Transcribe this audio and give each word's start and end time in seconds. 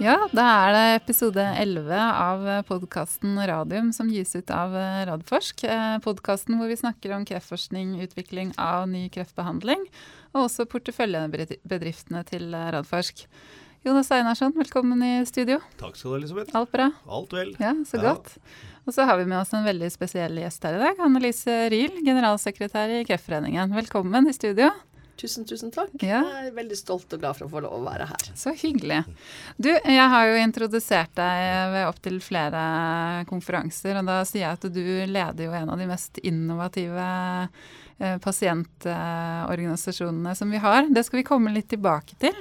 Ja, 0.00 0.14
da 0.32 0.44
er 0.64 0.70
det 0.72 0.84
episode 1.02 1.42
11 1.60 1.92
av 1.92 2.46
podkasten 2.64 3.34
Radium 3.36 3.90
som 3.92 4.08
gis 4.08 4.32
ut 4.32 4.48
av 4.48 4.72
Radforsk. 5.10 5.66
Podkasten 6.06 6.56
hvor 6.56 6.70
vi 6.72 6.78
snakker 6.80 7.12
om 7.12 7.26
kreftforskning, 7.28 7.98
utvikling 8.06 8.54
av 8.56 8.86
ny 8.88 9.10
kreftbehandling, 9.12 9.84
og 10.32 10.46
også 10.46 10.64
porteføljebedriftene 10.72 12.24
til 12.32 12.48
Radforsk. 12.48 13.26
Jonas 13.84 14.08
Einarsson, 14.16 14.56
velkommen 14.56 15.04
i 15.04 15.12
studio. 15.28 15.60
Takk 15.80 16.00
skal 16.00 16.08
du 16.08 16.14
ha, 16.14 16.20
Elisabeth. 16.22 16.56
Alt 16.56 16.72
bra? 16.72 16.90
Alt 17.04 17.36
vel. 17.36 17.52
Ja, 17.60 17.76
så 17.84 18.00
godt. 18.00 18.38
Og 18.88 18.96
så 18.96 19.04
har 19.04 19.20
vi 19.20 19.28
med 19.28 19.42
oss 19.42 19.52
en 19.52 19.68
veldig 19.68 19.92
spesiell 19.92 20.40
gjest 20.40 20.64
her 20.64 20.80
i 20.80 20.84
dag. 20.86 21.04
Annelise 21.04 21.66
Ryel, 21.72 22.00
generalsekretær 22.08 22.96
i 23.02 23.04
Kreftforeningen. 23.08 23.76
Velkommen 23.76 24.32
i 24.32 24.36
studio. 24.36 24.72
Tusen, 25.20 25.44
tusen 25.44 25.68
takk. 25.68 25.90
Ja. 26.00 26.22
Jeg 26.24 26.48
er 26.48 26.54
veldig 26.56 26.76
stolt 26.78 27.12
og 27.12 27.20
glad 27.20 27.36
for 27.36 27.44
å 27.44 27.50
få 27.52 27.60
lov 27.66 27.74
å 27.76 27.84
være 27.84 28.06
her. 28.08 28.22
Så 28.38 28.54
hyggelig. 28.56 29.02
Du, 29.60 29.68
jeg 29.68 30.06
har 30.14 30.28
jo 30.30 30.38
introdusert 30.40 31.12
deg 31.18 31.72
ved 31.74 31.84
opptil 31.90 32.16
flere 32.24 32.62
konferanser, 33.28 33.98
og 34.00 34.06
da 34.08 34.24
sier 34.24 34.46
jeg 34.46 34.56
at 34.56 34.64
du 34.72 34.80
leder 35.10 35.44
jo 35.44 35.52
en 35.58 35.70
av 35.74 35.78
de 35.80 35.86
mest 35.90 36.18
innovative 36.24 37.04
eh, 38.00 38.16
pasientorganisasjonene 38.24 40.32
som 40.38 40.48
vi 40.54 40.58
har. 40.64 40.82
Det 40.88 41.02
skal 41.04 41.18
vi 41.20 41.28
komme 41.28 41.52
litt 41.52 41.68
tilbake 41.74 42.14
til. 42.22 42.36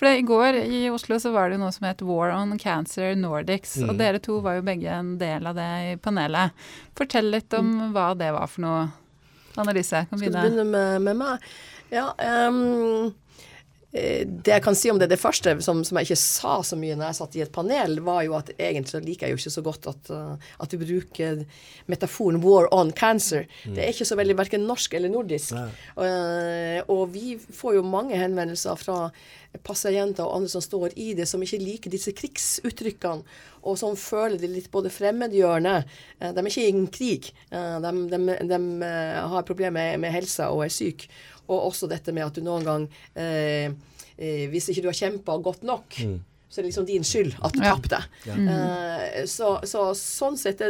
For 0.00 0.06
i 0.08 0.24
går 0.24 0.50
i 0.62 0.90
Oslo 0.94 1.14
så 1.20 1.28
var 1.36 1.44
det 1.50 1.54
jo 1.58 1.64
noe 1.66 1.76
som 1.76 1.84
het 1.90 2.00
War 2.06 2.30
on 2.38 2.50
Cancer 2.56 3.12
Nordics, 3.12 3.76
mm. 3.76 3.92
og 3.92 3.94
dere 4.00 4.24
to 4.24 4.40
var 4.40 4.56
jo 4.56 4.64
begge 4.72 4.88
en 4.88 5.20
del 5.20 5.44
av 5.52 5.54
det 5.60 5.72
i 5.90 6.00
panelet. 6.00 6.56
Fortell 6.96 7.28
litt 7.36 7.52
om 7.60 7.68
mm. 7.76 7.92
hva 7.92 8.16
det 8.16 8.32
var 8.32 8.48
for 8.48 8.64
noe. 8.64 8.88
Annelise, 9.60 10.08
kan 10.08 10.16
begynne. 10.16 10.40
Skal 10.40 10.48
du 10.48 10.56
begynne 10.56 10.72
med, 10.72 11.04
med 11.04 11.12
meg? 11.20 11.36
Ja, 11.92 12.12
um, 12.16 13.12
det 13.92 14.48
jeg 14.48 14.62
kan 14.64 14.76
si 14.78 14.88
om 14.88 14.96
det, 14.96 15.10
det 15.12 15.18
første 15.20 15.52
som, 15.60 15.82
som, 15.84 15.98
jeg 16.00 16.08
ikke 16.08 16.16
sa 16.22 16.54
så 16.64 16.78
mye 16.80 16.94
når 16.96 17.10
jeg 17.10 17.16
satt 17.18 17.34
i 17.36 17.42
et 17.44 17.52
panel, 17.52 17.98
var 18.00 18.22
jo 18.24 18.38
at 18.38 18.48
egentlig 18.56 18.94
så 18.94 19.02
liker 19.04 19.28
jeg 19.28 19.34
jo 19.34 19.40
ikke 19.42 19.52
så 19.52 19.64
godt 19.66 19.88
at, 19.90 20.12
uh, 20.16 20.52
at 20.64 20.72
du 20.72 20.80
bruker 20.80 21.42
metaforen 21.92 22.40
'war 22.40 22.70
on 22.72 22.94
cancer'. 22.96 23.44
Mm. 23.66 23.74
Det 23.74 23.84
er 23.84 23.92
ikke 23.92 24.08
så 24.08 24.16
veldig 24.16 24.38
verken 24.38 24.64
norsk 24.64 24.96
eller 24.96 25.12
nordisk. 25.12 25.52
Uh, 25.98 26.80
og 26.88 27.12
vi 27.12 27.36
får 27.36 27.76
jo 27.76 27.82
mange 27.84 28.16
henvendelser 28.16 28.80
fra 28.80 29.10
pasienter 29.60 30.24
og 30.24 30.38
andre 30.38 30.48
som 30.48 30.64
står 30.64 30.96
i 30.96 31.12
det, 31.12 31.26
som 31.28 31.42
ikke 31.44 31.60
liker 31.60 31.92
disse 31.92 32.14
krigsuttrykkene, 32.16 33.20
og 33.62 33.76
som 33.76 33.92
føler 34.00 34.38
det 34.40 34.48
litt 34.48 34.70
både 34.72 34.88
fremmedgjørende. 34.90 35.74
De 36.22 36.32
er 36.32 36.48
ikke 36.48 36.64
i 36.64 36.72
en 36.72 36.88
krig. 36.88 37.28
De, 37.52 37.92
de, 38.08 38.38
de 38.48 38.60
har 39.34 39.44
problemer 39.44 39.76
med, 39.76 40.00
med 40.06 40.16
helsa 40.16 40.48
og 40.48 40.64
er 40.64 40.72
syke. 40.72 41.12
Og 41.52 41.70
også 41.70 41.88
dette 41.90 42.14
med 42.14 42.26
at 42.26 42.36
du 42.36 42.44
noen 42.44 42.66
gang 42.66 42.84
eh, 43.14 43.72
eh, 44.16 44.44
Hvis 44.52 44.70
ikke 44.72 44.84
du 44.84 44.90
har 44.90 44.98
kjempa 44.98 45.36
godt 45.44 45.66
nok, 45.68 45.98
mm. 45.98 46.16
så 46.48 46.60
er 46.60 46.64
det 46.64 46.70
liksom 46.70 46.88
din 46.88 47.06
skyld 47.06 47.36
at 47.40 47.56
du 47.56 47.62
ja. 47.62 47.74
tapte. 47.74 48.00
Ja. 48.28 48.38
Eh, 48.54 49.20
så, 49.30 49.54
så, 49.68 49.90
sånn 49.98 50.38
sett 50.40 50.64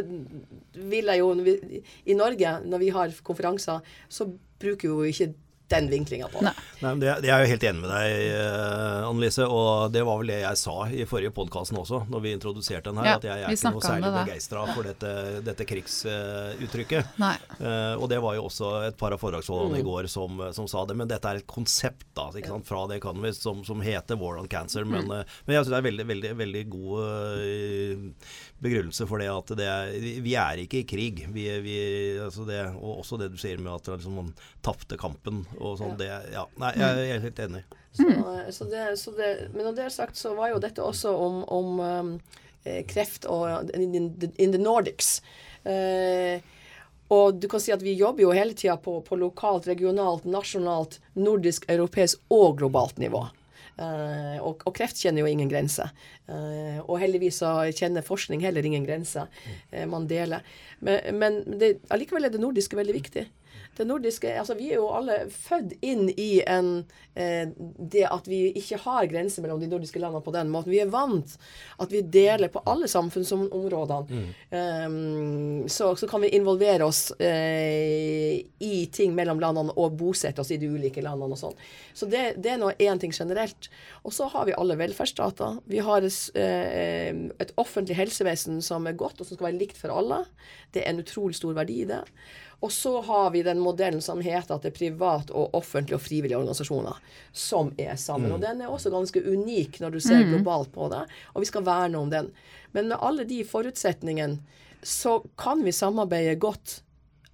vil 0.72 1.12
jeg 1.12 1.22
jo 1.22 1.32
I 1.38 2.18
Norge, 2.18 2.58
når 2.66 2.82
vi 2.82 2.92
har 2.94 3.14
konferanser, 3.24 3.94
så 4.08 4.28
bruker 4.62 4.88
vi 4.88 4.92
jo 4.92 5.14
ikke 5.14 5.32
den 5.72 5.88
vinklinga 5.90 6.28
på. 6.32 6.42
Nei. 6.44 6.54
Nei, 6.82 6.92
det, 6.98 7.10
Jeg 7.26 7.32
er 7.34 7.44
jo 7.44 7.50
helt 7.52 7.64
enig 7.68 7.82
med 7.84 7.92
deg, 7.92 8.22
uh, 8.34 9.08
Annelise. 9.08 9.46
Og 9.46 9.92
det 9.94 10.02
var 10.06 10.20
vel 10.20 10.32
det 10.32 10.38
jeg 10.42 10.60
sa 10.60 10.76
i 10.90 11.06
forrige 11.08 11.34
podkasten 11.34 11.78
også, 11.78 12.02
når 12.12 12.24
vi 12.24 12.34
introduserte 12.36 12.90
den 12.90 13.00
her. 13.02 13.10
Ja, 13.12 13.16
at 13.18 13.26
jeg 13.28 13.44
er 13.46 13.56
ikke 13.56 13.72
noe 13.76 13.84
særlig 13.84 14.12
begeistra 14.16 14.64
for 14.72 14.88
dette, 14.88 15.12
dette 15.46 15.66
krigsuttrykket. 15.68 17.12
Uh, 17.18 17.28
uh, 17.62 17.94
og 17.98 18.08
det 18.12 18.20
var 18.24 18.38
jo 18.38 18.46
også 18.48 18.72
et 18.88 18.98
par 19.00 19.14
av 19.14 19.22
foredragsholderne 19.22 19.78
mm. 19.78 19.82
i 19.82 19.86
går 19.86 20.10
som, 20.12 20.42
som, 20.56 20.70
sa 20.70 20.84
det. 20.88 20.98
Men 20.98 21.10
dette 21.10 21.30
er 21.30 21.42
et 21.42 21.48
konsept 21.48 22.08
da, 22.18 22.28
sant, 22.34 22.68
fra 22.68 22.84
The 22.90 22.98
Economist 23.00 23.46
som, 23.46 23.62
som, 23.66 23.82
heter 23.82 24.18
War 24.20 24.40
on 24.42 24.50
Cancer. 24.50 24.86
Men, 24.88 25.08
mm. 25.08 25.22
uh, 25.22 25.42
men 25.46 25.58
jeg 25.58 25.64
syns 25.64 25.74
det 25.76 25.80
er 25.80 25.88
veldig, 25.90 26.08
veldig, 26.12 26.34
veldig 26.42 26.64
god 26.72 26.90
begrunnelse 28.62 29.06
for 29.10 29.18
det 29.18 29.28
at 29.32 29.52
det 29.58 29.66
er, 29.66 29.92
vi 30.22 30.34
er 30.38 30.62
ikke 30.62 30.82
i 30.82 30.86
krig. 30.88 31.24
Vi, 31.34 31.46
vi, 31.64 31.76
altså 32.22 32.46
det, 32.48 32.60
og 32.78 33.02
også 33.02 33.18
det 33.20 33.32
du 33.32 33.38
sier 33.40 33.60
med 33.62 33.74
at 33.74 33.90
liksom, 33.96 34.18
man 34.18 34.30
tapte 34.64 34.98
kampen 35.00 35.42
og 35.62 35.78
sånn. 35.80 35.96
Det, 36.00 36.08
ja, 36.34 36.46
nei, 36.60 36.72
jeg 36.78 37.16
er 37.16 37.24
helt 37.26 37.42
enig. 37.46 37.62
Så, 37.92 38.08
så 38.56 38.64
det, 38.64 38.84
så 39.00 39.12
det, 39.16 39.30
men 39.52 39.66
når 39.66 39.76
det 39.76 39.84
er 39.86 39.94
sagt, 39.94 40.16
så 40.16 40.32
var 40.36 40.52
jo 40.52 40.62
dette 40.62 40.84
også 40.84 41.12
om, 41.12 41.42
om 41.52 41.80
um, 41.80 42.12
eh, 42.64 42.80
kreft 42.88 43.28
og 43.28 43.70
in, 43.76 44.08
in 44.36 44.54
the 44.54 44.60
Nordics. 44.60 45.18
Uh, 45.62 46.40
og 47.12 47.36
du 47.36 47.48
kan 47.50 47.60
si 47.60 47.74
at 47.74 47.82
vi 47.84 47.92
jobber 47.98 48.24
jo 48.24 48.32
hele 48.32 48.56
tida 48.56 48.78
på, 48.80 48.96
på, 49.04 49.18
lokalt, 49.20 49.68
regionalt, 49.68 50.24
nasjonalt, 50.24 50.98
nordisk, 51.18 51.68
europeisk 51.70 52.22
og 52.32 52.56
globalt 52.62 53.00
nivå. 53.02 53.26
Uh, 53.72 54.38
og, 54.44 54.62
og, 54.64 54.72
kreft 54.76 55.00
kjenner 55.00 55.24
jo 55.24 55.28
ingen 55.28 55.50
grenser. 55.50 55.92
Uh, 56.28 56.80
og 56.86 57.00
heldigvis 57.02 57.42
så 57.42 57.52
kjenner 57.72 58.04
forskning 58.06 58.44
heller 58.44 58.64
ingen 58.64 58.86
grenser. 58.88 59.28
Uh, 59.72 59.84
man 59.90 60.08
deler. 60.08 60.44
Men, 60.80 61.20
men 61.20 61.40
det, 61.60 61.74
allikevel 61.92 62.28
er 62.28 62.32
det 62.32 62.40
nordiske 62.40 62.78
veldig 62.78 62.96
viktig 62.96 63.26
det 63.76 63.86
nordiske 63.88 64.32
altså 64.38 64.54
Vi 64.58 64.68
er 64.70 64.80
jo 64.80 64.90
alle 64.92 65.18
født 65.32 65.76
inn 65.84 66.10
i 66.10 66.42
en, 66.44 66.84
eh, 67.14 67.48
det 67.56 68.04
at 68.08 68.28
vi 68.28 68.44
ikke 68.58 68.80
har 68.84 69.08
grenser 69.08 69.44
mellom 69.44 69.60
de 69.62 69.70
nordiske 69.70 70.00
landene 70.02 70.24
på 70.24 70.34
den 70.34 70.50
måten. 70.52 70.72
Vi 70.74 70.82
er 70.82 70.90
vant 70.92 71.36
at 71.80 71.92
vi 71.92 72.02
deler 72.04 72.52
på 72.52 72.62
alle 72.68 72.88
samfunnsområdene. 72.90 74.02
Mm. 74.12 74.28
Um, 74.52 75.68
så, 75.68 75.94
så, 75.96 76.08
kan 76.08 76.20
vi 76.24 76.32
involvere 76.36 76.84
oss 76.84 77.10
eh, 77.16 78.42
i 78.60 78.74
ting 78.92 79.16
mellom 79.16 79.40
landene 79.40 79.72
og 79.80 79.96
bosette 80.00 80.42
oss 80.42 80.52
i 80.52 80.60
de 80.60 80.68
ulike 80.68 81.04
landene 81.04 81.32
og 81.32 81.40
sånn. 81.40 81.56
Så 81.96 82.08
det, 82.12 82.24
det 82.44 82.54
er 82.54 82.60
nå 82.60 82.74
én 82.76 83.00
ting 83.00 83.14
generelt. 83.16 83.70
Og 84.04 84.12
så 84.12 84.28
har 84.32 84.48
vi 84.48 84.56
alle 84.58 84.76
velferdsstater. 84.80 85.62
Vi 85.72 85.80
har 85.84 86.04
et, 86.04 86.20
eh, 86.36 87.10
et 87.40 87.56
offentlig 87.60 87.96
helsevesen 87.96 88.60
som 88.64 88.86
er 88.88 89.00
godt, 89.00 89.20
og 89.20 89.28
som 89.28 89.38
skal 89.38 89.50
være 89.50 89.60
likt 89.64 89.80
for 89.80 89.94
alle. 89.96 90.24
Det 90.72 90.84
er 90.84 90.92
en 90.92 91.04
utrolig 91.04 91.40
stor 91.40 91.56
verdi 91.56 91.82
i 91.82 91.88
det. 91.88 92.02
Og 92.62 92.70
så 92.72 92.92
har 93.02 93.30
vi 93.34 93.42
den 93.42 93.58
modellen 93.58 94.02
som 94.04 94.20
heter 94.22 94.54
at 94.54 94.62
det 94.62 94.70
er 94.70 94.76
privat 94.76 95.32
og 95.34 95.54
offentlige 95.58 95.98
og 95.98 96.04
frivillige 96.04 96.38
organisasjoner 96.38 97.00
som 97.34 97.72
er 97.80 97.96
sammen. 97.98 98.30
Mm. 98.30 98.36
Og 98.36 98.44
den 98.44 98.62
er 98.62 98.70
også 98.70 98.92
ganske 98.94 99.22
unik 99.22 99.80
når 99.82 99.96
du 99.96 100.00
ser 100.02 100.22
mm. 100.22 100.30
globalt 100.36 100.70
på 100.74 100.86
det, 100.92 101.02
og 101.34 101.42
vi 101.42 101.50
skal 101.50 101.66
verne 101.66 101.98
om 101.98 102.12
den. 102.12 102.30
Men 102.72 102.92
med 102.92 103.02
alle 103.02 103.26
de 103.28 103.42
forutsetningene 103.48 104.38
så 104.82 105.18
kan 105.38 105.62
vi 105.66 105.74
samarbeide 105.74 106.38
godt 106.42 106.80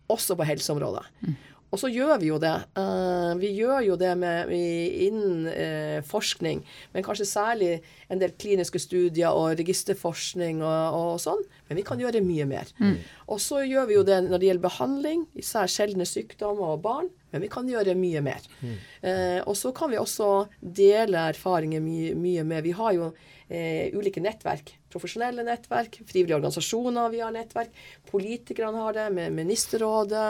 også 0.09 0.37
på 0.37 0.49
helseområdet. 0.49 1.05
Mm. 1.21 1.37
Og 1.68 1.80
så 1.82 1.90
gjør 1.92 2.16
vi 2.22 2.30
jo 2.30 2.38
det. 2.40 2.54
Uh, 2.78 3.36
vi 3.40 3.50
gjør 3.58 3.82
jo 3.84 3.96
det 4.00 4.14
med, 4.16 4.52
innen 4.52 5.44
uh, 5.50 5.98
forskning, 6.08 6.62
men 6.94 7.04
kanskje 7.04 7.28
særlig 7.28 7.70
en 8.08 8.22
del 8.22 8.32
kliniske 8.40 8.80
studier 8.80 9.36
og 9.36 9.58
registerforskning 9.60 10.62
og, 10.64 10.96
og 10.96 11.20
sånn. 11.22 11.42
Men 11.68 11.80
vi 11.80 11.84
kan 11.84 12.00
gjøre 12.00 12.24
mye 12.24 12.48
mer. 12.48 12.72
Mm. 12.80 12.96
Og 13.28 13.42
så 13.44 13.62
gjør 13.68 13.90
vi 13.90 13.98
jo 13.98 14.06
det 14.08 14.22
når 14.24 14.40
det 14.40 14.50
gjelder 14.50 14.68
behandling, 14.68 15.26
især 15.36 15.68
sjeldne 15.72 16.08
sykdommer 16.08 16.76
og 16.76 16.84
barn. 16.86 17.12
Men 17.33 17.44
vi 17.44 17.50
kan 17.53 17.69
gjøre 17.69 17.97
mye 17.99 18.22
mer. 18.25 18.44
Mm. 18.61 18.77
Eh, 19.11 19.41
og 19.43 19.56
så 19.59 19.72
kan 19.77 19.93
vi 19.93 20.00
også 20.00 20.47
dele 20.61 21.28
erfaringer 21.33 21.83
mye, 21.84 22.15
mye 22.19 22.44
mer. 22.49 22.65
Vi 22.65 22.72
har 22.78 22.94
jo 22.97 23.11
eh, 23.49 23.93
ulike 23.97 24.22
nettverk. 24.25 24.72
Profesjonelle 24.93 25.44
nettverk, 25.44 26.00
frivillige 26.09 26.39
organisasjoner 26.39 27.12
vi 27.12 27.21
har 27.21 27.34
nettverk. 27.34 27.75
Politikerne 28.09 28.81
har 28.84 28.97
det, 28.97 29.06
med 29.16 29.37
Ministerrådet 29.37 30.27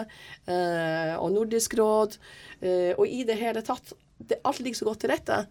eh, 0.51 1.15
og 1.19 1.33
Nordisk 1.37 1.79
råd. 1.79 2.19
Eh, 2.61 2.93
og 2.97 3.07
i 3.07 3.25
det 3.29 3.39
hele 3.39 3.63
tatt 3.67 3.95
det, 4.19 4.41
Alt 4.43 4.63
ligger 4.65 4.83
så 4.83 4.91
godt 4.91 5.05
til 5.05 5.15
rette. 5.15 5.43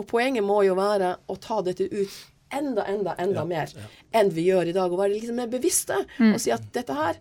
Og 0.00 0.06
poenget 0.08 0.46
må 0.46 0.62
jo 0.64 0.76
være 0.78 1.16
å 1.28 1.36
ta 1.36 1.60
dette 1.66 1.90
ut 1.90 2.20
enda, 2.50 2.86
enda, 2.88 3.14
enda 3.20 3.42
ja, 3.42 3.48
mer 3.48 3.74
ja. 3.76 3.88
enn 4.16 4.32
vi 4.34 4.48
gjør 4.48 4.70
i 4.70 4.76
dag. 4.76 4.88
Og 4.88 5.02
være 5.02 5.14
liksom 5.18 5.40
mer 5.40 5.50
bevisste 5.52 5.98
mm. 6.16 6.32
og 6.32 6.40
si 6.42 6.54
at 6.54 6.64
dette 6.74 6.96
her 6.96 7.20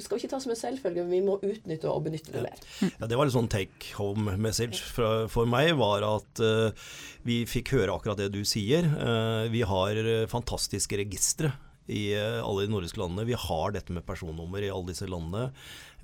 det 0.00 0.06
skal 0.06 0.20
ikke 0.20 0.32
ta 0.32 0.40
som 0.40 0.54
en 0.54 0.58
selvfølge, 0.58 1.04
men 1.04 1.12
vi 1.12 1.22
må 1.24 1.36
utnytte 1.36 1.90
og 1.90 2.06
benytte 2.06 2.32
det 2.32 2.44
mer. 2.46 2.62
Ja, 2.88 3.08
det 3.10 3.18
var 3.18 3.28
litt 3.28 3.36
sånn 3.36 3.50
take 3.52 3.92
home 3.98 4.36
message 4.40 4.80
for, 4.80 5.26
for 5.32 5.48
meg, 5.50 5.74
var 5.76 6.06
at 6.08 6.40
uh, 6.40 6.92
vi 7.28 7.42
fikk 7.48 7.74
høre 7.76 7.92
akkurat 7.92 8.20
det 8.22 8.30
du 8.32 8.40
sier. 8.48 8.88
Uh, 8.96 9.44
vi 9.52 9.60
har 9.68 10.00
fantastiske 10.32 10.96
registre 11.00 11.52
i 11.90 12.14
alle 12.14 12.64
de 12.64 12.70
nordiske 12.70 13.00
landene. 13.00 13.26
Vi 13.26 13.34
har 13.34 13.72
dette 13.74 13.90
med 13.90 14.04
personnummer 14.06 14.62
i 14.62 14.70
alle 14.70 14.92
disse 14.92 15.08
landene. 15.10 15.48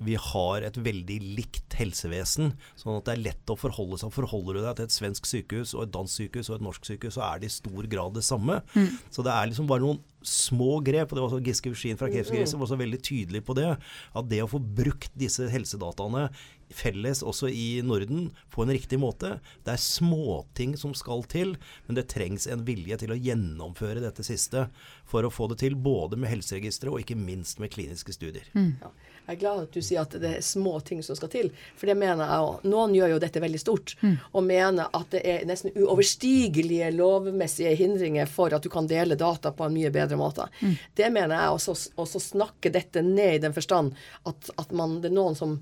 Vi 0.03 0.17
har 0.21 0.65
et 0.67 0.77
veldig 0.77 1.17
likt 1.37 1.77
helsevesen, 1.77 2.53
sånn 2.77 2.99
at 2.99 3.07
det 3.07 3.15
er 3.15 3.23
lett 3.29 3.53
å 3.53 3.57
forholde 3.57 3.99
seg. 4.01 4.13
Forholder 4.13 4.59
du 4.59 4.61
deg 4.65 4.77
til 4.77 4.87
et 4.87 4.97
svensk 4.97 5.29
sykehus 5.29 5.73
og 5.77 5.87
et 5.87 5.95
dansk 5.95 6.21
sykehus 6.21 6.51
og 6.51 6.59
et 6.59 6.67
norsk 6.67 6.91
sykehus, 6.91 7.17
så 7.17 7.25
er 7.29 7.41
det 7.41 7.49
i 7.49 7.55
stor 7.57 7.89
grad 7.89 8.17
det 8.17 8.25
samme. 8.27 8.59
Mm. 8.75 8.93
Så 9.13 9.25
det 9.25 9.33
er 9.33 9.49
liksom 9.49 9.69
bare 9.69 9.85
noen 9.85 10.03
små 10.27 10.79
grep. 10.83 11.11
og 11.11 11.15
det 11.15 11.23
var 11.23 11.29
også 11.29 11.43
Giske 11.45 11.71
Uskin 11.71 11.99
fra 11.99 12.09
Kreftgris 12.11 12.55
var 12.57 12.69
så 12.69 12.77
veldig 12.79 12.99
tydelig 13.05 13.43
på 13.47 13.55
det. 13.57 13.69
At 14.17 14.29
det 14.29 14.41
å 14.43 14.51
få 14.51 14.59
brukt 14.59 15.13
disse 15.17 15.47
helsedataene 15.51 16.27
felles 16.69 17.23
også 17.23 17.49
i 17.49 17.81
Norden 17.85 18.29
på 18.53 18.63
en 18.63 18.73
riktig 18.73 18.99
måte. 18.99 19.37
Det 19.63 19.73
er 19.75 19.81
småting 19.81 20.75
som 20.79 20.95
skal 20.97 21.23
til, 21.29 21.55
men 21.87 21.99
det 21.99 22.07
trengs 22.11 22.47
en 22.47 22.65
vilje 22.67 22.99
til 23.03 23.13
å 23.13 23.19
gjennomføre 23.19 24.03
dette 24.03 24.25
siste 24.25 24.67
for 25.07 25.25
å 25.25 25.33
få 25.33 25.49
det 25.51 25.61
til 25.63 25.77
både 25.79 26.19
med 26.19 26.31
helseregistre 26.31 26.91
og 26.91 27.03
ikke 27.03 27.19
minst 27.19 27.61
med 27.63 27.71
kliniske 27.73 28.15
studier. 28.15 28.47
Mm. 28.57 28.75
Ja. 28.81 28.91
Jeg 29.27 29.35
er 29.35 29.39
glad 29.41 29.61
at 29.65 29.73
du 29.75 29.83
sier 29.83 30.05
at 30.05 30.13
det 30.23 30.29
er 30.37 30.43
små 30.45 30.77
ting 30.87 31.01
som 31.03 31.17
skal 31.19 31.27
til, 31.27 31.49
for 31.75 31.89
det 31.89 31.97
mener 31.99 32.23
jeg 32.23 32.43
òg. 32.45 32.61
Noen 32.71 32.93
gjør 32.95 33.09
jo 33.11 33.17
dette 33.19 33.41
veldig 33.43 33.59
stort, 33.59 33.91
og 34.31 34.45
mener 34.47 34.87
at 34.95 35.09
det 35.11 35.19
er 35.27 35.43
nesten 35.49 35.75
uoverstigelige 35.75 36.93
lovmessige 36.95 37.73
hindringer 37.75 38.31
for 38.31 38.55
at 38.55 38.63
du 38.63 38.71
kan 38.71 38.87
dele 38.87 39.19
data 39.19 39.51
på 39.51 39.67
en 39.67 39.75
mye 39.75 39.91
bedre 39.91 40.15
måte. 40.15 40.47
Det 40.95 41.11
mener 41.11 41.35
jeg 41.35 41.57
også, 41.57 41.75
også 41.99 42.23
snakke 42.23 42.71
dette 42.71 43.03
ned 43.03 43.35
i 43.35 43.43
den 43.43 43.57
forstand 43.57 43.99
at, 44.31 44.49
at 44.55 44.71
man, 44.71 45.01
det 45.03 45.11
er 45.11 45.19
noen 45.19 45.35
som 45.35 45.59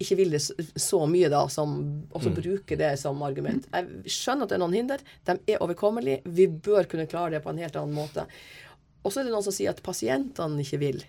ikke 0.00 0.16
vil 0.16 0.34
det 0.34 0.40
så 0.44 1.00
mye, 1.10 1.28
da, 1.32 1.44
som 1.52 1.74
også 2.14 2.32
bruker 2.34 2.78
det 2.80 2.92
som 3.00 3.22
argument. 3.26 3.66
Jeg 3.72 4.12
skjønner 4.14 4.46
at 4.48 4.54
det 4.54 4.58
er 4.58 4.62
noen 4.64 4.76
hinder. 4.78 5.04
De 5.26 5.36
er 5.54 5.62
overkommelige. 5.64 6.22
Vi 6.24 6.46
bør 6.48 6.88
kunne 6.90 7.06
klare 7.10 7.36
det 7.36 7.42
på 7.44 7.52
en 7.52 7.60
helt 7.62 7.76
annen 7.80 7.94
måte. 7.96 8.26
Og 9.04 9.12
så 9.12 9.20
er 9.20 9.28
det 9.28 9.34
noen 9.34 9.44
som 9.44 9.54
sier 9.54 9.74
at 9.74 9.82
pasientene 9.84 10.64
ikke 10.64 10.80
vil, 10.80 11.02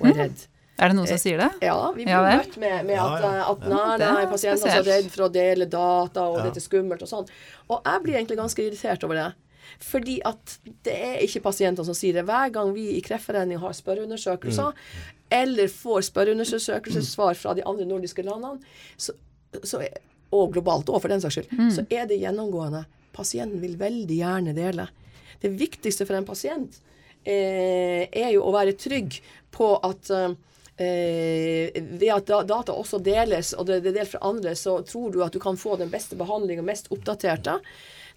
og 0.00 0.10
er 0.10 0.20
redd. 0.24 0.46
Er 0.74 0.90
det 0.90 0.96
noen 0.98 1.06
som 1.06 1.20
sier 1.22 1.38
det? 1.38 1.50
Ja, 1.62 1.76
vi 1.94 2.02
blir 2.02 2.10
Ja 2.10 2.22
møtt 2.40 2.56
med, 2.58 2.80
med 2.88 2.98
at, 2.98 3.20
ja. 3.22 3.32
ja. 3.36 3.42
at 3.52 3.66
nei, 3.70 3.82
er 3.94 4.00
nei, 4.02 4.24
pasientene 4.32 4.72
er 4.72 4.80
så 4.82 4.88
redd 4.88 5.10
for 5.12 5.26
å 5.28 5.30
dele 5.30 5.68
data, 5.70 6.24
og 6.32 6.40
Ja. 6.40 6.46
dette 6.48 6.58
er 6.58 6.64
skummelt 6.64 7.04
og 7.04 7.10
sånn. 7.12 7.28
Og 7.68 7.78
jeg 7.86 8.02
blir 8.02 8.16
egentlig 8.18 8.40
ganske 8.40 8.64
irritert 8.64 9.04
over 9.06 9.20
det. 9.20 9.28
Fordi 9.82 10.18
at 10.26 10.56
det 10.86 10.94
er 10.94 11.20
ikke 11.24 11.44
pasientene 11.48 11.86
som 11.86 11.96
sier 11.96 12.16
det. 12.18 12.26
Hver 12.28 12.52
gang 12.54 12.72
vi 12.76 12.88
i 12.94 13.02
Kreftforeningen 13.04 13.62
har 13.62 13.76
spørreundersøkelser, 13.76 14.72
eller 15.34 15.70
får 15.72 16.08
spørreundersøkelsessvar 16.10 17.38
fra 17.40 17.54
de 17.58 17.64
andre 17.66 17.86
nordiske 17.88 18.24
landene, 18.26 18.60
så, 18.96 19.16
så 19.62 19.82
og 20.34 20.54
globalt 20.54 20.90
òg, 20.90 21.00
for 21.02 21.12
den 21.12 21.22
saks 21.22 21.38
skyld, 21.38 21.52
så 21.74 21.84
er 21.92 22.08
det 22.10 22.20
gjennomgående. 22.22 22.84
Pasienten 23.14 23.62
vil 23.62 23.76
veldig 23.78 24.16
gjerne 24.18 24.54
dele. 24.56 24.88
Det 25.42 25.52
viktigste 25.54 26.06
for 26.08 26.18
en 26.18 26.26
pasient 26.26 26.80
eh, 27.22 28.08
er 28.08 28.32
jo 28.34 28.42
å 28.46 28.54
være 28.54 28.76
trygg 28.80 29.20
på 29.54 29.74
at 29.86 30.10
eh, 30.14 30.34
ved 32.00 32.08
at 32.10 32.32
data 32.48 32.74
også 32.74 32.98
deles, 33.04 33.52
og 33.54 33.68
det, 33.68 33.82
er 33.82 33.98
delt 34.00 34.14
fra 34.14 34.24
andre, 34.26 34.54
så 34.58 34.80
tror 34.86 35.12
du 35.14 35.20
at 35.24 35.34
du 35.34 35.40
kan 35.42 35.58
få 35.60 35.76
den 35.80 35.92
beste 35.92 36.18
behandlingen, 36.18 36.66
mest 36.66 36.90
oppdaterte. 36.94 37.60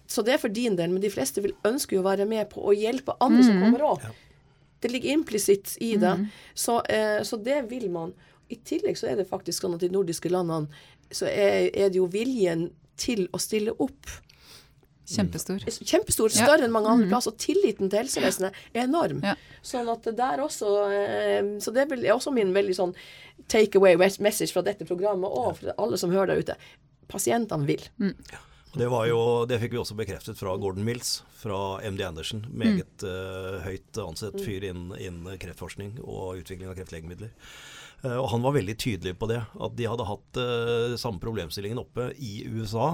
Så 0.08 0.22
det 0.24 0.34
er 0.34 0.40
for 0.40 0.48
din 0.48 0.74
del, 0.78 0.88
men 0.90 1.02
de 1.04 1.10
fleste 1.12 1.42
vil 1.44 1.52
ønske 1.68 1.94
jo 1.94 2.00
å 2.00 2.06
være 2.08 2.24
med 2.26 2.48
på 2.50 2.62
å 2.64 2.72
hjelpe 2.72 3.12
andre 3.20 3.42
som 3.44 3.58
kommer 3.60 3.82
òg. 3.90 4.06
Det 4.80 4.90
ligger 4.92 5.10
implisitt 5.18 5.74
i 5.84 5.96
det. 6.00 6.14
Så, 6.54 6.78
eh, 6.88 7.20
så 7.28 7.36
det 7.42 7.62
vil 7.68 7.90
man. 7.92 8.14
I 8.48 8.56
tillegg 8.64 8.96
så 8.96 9.10
er 9.10 9.16
det 9.20 9.28
faktisk 9.28 9.62
sånn 9.66 9.74
at 9.76 9.80
de 9.84 9.90
nordiske 9.92 10.30
landene 10.32 10.68
så 11.12 11.26
er, 11.28 11.68
er 11.76 11.90
det 11.92 11.98
jo 12.00 12.06
viljen 12.08 12.70
til 12.96 13.26
å 13.32 13.38
stille 13.42 13.74
opp 13.78 14.08
Kjempestor. 15.08 15.58
kjempestor, 15.64 16.28
Ja. 16.34 16.44
større 16.46 16.64
enn 16.64 16.72
mange 16.72 16.88
andre 16.88 17.08
plasser. 17.08 17.32
Og 17.32 17.38
tilliten 17.38 17.88
til 17.90 17.98
helsevesenet 18.02 18.52
er 18.74 18.82
enorm. 18.84 19.22
Ja. 19.24 19.34
Sånn 19.62 19.88
at 19.92 20.02
det 20.04 20.16
der 20.16 20.38
også 20.44 20.72
eh, 20.92 21.58
Så 21.60 21.72
det 21.72 21.86
er 21.90 22.12
også 22.14 22.32
min 22.32 22.52
veldig 22.52 22.74
sånn 22.76 22.94
take 23.48 23.76
away 23.76 23.96
message 23.96 24.52
fra 24.52 24.62
dette 24.62 24.84
programmet, 24.84 25.30
og 25.30 25.56
for 25.56 25.72
alle 25.78 25.96
som 25.96 26.10
hører 26.10 26.26
der 26.34 26.42
ute. 26.42 26.56
Pasientene 27.08 27.64
vil. 27.66 27.80
Og 28.00 28.12
Det, 28.74 28.88
var 28.92 29.06
jo, 29.08 29.20
det 29.48 29.58
fikk 29.62 29.74
vi 29.74 29.80
også 29.80 29.96
bekreftet 29.98 30.38
fra 30.38 30.52
Gordon 30.60 30.84
Mills 30.86 31.22
fra 31.38 31.78
MD 31.88 32.02
Andersen. 32.04 32.44
Meget 32.52 33.04
eh, 33.06 33.58
høyt 33.64 34.00
ansett 34.02 34.38
fyr 34.44 34.66
innen, 34.68 34.92
innen 35.00 35.40
kreftforskning 35.40 35.96
og 36.04 36.42
utvikling 36.42 36.70
av 36.70 36.76
kreftlegemidler. 36.78 37.32
Eh, 38.06 38.14
og 38.14 38.28
han 38.30 38.44
var 38.44 38.54
veldig 38.54 38.74
tydelig 38.78 39.14
på 39.18 39.28
det, 39.30 39.40
at 39.42 39.74
de 39.78 39.86
hadde 39.90 40.06
hatt 40.06 40.38
uh, 40.38 40.94
samme 41.00 41.18
problemstillingen 41.22 41.80
oppe 41.82 42.10
i 42.14 42.44
USA. 42.46 42.92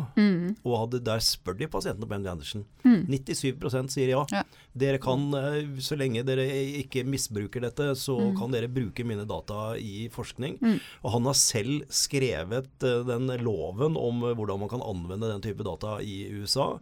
Og 0.64 0.78
hadde 0.80 1.02
der 1.04 1.22
spør 1.24 1.58
de 1.58 1.68
pasientene 1.70 2.08
på 2.08 2.20
MD 2.20 2.30
Andersen. 2.32 2.64
97 2.84 3.92
sier 3.92 4.14
ja. 4.14 4.22
Ja. 4.32 4.42
Dere 4.72 5.00
kan, 5.02 5.26
eh, 5.38 5.76
så 5.84 5.98
lenge 6.00 6.24
dere 6.26 6.46
ikke 6.80 7.04
misbruker 7.08 7.66
dette, 7.66 7.90
så 8.00 8.16
kan 8.38 8.54
dere 8.54 8.70
bruke 8.72 9.04
mine 9.06 9.26
data 9.28 9.74
i 9.76 10.08
forskning. 10.12 10.58
Og 11.02 11.16
han 11.16 11.28
har 11.28 11.36
selv 11.38 11.84
skrevet 11.92 12.72
uh, 12.86 13.02
den 13.08 13.28
loven 13.44 13.98
om 14.00 14.24
uh, 14.24 14.32
hvordan 14.32 14.64
man 14.64 14.72
kan 14.72 14.84
anvende 14.84 15.30
den 15.30 15.44
type 15.44 15.66
data 15.66 15.98
i 16.00 16.24
USA. 16.40 16.74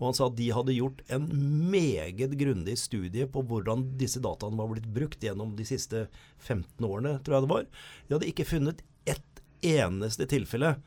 Og 0.00 0.06
han 0.08 0.16
sa 0.16 0.26
at 0.30 0.36
de 0.38 0.48
hadde 0.56 0.72
gjort 0.74 1.02
en 1.12 1.26
meget 1.70 2.32
grundig 2.40 2.78
studie 2.80 3.26
på 3.28 3.42
hvordan 3.46 3.84
disse 4.00 4.22
dataene 4.24 4.56
var 4.56 4.70
blitt 4.72 4.88
brukt 4.96 5.20
gjennom 5.20 5.52
de 5.58 5.66
siste 5.68 6.06
15 6.40 6.80
årene, 6.88 7.18
tror 7.20 7.36
jeg 7.36 7.44
det 7.46 7.52
var. 7.52 7.68
De 8.08 8.16
hadde 8.16 8.30
ikke 8.32 8.48
funnet 8.48 8.80
ett 9.04 9.44
eneste 9.60 10.24
tilfelle 10.30 10.78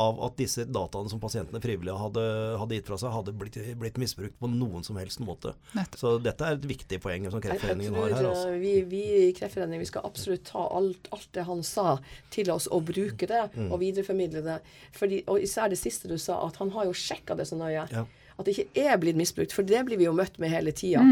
av 0.00 0.20
at 0.24 0.36
disse 0.38 0.62
dataene 0.70 1.10
som 1.10 1.18
pasientene 1.20 1.58
frivillige 1.60 1.98
hadde, 1.98 2.22
hadde 2.60 2.76
gitt 2.78 2.86
fra 2.88 2.96
seg, 2.96 3.10
hadde 3.12 3.34
blitt, 3.36 3.56
blitt 3.76 3.98
misbrukt 4.00 4.36
på 4.40 4.48
noen 4.48 4.86
som 4.86 4.96
helst 4.96 5.18
måte. 5.20 5.50
Nettopp. 5.76 5.98
Så 6.00 6.12
dette 6.22 6.46
er 6.46 6.56
et 6.56 6.68
viktig 6.70 7.00
poeng 7.02 7.26
som 7.34 7.42
Kreftforeningen 7.42 7.98
har 7.98 8.14
her. 8.14 8.28
Altså. 8.30 8.54
vi, 8.62 8.76
vi 8.88 9.02
i 9.26 9.32
Kreftforeningen 9.36 9.82
vi 9.82 9.90
skal 9.90 10.06
absolutt 10.08 10.46
ta 10.48 10.62
alt, 10.78 11.10
alt 11.12 11.28
det 11.36 11.44
han 11.50 11.60
sa 11.66 11.98
til 12.32 12.48
oss 12.54 12.70
og 12.70 12.86
bruke 12.92 13.26
det 13.28 13.42
Mm. 13.50 13.72
og 13.72 13.80
videreformidle 13.82 14.40
det. 14.46 14.56
Fordi, 14.94 15.24
og 15.26 15.42
især 15.42 15.68
det 15.72 15.78
siste 15.80 16.08
du 16.08 16.16
sa, 16.22 16.38
at 16.46 16.56
han 16.62 16.70
har 16.70 16.86
jo 16.86 16.92
sjekka 16.96 17.34
det 17.36 17.48
så 17.50 17.58
nøye. 17.58 17.82
Ja. 17.90 18.06
At 18.40 18.48
det 18.48 18.54
ikke 18.56 18.84
er 18.88 18.96
blitt 19.02 19.18
misbrukt, 19.20 19.52
for 19.52 19.66
det 19.68 19.82
blir 19.84 20.00
vi 20.00 20.06
jo 20.08 20.14
møtt 20.16 20.38
med 20.40 20.48
hele 20.48 20.72
tida. 20.72 21.02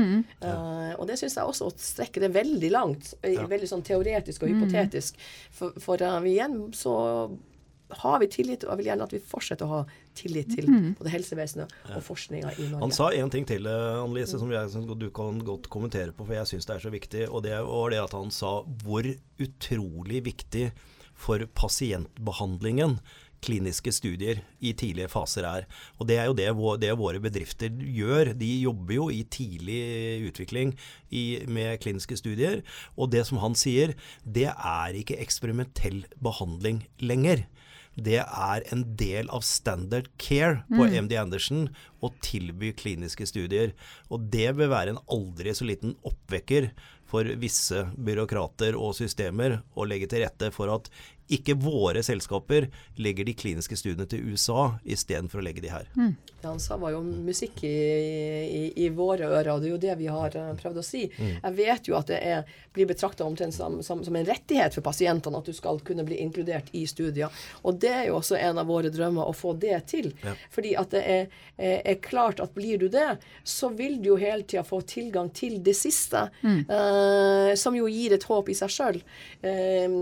Eh, 0.41 0.95
og 0.97 1.05
det 1.11 1.19
syns 1.21 1.37
jeg 1.37 1.45
også 1.45 1.69
å 1.69 1.75
strekke 1.77 2.23
det 2.25 2.33
veldig 2.33 2.71
langt. 2.73 3.13
eh, 3.23 3.35
Ja. 3.37 3.45
Veldig 3.47 3.69
sånn 3.69 3.85
teoretisk 3.85 4.43
og 4.47 4.49
hypotetisk. 4.55 5.21
For, 5.53 5.77
for 5.79 6.01
uh, 6.01 6.25
igjen 6.25 6.73
så 6.73 6.95
har 7.91 8.19
vi 8.21 8.27
tillit, 8.29 8.65
og 8.65 8.73
jeg 8.73 8.79
vil 8.83 8.89
gjerne 8.91 9.05
at 9.07 9.13
vi 9.17 9.19
fortsetter 9.25 9.65
å 9.65 9.69
ha 9.79 9.85
tillit 10.19 10.51
til 10.53 10.67
både 10.99 11.09
helsevesenet 11.13 11.71
og 11.97 12.03
forskninga 12.05 12.51
i 12.59 12.67
Norge. 12.69 12.83
Han 12.83 12.93
sa 12.93 13.07
en 13.17 13.31
ting 13.33 13.47
til, 13.49 13.65
Annelise, 13.69 14.37
som, 14.41 14.51
jeg, 14.53 14.69
som 14.75 14.85
du 14.89 15.07
kan 15.15 15.39
godt 15.41 15.71
kommentere 15.73 16.13
på, 16.13 16.27
for 16.27 16.37
jeg 16.37 16.51
syns 16.51 16.69
det 16.69 16.75
er 16.77 16.85
så 16.85 16.93
viktig. 16.93 17.29
Og 17.31 17.45
det 17.47 17.57
var 17.65 17.95
det 17.95 18.03
at 18.03 18.13
han 18.13 18.29
sa 18.35 18.59
hvor 18.85 19.09
utrolig 19.41 20.21
viktig 20.29 20.71
for 21.19 21.43
pasientbehandlingen 21.59 22.99
kliniske 23.45 23.93
studier 23.95 24.43
i 24.61 24.73
tidlige 24.77 25.11
faser 25.13 25.47
er. 25.49 25.69
Og 25.99 26.09
det 26.11 26.19
er 26.19 26.29
jo 26.31 26.37
det, 26.39 26.49
det 26.83 26.95
våre 26.99 27.23
bedrifter 27.23 27.71
gjør. 27.71 28.33
De 28.39 28.51
jobber 28.65 28.95
jo 28.97 29.09
i 29.15 29.23
tidlig 29.31 29.83
utvikling 30.29 30.75
i, 31.11 31.45
med 31.47 31.79
kliniske 31.83 32.19
studier. 32.19 32.63
Og 32.97 33.13
det 33.15 33.25
som 33.29 33.41
han 33.43 33.57
sier, 33.59 33.95
det 34.25 34.51
er 34.53 34.99
ikke 34.99 35.21
eksperimentell 35.23 36.05
behandling 36.23 36.85
lenger. 37.03 37.47
Det 37.99 38.21
er 38.23 38.63
en 38.71 38.85
del 38.99 39.27
av 39.35 39.43
standard 39.43 40.07
care 40.23 40.63
på 40.71 40.87
MD 40.87 41.17
Andersen 41.19 41.67
å 41.99 42.13
tilby 42.23 42.71
kliniske 42.79 43.27
studier. 43.27 43.73
Og 44.07 44.29
det 44.31 44.53
bør 44.59 44.71
være 44.71 44.95
en 44.95 45.03
aldri 45.11 45.55
så 45.57 45.67
liten 45.67 45.97
oppvekker 46.07 46.71
for 47.09 47.27
visse 47.41 47.87
byråkrater 47.97 48.77
og 48.79 48.95
systemer 48.99 49.59
å 49.75 49.87
legge 49.89 50.11
til 50.13 50.23
rette 50.23 50.53
for 50.55 50.71
at 50.75 50.91
ikke 51.29 51.57
våre 51.61 52.03
selskaper 52.05 52.69
legger 52.97 53.29
de 53.29 53.35
kliniske 53.37 53.77
studiene 53.77 54.07
til 54.09 54.33
USA 54.33 54.71
istedenfor 54.89 55.43
å 55.43 55.45
legge 55.45 55.65
de 55.65 55.73
her. 55.73 55.89
Det 56.41 56.47
han 56.47 56.61
sa 56.63 56.77
var 56.79 56.95
jo 56.95 57.03
musikk 57.03 57.65
i, 57.67 57.69
i, 57.69 58.63
i 58.85 58.89
våre 58.95 59.27
ører, 59.27 59.51
og 59.53 59.63
det 59.63 59.69
er 59.69 59.73
jo 59.73 59.81
det 59.83 59.97
vi 59.99 60.09
har 60.13 60.37
eh, 60.39 60.53
prøvd 60.61 60.81
å 60.81 60.85
si. 60.87 61.03
Jeg 61.19 61.55
vet 61.57 61.91
jo 61.91 61.97
at 61.99 62.13
det 62.13 62.21
er, 62.23 62.53
blir 62.75 62.89
betrakta 62.89 63.27
omtrent 63.27 63.57
som, 63.57 63.81
som, 63.83 64.05
som 64.07 64.17
en 64.17 64.29
rettighet 64.29 64.77
for 64.77 64.87
pasientene 64.87 65.41
at 65.41 65.51
du 65.51 65.57
skal 65.57 65.83
kunne 65.85 66.07
bli 66.07 66.21
inkludert 66.23 66.71
i 66.79 66.85
studier. 66.89 67.35
Og 67.67 67.81
det 67.83 67.93
er 67.95 68.07
jo 68.09 68.21
også 68.21 68.39
en 68.39 68.63
av 68.63 68.71
våre 68.71 68.93
drømmer 68.95 69.27
å 69.27 69.35
få 69.37 69.57
det 69.59 69.81
til. 69.91 70.13
Ja. 70.23 70.37
Fordi 70.55 70.75
at 70.79 70.95
det 70.95 71.03
er, 71.11 71.29
er, 71.59 71.99
klart 72.05 72.41
at 72.41 72.55
blir 72.55 72.79
du 72.79 72.87
det, 72.93 73.19
så 73.43 73.73
vil 73.75 73.99
du 74.03 74.13
jo 74.13 74.21
hele 74.21 74.47
tida 74.47 74.63
få 74.67 74.81
tilgang 74.87 75.33
til 75.35 75.59
det 75.65 75.75
siste, 75.77 76.29
eh, 76.45 77.53
som 77.59 77.77
jo 77.77 77.91
gir 77.91 78.15
et 78.15 78.29
håp 78.31 78.49
i 78.49 78.57
seg 78.57 78.73
sjøl. 78.73 79.03
Eh, 79.43 79.99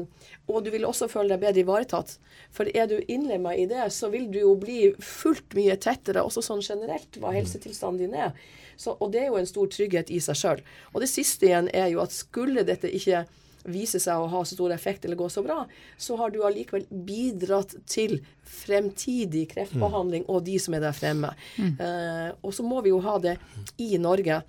og 0.46 0.62
du 0.62 0.70
vil 0.70 0.86
også 0.86 1.08
føle 1.16 1.32
deg 1.32 1.42
bedre 1.42 1.64
ivaretatt. 1.64 2.16
For 2.54 2.68
er 2.72 2.90
du 2.90 2.98
innlemma 3.00 3.54
i 3.56 3.66
det, 3.70 3.88
så 3.92 4.10
vil 4.12 4.28
du 4.32 4.38
jo 4.42 4.52
bli 4.60 4.92
fullt 5.02 5.56
mye 5.58 5.76
tettere, 5.80 6.24
også 6.24 6.44
sånn 6.44 6.62
generelt, 6.64 7.18
hva 7.20 7.34
helsetilstanden 7.36 8.06
din 8.06 8.20
er. 8.26 8.36
Så, 8.76 8.92
og 9.00 9.10
det 9.12 9.24
er 9.24 9.32
jo 9.32 9.40
en 9.40 9.48
stor 9.48 9.68
trygghet 9.72 10.12
i 10.12 10.20
seg 10.22 10.38
sjøl. 10.38 10.62
Og 10.92 11.02
det 11.02 11.10
siste 11.10 11.48
igjen 11.48 11.72
er 11.72 11.90
jo 11.94 12.02
at 12.04 12.14
skulle 12.14 12.66
dette 12.68 12.92
ikke 12.92 13.24
vise 13.66 13.98
seg 13.98 14.20
å 14.20 14.28
ha 14.30 14.42
så 14.46 14.54
stor 14.54 14.72
effekt 14.74 15.04
eller 15.04 15.18
gå 15.18 15.28
så 15.32 15.42
bra, 15.42 15.64
så 15.98 16.16
har 16.20 16.30
du 16.30 16.42
allikevel 16.46 16.86
bidratt 16.90 17.74
til 17.90 18.20
fremtidig 18.46 19.48
kreftbehandling 19.54 20.26
og 20.30 20.44
de 20.46 20.58
som 20.62 20.76
er 20.76 20.84
der 20.84 20.94
fremme. 20.96 21.32
Eh, 21.58 22.28
og 22.40 22.54
så 22.54 22.66
må 22.66 22.82
vi 22.84 22.92
jo 22.94 23.00
ha 23.04 23.16
det 23.22 23.36
i 23.82 23.96
Norge. 23.98 24.42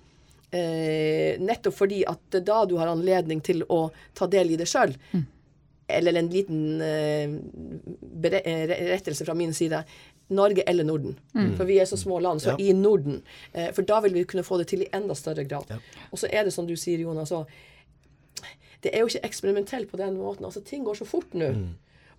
Eh, 0.50 1.34
nettopp 1.44 1.76
fordi 1.76 2.04
at 2.08 2.22
det 2.32 2.44
da 2.46 2.62
du 2.64 2.78
har 2.80 2.92
anledning 2.92 3.42
til 3.44 3.66
å 3.68 3.88
ta 4.16 4.30
del 4.30 4.54
i 4.54 4.60
det 4.60 4.68
sjøl. 4.70 4.94
Eller 5.88 6.18
en 6.20 6.28
liten 6.28 6.80
eh, 6.84 7.22
eh, 8.44 8.68
rettelse 8.90 9.24
fra 9.24 9.34
min 9.34 9.54
side. 9.54 9.82
Norge 10.28 10.62
eller 10.68 10.84
Norden. 10.84 11.14
For 11.56 11.64
vi 11.64 11.78
er 11.80 11.84
så 11.88 11.96
små 11.96 12.18
land. 12.20 12.40
Så 12.44 12.50
Ja. 12.50 12.56
i 12.58 12.72
Norden. 12.76 13.22
Eh, 13.54 13.70
for 13.72 13.82
da 13.82 14.00
vil 14.04 14.12
vi 14.14 14.24
kunne 14.24 14.42
få 14.44 14.58
det 14.58 14.66
til 14.68 14.82
i 14.84 14.88
enda 14.92 15.14
større 15.14 15.44
grad. 15.48 15.64
Ja. 15.70 15.76
Og 16.12 16.18
så 16.18 16.28
er 16.30 16.44
det 16.44 16.52
som 16.52 16.66
du 16.66 16.76
sier, 16.76 16.98
Jonas, 16.98 17.28
så 17.32 17.44
det 18.82 18.92
er 18.94 19.00
jo 19.00 19.06
ikke 19.08 19.24
eksperimentelt 19.24 19.90
på 19.90 19.96
den 19.96 20.16
måten. 20.20 20.44
Altså, 20.44 20.60
ting 20.60 20.84
går 20.84 20.94
så 21.00 21.04
fort 21.08 21.32
nå. 21.34 21.48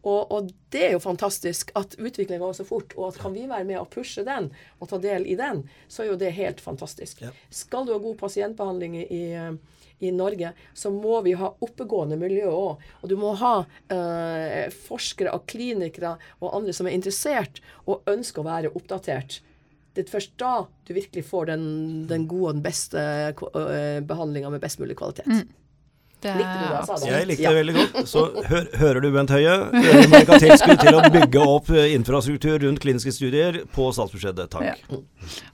Og, 0.03 0.31
og, 0.31 0.51
det 0.71 0.83
er 0.85 0.93
jo 0.93 1.01
fantastisk 1.03 1.73
at 1.79 1.95
utviklingen 1.97 2.43
går 2.43 2.53
så 2.59 2.65
fort, 2.67 2.93
og 2.95 3.09
at 3.09 3.19
kan 3.19 3.33
vi 3.33 3.47
være 3.49 3.65
med 3.67 3.79
og 3.81 3.89
pushe 3.91 4.23
den 4.23 4.51
og 4.79 4.91
ta 4.91 4.99
del 5.01 5.25
i 5.27 5.35
den, 5.39 5.63
så 5.89 6.03
er 6.03 6.11
jo 6.11 6.19
det 6.21 6.29
helt 6.37 6.61
fantastisk. 6.63 7.23
Ja. 7.25 7.33
Skal 7.49 7.87
du 7.87 7.95
ha 7.95 7.99
god 8.03 8.19
pasientbehandling 8.21 8.99
i, 9.01 9.23
i 9.99 10.11
Norge, 10.15 10.53
så 10.73 10.93
må 10.93 11.19
vi 11.25 11.33
ha 11.39 11.51
oppegående 11.65 12.19
miljø 12.21 12.47
òg. 12.53 12.87
Og 13.01 13.11
du 13.11 13.17
må 13.19 13.33
ha 13.41 13.53
eh, 13.91 14.69
forskere 14.87 15.33
og 15.35 15.47
klinikere 15.49 16.15
og 16.39 16.53
andre 16.61 16.75
som 16.75 16.87
er 16.87 16.95
interessert 16.95 17.59
og 17.89 18.07
ønsker 18.09 18.43
å 18.43 18.49
være 18.49 18.73
oppdatert. 18.77 19.41
Det 19.93 20.05
er 20.05 20.11
først 20.13 20.35
da 20.39 20.53
du 20.87 20.93
virkelig 20.95 21.25
får 21.27 21.49
den, 21.49 21.63
den 22.07 22.27
gode 22.29 22.51
og 22.51 22.59
den 22.59 22.63
beste 22.63 23.01
uh, 23.41 23.99
behandlinga 24.05 24.51
med 24.53 24.61
best 24.63 24.79
mulig 24.79 24.95
kvalitet. 24.99 25.27
Mm. 25.27 25.49
Det 26.19 26.33
likte 26.35 26.55
du 26.59 26.65
det 26.67 26.79
sa? 26.85 26.95
du? 26.99 27.05
Jeg 27.07 27.27
likte 27.29 27.43
det 27.47 27.55
veldig 27.55 27.75
godt. 27.77 28.09
Så 28.11 28.23
hør, 28.49 28.65
hører 28.81 28.99
du, 29.05 29.09
Bent 29.15 29.31
Høie, 29.31 29.53
man 30.11 30.41
tilskudd 30.43 30.81
til 30.81 30.97
å 30.99 31.03
bygge 31.13 31.45
opp 31.55 31.71
eh, 31.71 31.93
infrastruktur 31.95 32.57
rundt 32.65 32.81
kliniske 32.83 33.13
studier 33.15 33.61
på 33.75 33.87
statsbudsjettet. 33.95 34.51
Takk. 34.51 34.67
Ja. 34.67 34.99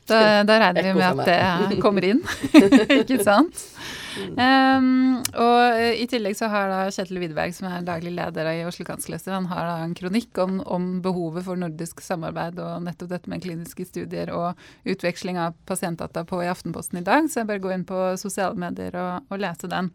Da, 0.10 0.24
da 0.48 0.57
regner 0.63 0.88
vi 0.89 0.95
med 0.98 1.22
at 1.29 1.69
det 1.69 1.79
kommer 1.84 2.07
inn, 2.10 2.24
ikke 3.03 3.22
sant? 3.25 3.67
Um, 4.15 5.19
og 5.34 5.75
eh, 5.75 6.01
I 6.01 6.07
tillegg 6.10 6.38
så 6.38 6.48
har 6.51 6.69
da 6.72 6.79
Kjetil 6.93 7.19
Widerberg, 7.22 7.55
som 7.55 7.67
er 7.69 7.86
daglig 7.88 8.13
leder 8.15 8.50
i 8.51 8.63
Oslo 8.67 8.86
Kanslerløster, 8.88 9.36
han 9.36 9.50
har 9.51 9.67
da 9.67 9.75
en 9.84 9.95
kronikk 9.98 10.38
om, 10.41 10.60
om, 10.62 10.88
behovet 11.05 11.45
for 11.48 11.60
nordisk 11.60 12.01
samarbeid 12.03 12.60
og 12.63 12.86
nettopp 12.86 13.12
dette 13.12 13.31
med 13.31 13.43
kliniske 13.43 13.88
studier 13.88 14.31
og 14.36 14.60
utveksling 14.88 15.39
av 15.41 15.57
pasientdata 15.69 16.25
på 16.27 16.41
i 16.43 16.50
Aftenposten 16.51 17.01
i 17.01 17.05
dag, 17.05 17.29
så 17.29 17.41
jeg 17.41 17.51
bare 17.51 17.63
går 17.63 17.77
inn 17.77 17.88
på 17.88 18.03
sosiale 18.22 18.60
medier 18.60 18.95
og, 19.00 19.27
og 19.29 19.41
lese 19.41 19.69
den. 19.72 19.91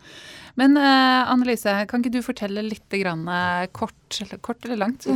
Men 0.60 0.76
uh, 0.78 1.30
Annelise, 1.30 1.78
kan 1.90 2.04
ikke 2.04 2.18
du 2.18 2.26
fortelle 2.26 2.66
litt 2.66 3.00
grann, 3.00 3.24
uh, 3.28 3.64
kort, 3.76 4.20
kort 4.44 4.68
eller 4.68 4.84
langt 4.84 5.08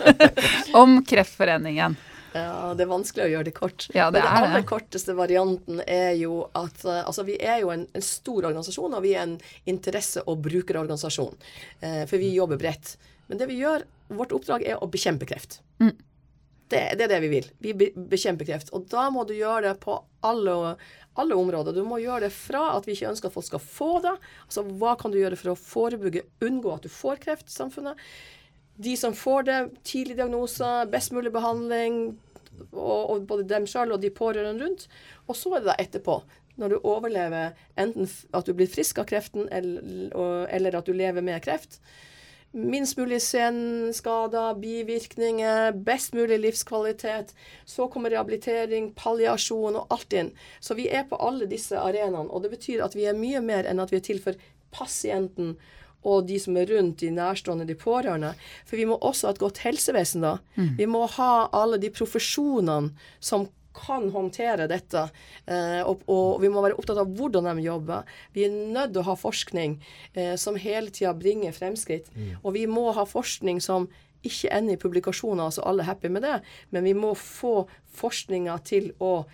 om 0.82 0.98
Kreftforeningen? 1.06 1.96
Ja, 2.34 2.74
Det 2.74 2.82
er 2.82 2.90
vanskelig 2.90 3.24
å 3.24 3.30
gjøre 3.30 3.46
det 3.46 3.54
kort. 3.54 3.86
Ja, 3.94 4.08
det 4.10 4.18
Men 4.18 4.26
den 4.26 4.46
aller 4.48 4.64
korteste 4.66 5.14
varianten 5.14 5.80
er 5.86 6.16
jo 6.18 6.48
at 6.52 6.80
uh, 6.82 7.04
altså 7.04 7.22
vi 7.28 7.36
er 7.38 7.60
jo 7.62 7.70
en, 7.70 7.86
en, 7.94 8.04
stor 8.04 8.48
organisasjon, 8.50 8.96
og 8.96 9.04
vi 9.04 9.14
er 9.14 9.22
en 9.22 9.36
interesse- 9.70 10.24
og 10.26 10.42
brukerorganisasjon. 10.42 11.36
Uh, 11.84 12.02
for 12.10 12.18
vi 12.18 12.32
jobber 12.34 12.58
bredt. 12.58 12.96
Men 13.30 13.38
det 13.38 13.48
vi 13.52 13.60
gjør, 13.62 13.86
vårt 14.18 14.34
oppdrag 14.34 14.66
er 14.66 14.82
å 14.82 14.90
bekjempe 14.90 15.30
kreft. 15.30 15.60
Mm. 15.78 15.94
Det, 16.74 16.82
det, 16.98 17.06
er 17.06 17.14
det 17.14 17.22
vi 17.22 17.32
vil. 17.36 17.48
Vi 17.62 17.72
bekjemper 17.94 18.48
kreft. 18.48 18.74
Og 18.74 18.88
da 18.90 19.06
må 19.14 19.22
du 19.28 19.34
gjøre 19.36 19.68
det 19.68 19.74
på 19.84 19.96
alle, 20.26 20.74
alle 21.20 21.38
områder. 21.38 21.76
Du 21.76 21.84
må 21.86 22.00
gjøre 22.02 22.26
det 22.26 22.34
fra 22.34 22.72
at 22.74 22.88
vi 22.88 22.96
ikke 22.96 23.12
ønsker 23.12 23.30
at 23.30 23.36
folk 23.36 23.46
skal 23.46 23.62
få 23.62 23.90
det. 24.04 24.14
Altså 24.48 24.64
hva 24.80 24.96
kan 24.98 25.14
du 25.14 25.20
gjøre 25.20 25.38
for 25.38 25.52
å 25.52 25.60
forebygge, 25.60 26.24
unngå 26.42 26.74
at 26.74 26.88
du 26.88 26.90
får 26.92 27.22
kreft 27.22 27.52
i 27.52 27.54
samfunnet 27.54 28.00
de 28.76 28.96
som 28.98 29.14
får 29.14 29.42
det, 29.48 29.58
tidlig 29.86 30.16
diagnose, 30.18 30.70
best 30.90 31.12
mulig 31.14 31.32
behandling, 31.34 32.16
og, 32.72 33.10
og 33.10 33.26
både 33.28 33.46
dem 33.50 33.68
sjøl 33.70 33.94
og 33.94 34.02
de 34.02 34.10
pårørende 34.14 34.64
rundt. 34.64 34.88
Og 35.28 35.38
så 35.38 35.54
er 35.54 35.62
det 35.62 35.70
da 35.70 35.76
etterpå, 35.82 36.18
når 36.60 36.74
du 36.74 36.80
overlever 36.82 37.54
enten 37.80 38.08
at 38.34 38.46
du 38.46 38.54
blir 38.54 38.70
frisk 38.70 38.98
av 39.02 39.08
kreften, 39.10 39.48
eller, 39.52 40.48
eller 40.50 40.78
at 40.78 40.86
du 40.86 40.94
lever 40.94 41.24
med 41.24 41.42
kreft. 41.44 41.80
Minst 42.54 42.94
mulig 42.94 43.18
senskader, 43.18 44.54
bivirkninger, 44.62 45.72
best 45.86 46.14
mulig 46.14 46.38
livskvalitet. 46.38 47.32
Så 47.66 47.88
kommer 47.90 48.14
rehabilitering, 48.14 48.92
palliasjon 48.94 49.80
og 49.80 49.90
alt 49.90 50.14
inn. 50.14 50.30
Så 50.62 50.76
vi 50.78 50.86
er 50.86 51.02
på 51.10 51.18
alle 51.18 51.50
disse 51.50 51.74
arenaene. 51.74 52.30
Og 52.30 52.44
det 52.44 52.52
betyr 52.54 52.84
at 52.86 52.94
vi 52.94 53.08
er 53.10 53.18
mye 53.18 53.42
mer 53.42 53.66
enn 53.66 53.82
at 53.82 53.90
vi 53.90 53.98
er 53.98 54.06
til 54.06 54.22
for 54.22 54.38
pasienten 54.74 55.56
og 56.04 56.28
de 56.28 56.38
som 56.40 56.56
er 56.60 56.68
rundt, 56.70 57.00
de 57.00 57.10
nærstående, 57.14 57.66
de 57.68 57.76
pårørende. 57.78 58.34
For 58.68 58.80
vi 58.80 58.86
må 58.88 58.98
også 59.00 59.28
ha 59.28 59.34
et 59.34 59.42
godt 59.42 59.60
helsevesen 59.64 60.24
da. 60.24 60.36
Mm. 60.56 60.72
Vi 60.78 60.88
må 60.90 61.04
ha 61.16 61.32
alle 61.56 61.80
de 61.82 61.92
profesjonene 61.94 62.92
som 63.24 63.48
kan 63.74 64.06
håndtere 64.14 64.68
dette. 64.70 65.08
Eh, 65.50 65.80
og, 65.82 66.04
og, 66.06 66.38
vi 66.42 66.50
må 66.52 66.62
være 66.62 66.78
opptatt 66.78 67.00
av 67.02 67.10
hvordan 67.18 67.50
de 67.50 67.66
jobber. 67.66 68.06
Vi 68.36 68.46
er 68.46 68.54
nødt 68.54 68.94
til 68.94 69.02
å 69.02 69.08
ha 69.10 69.16
forskning 69.18 69.76
eh, 70.14 70.34
som 70.40 70.58
hele 70.60 70.94
tida 70.94 71.14
bringer 71.18 71.56
fremskritt. 71.56 72.10
Mm. 72.14 72.36
Og 72.42 72.54
vi 72.56 72.68
må 72.70 72.90
ha 72.94 73.06
forskning 73.08 73.62
som 73.64 73.88
ikke 74.24 74.52
ender 74.56 74.78
i 74.78 74.80
publikasjoner, 74.80 75.50
altså 75.50 75.64
alle 75.68 75.84
er 75.84 75.90
happy 75.90 76.08
med 76.08 76.24
det, 76.24 76.38
men 76.72 76.86
vi 76.86 76.94
må 76.96 77.10
få 77.18 77.66
forskninga 77.98 78.56
til 78.64 78.86
å 79.04 79.26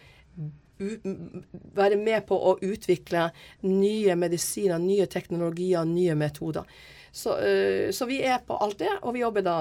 være 1.76 1.99
med 2.00 2.26
på 2.28 2.37
å 2.37 2.56
utvikle 2.64 3.28
nye 3.66 4.16
medisiner, 4.18 4.80
nye 4.82 5.06
teknologier, 5.10 5.87
nye 5.88 6.16
metoder. 6.18 6.68
Så, 7.12 7.37
uh, 7.37 7.90
så, 7.94 8.06
vi 8.10 8.20
er 8.22 8.42
på 8.46 8.56
alt 8.56 8.78
det, 8.80 8.92
og 9.02 9.16
vi 9.16 9.25
jobber 9.25 9.46
da 9.46 9.58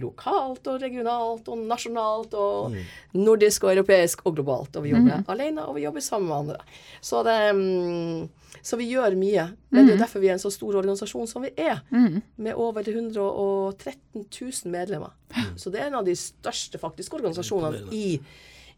lokalt 0.00 0.64
og 0.70 0.80
regionalt 0.80 1.48
og 1.52 1.60
nasjonalt 1.68 2.32
og 2.40 2.72
mm. 2.72 2.78
nordisk 3.20 3.66
og 3.66 3.74
europeisk 3.74 4.24
og 4.24 4.38
globalt. 4.38 4.78
Og 4.78 4.86
vi 4.86 4.94
jobber 4.94 5.20
mm. 5.20 5.26
alene, 5.34 5.66
og 5.68 5.76
vi 5.76 5.84
jobber 5.84 6.04
sammen 6.04 6.30
med 6.30 6.38
andre. 6.38 6.80
Så, 7.04 7.20
det, 7.26 7.36
um, 7.52 8.56
så 8.64 8.78
vi 8.80 8.88
gjør 8.90 9.18
mye. 9.20 9.50
Men 9.68 9.84
mm. 9.84 9.86
det 9.86 9.92
er 9.92 9.98
mm. 9.98 10.04
derfor 10.06 10.24
vi 10.24 10.32
er 10.32 10.38
en 10.38 10.42
så 10.42 10.52
stor 10.54 10.80
organisasjon 10.80 11.28
som 11.30 11.44
vi 11.44 11.52
er. 11.60 11.84
Mm. 11.92 12.22
Med 12.46 12.64
over 12.64 12.88
113 12.88 14.24
000 14.24 14.72
medlemmer. 14.72 15.14
Så 15.60 15.70
det 15.70 15.82
er 15.82 15.92
en 15.92 16.00
av 16.00 16.08
de 16.08 16.16
største 16.18 16.80
faktisk 16.80 17.14
organisasjonene 17.20 17.84
i 17.94 18.18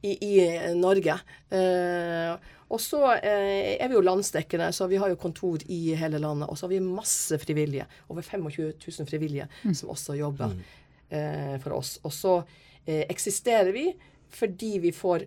i, 0.06 0.16
i 0.26 0.74
Norge. 0.78 1.18
Eh, 1.50 2.52
og 2.66 2.82
så 2.82 3.02
eh, 3.16 3.76
er 3.76 3.90
vi 3.90 3.98
jo 3.98 4.04
landsdekkende, 4.06 4.72
så 4.74 4.88
vi 4.90 4.98
har 5.02 5.12
jo 5.12 5.20
kontor 5.20 5.62
i 5.70 5.80
hele 5.98 6.20
landet. 6.22 6.50
Og 6.50 6.58
så 6.58 6.66
har 6.66 6.74
vi 6.74 6.82
masse 6.82 7.38
frivillige. 7.42 7.86
Over 8.10 8.26
25 8.26 8.72
000 8.82 9.10
frivillige 9.10 9.48
mm. 9.62 9.74
som 9.74 9.92
også 9.94 10.18
jobber 10.18 10.54
mm. 10.54 10.64
eh, 11.10 11.54
for 11.62 11.78
oss. 11.78 11.98
Og 12.04 12.14
så 12.14 12.40
eksisterer 12.86 13.72
vi 13.74 13.88
fordi 14.30 14.76
vi 14.78 14.92
får 14.94 15.24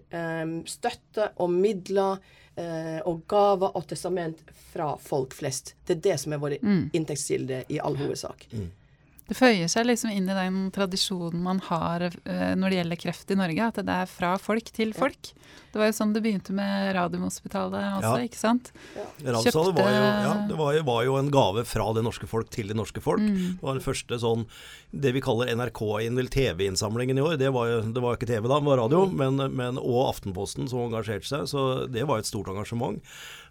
støtte 0.71 1.25
og 1.43 1.50
midler 1.51 2.21
eh, 2.59 3.00
og 3.07 3.24
gaver 3.29 3.75
og 3.77 3.88
testament 3.89 4.41
fra 4.71 4.93
folk 5.01 5.36
flest. 5.38 5.75
Det 5.86 5.98
er 5.98 6.03
det 6.09 6.17
som 6.24 6.36
er 6.36 6.41
vår 6.41 6.57
mm. 6.62 6.83
inntektskilde 6.98 7.63
i 7.69 7.79
all 7.83 7.98
hovedsak. 8.00 8.48
Mm. 8.51 8.69
Det 9.29 9.38
føyer 9.38 9.69
seg 9.69 9.86
liksom 9.86 10.09
inn 10.09 10.29
i 10.29 10.36
den 10.36 10.62
tradisjonen 10.74 11.43
man 11.45 11.59
har 11.67 12.07
uh, 12.09 12.53
når 12.57 12.74
det 12.74 12.79
gjelder 12.79 13.01
kreft 13.03 13.33
i 13.33 13.38
Norge, 13.38 13.67
at 13.69 13.81
det 13.86 13.98
er 14.01 14.09
fra 14.09 14.33
folk 14.41 14.71
til 14.74 14.95
folk. 14.98 15.31
Det 15.69 15.77
var 15.77 15.91
jo 15.91 15.93
sånn 15.93 16.15
det 16.15 16.24
begynte 16.25 16.53
med 16.57 16.89
Radiumhospitalet 16.98 18.00
også, 18.00 18.15
ja. 18.17 18.25
ikke 18.25 18.39
sant? 18.39 18.71
Ja. 18.98 19.05
Kjøpte... 19.21 19.75
var, 19.77 19.91
jo, 19.93 20.01
ja, 20.01 20.33
det 20.50 20.57
var 20.57 20.74
jo, 20.74 20.81
var 20.88 21.03
jo, 21.05 21.17
en 21.19 21.29
gave 21.33 21.63
fra 21.69 21.86
det 21.93 22.03
norske 22.05 22.29
folk 22.29 22.50
til 22.53 22.71
det 22.71 22.77
norske 22.79 23.03
folk. 23.05 23.21
Mm. 23.21 23.59
Det 23.59 23.67
var 23.67 23.77
den 23.77 23.86
første 23.86 24.19
sånn 24.24 24.48
det 24.89 25.13
vi 25.13 25.21
kaller 25.21 25.53
NRK-inn, 25.53 26.17
TV-innsamlingen 26.33 27.21
i 27.21 27.25
år. 27.25 27.38
Det 27.38 27.53
var 27.53 27.69
jo 27.69 27.79
det 27.86 28.01
var 28.01 28.17
ikke 28.17 28.31
TV 28.31 28.50
da, 28.50 28.57
det 28.57 28.71
var 28.71 28.81
radio, 28.81 29.05
mm. 29.05 29.17
men, 29.21 29.45
men, 29.53 29.81
og 29.81 30.07
Aftenposten 30.07 30.69
som 30.71 30.88
engasjerte 30.88 31.29
seg. 31.29 31.45
Så 31.53 31.69
det 31.91 32.09
var 32.09 32.24
et 32.24 32.29
stort 32.29 32.50
engasjement. 32.50 32.98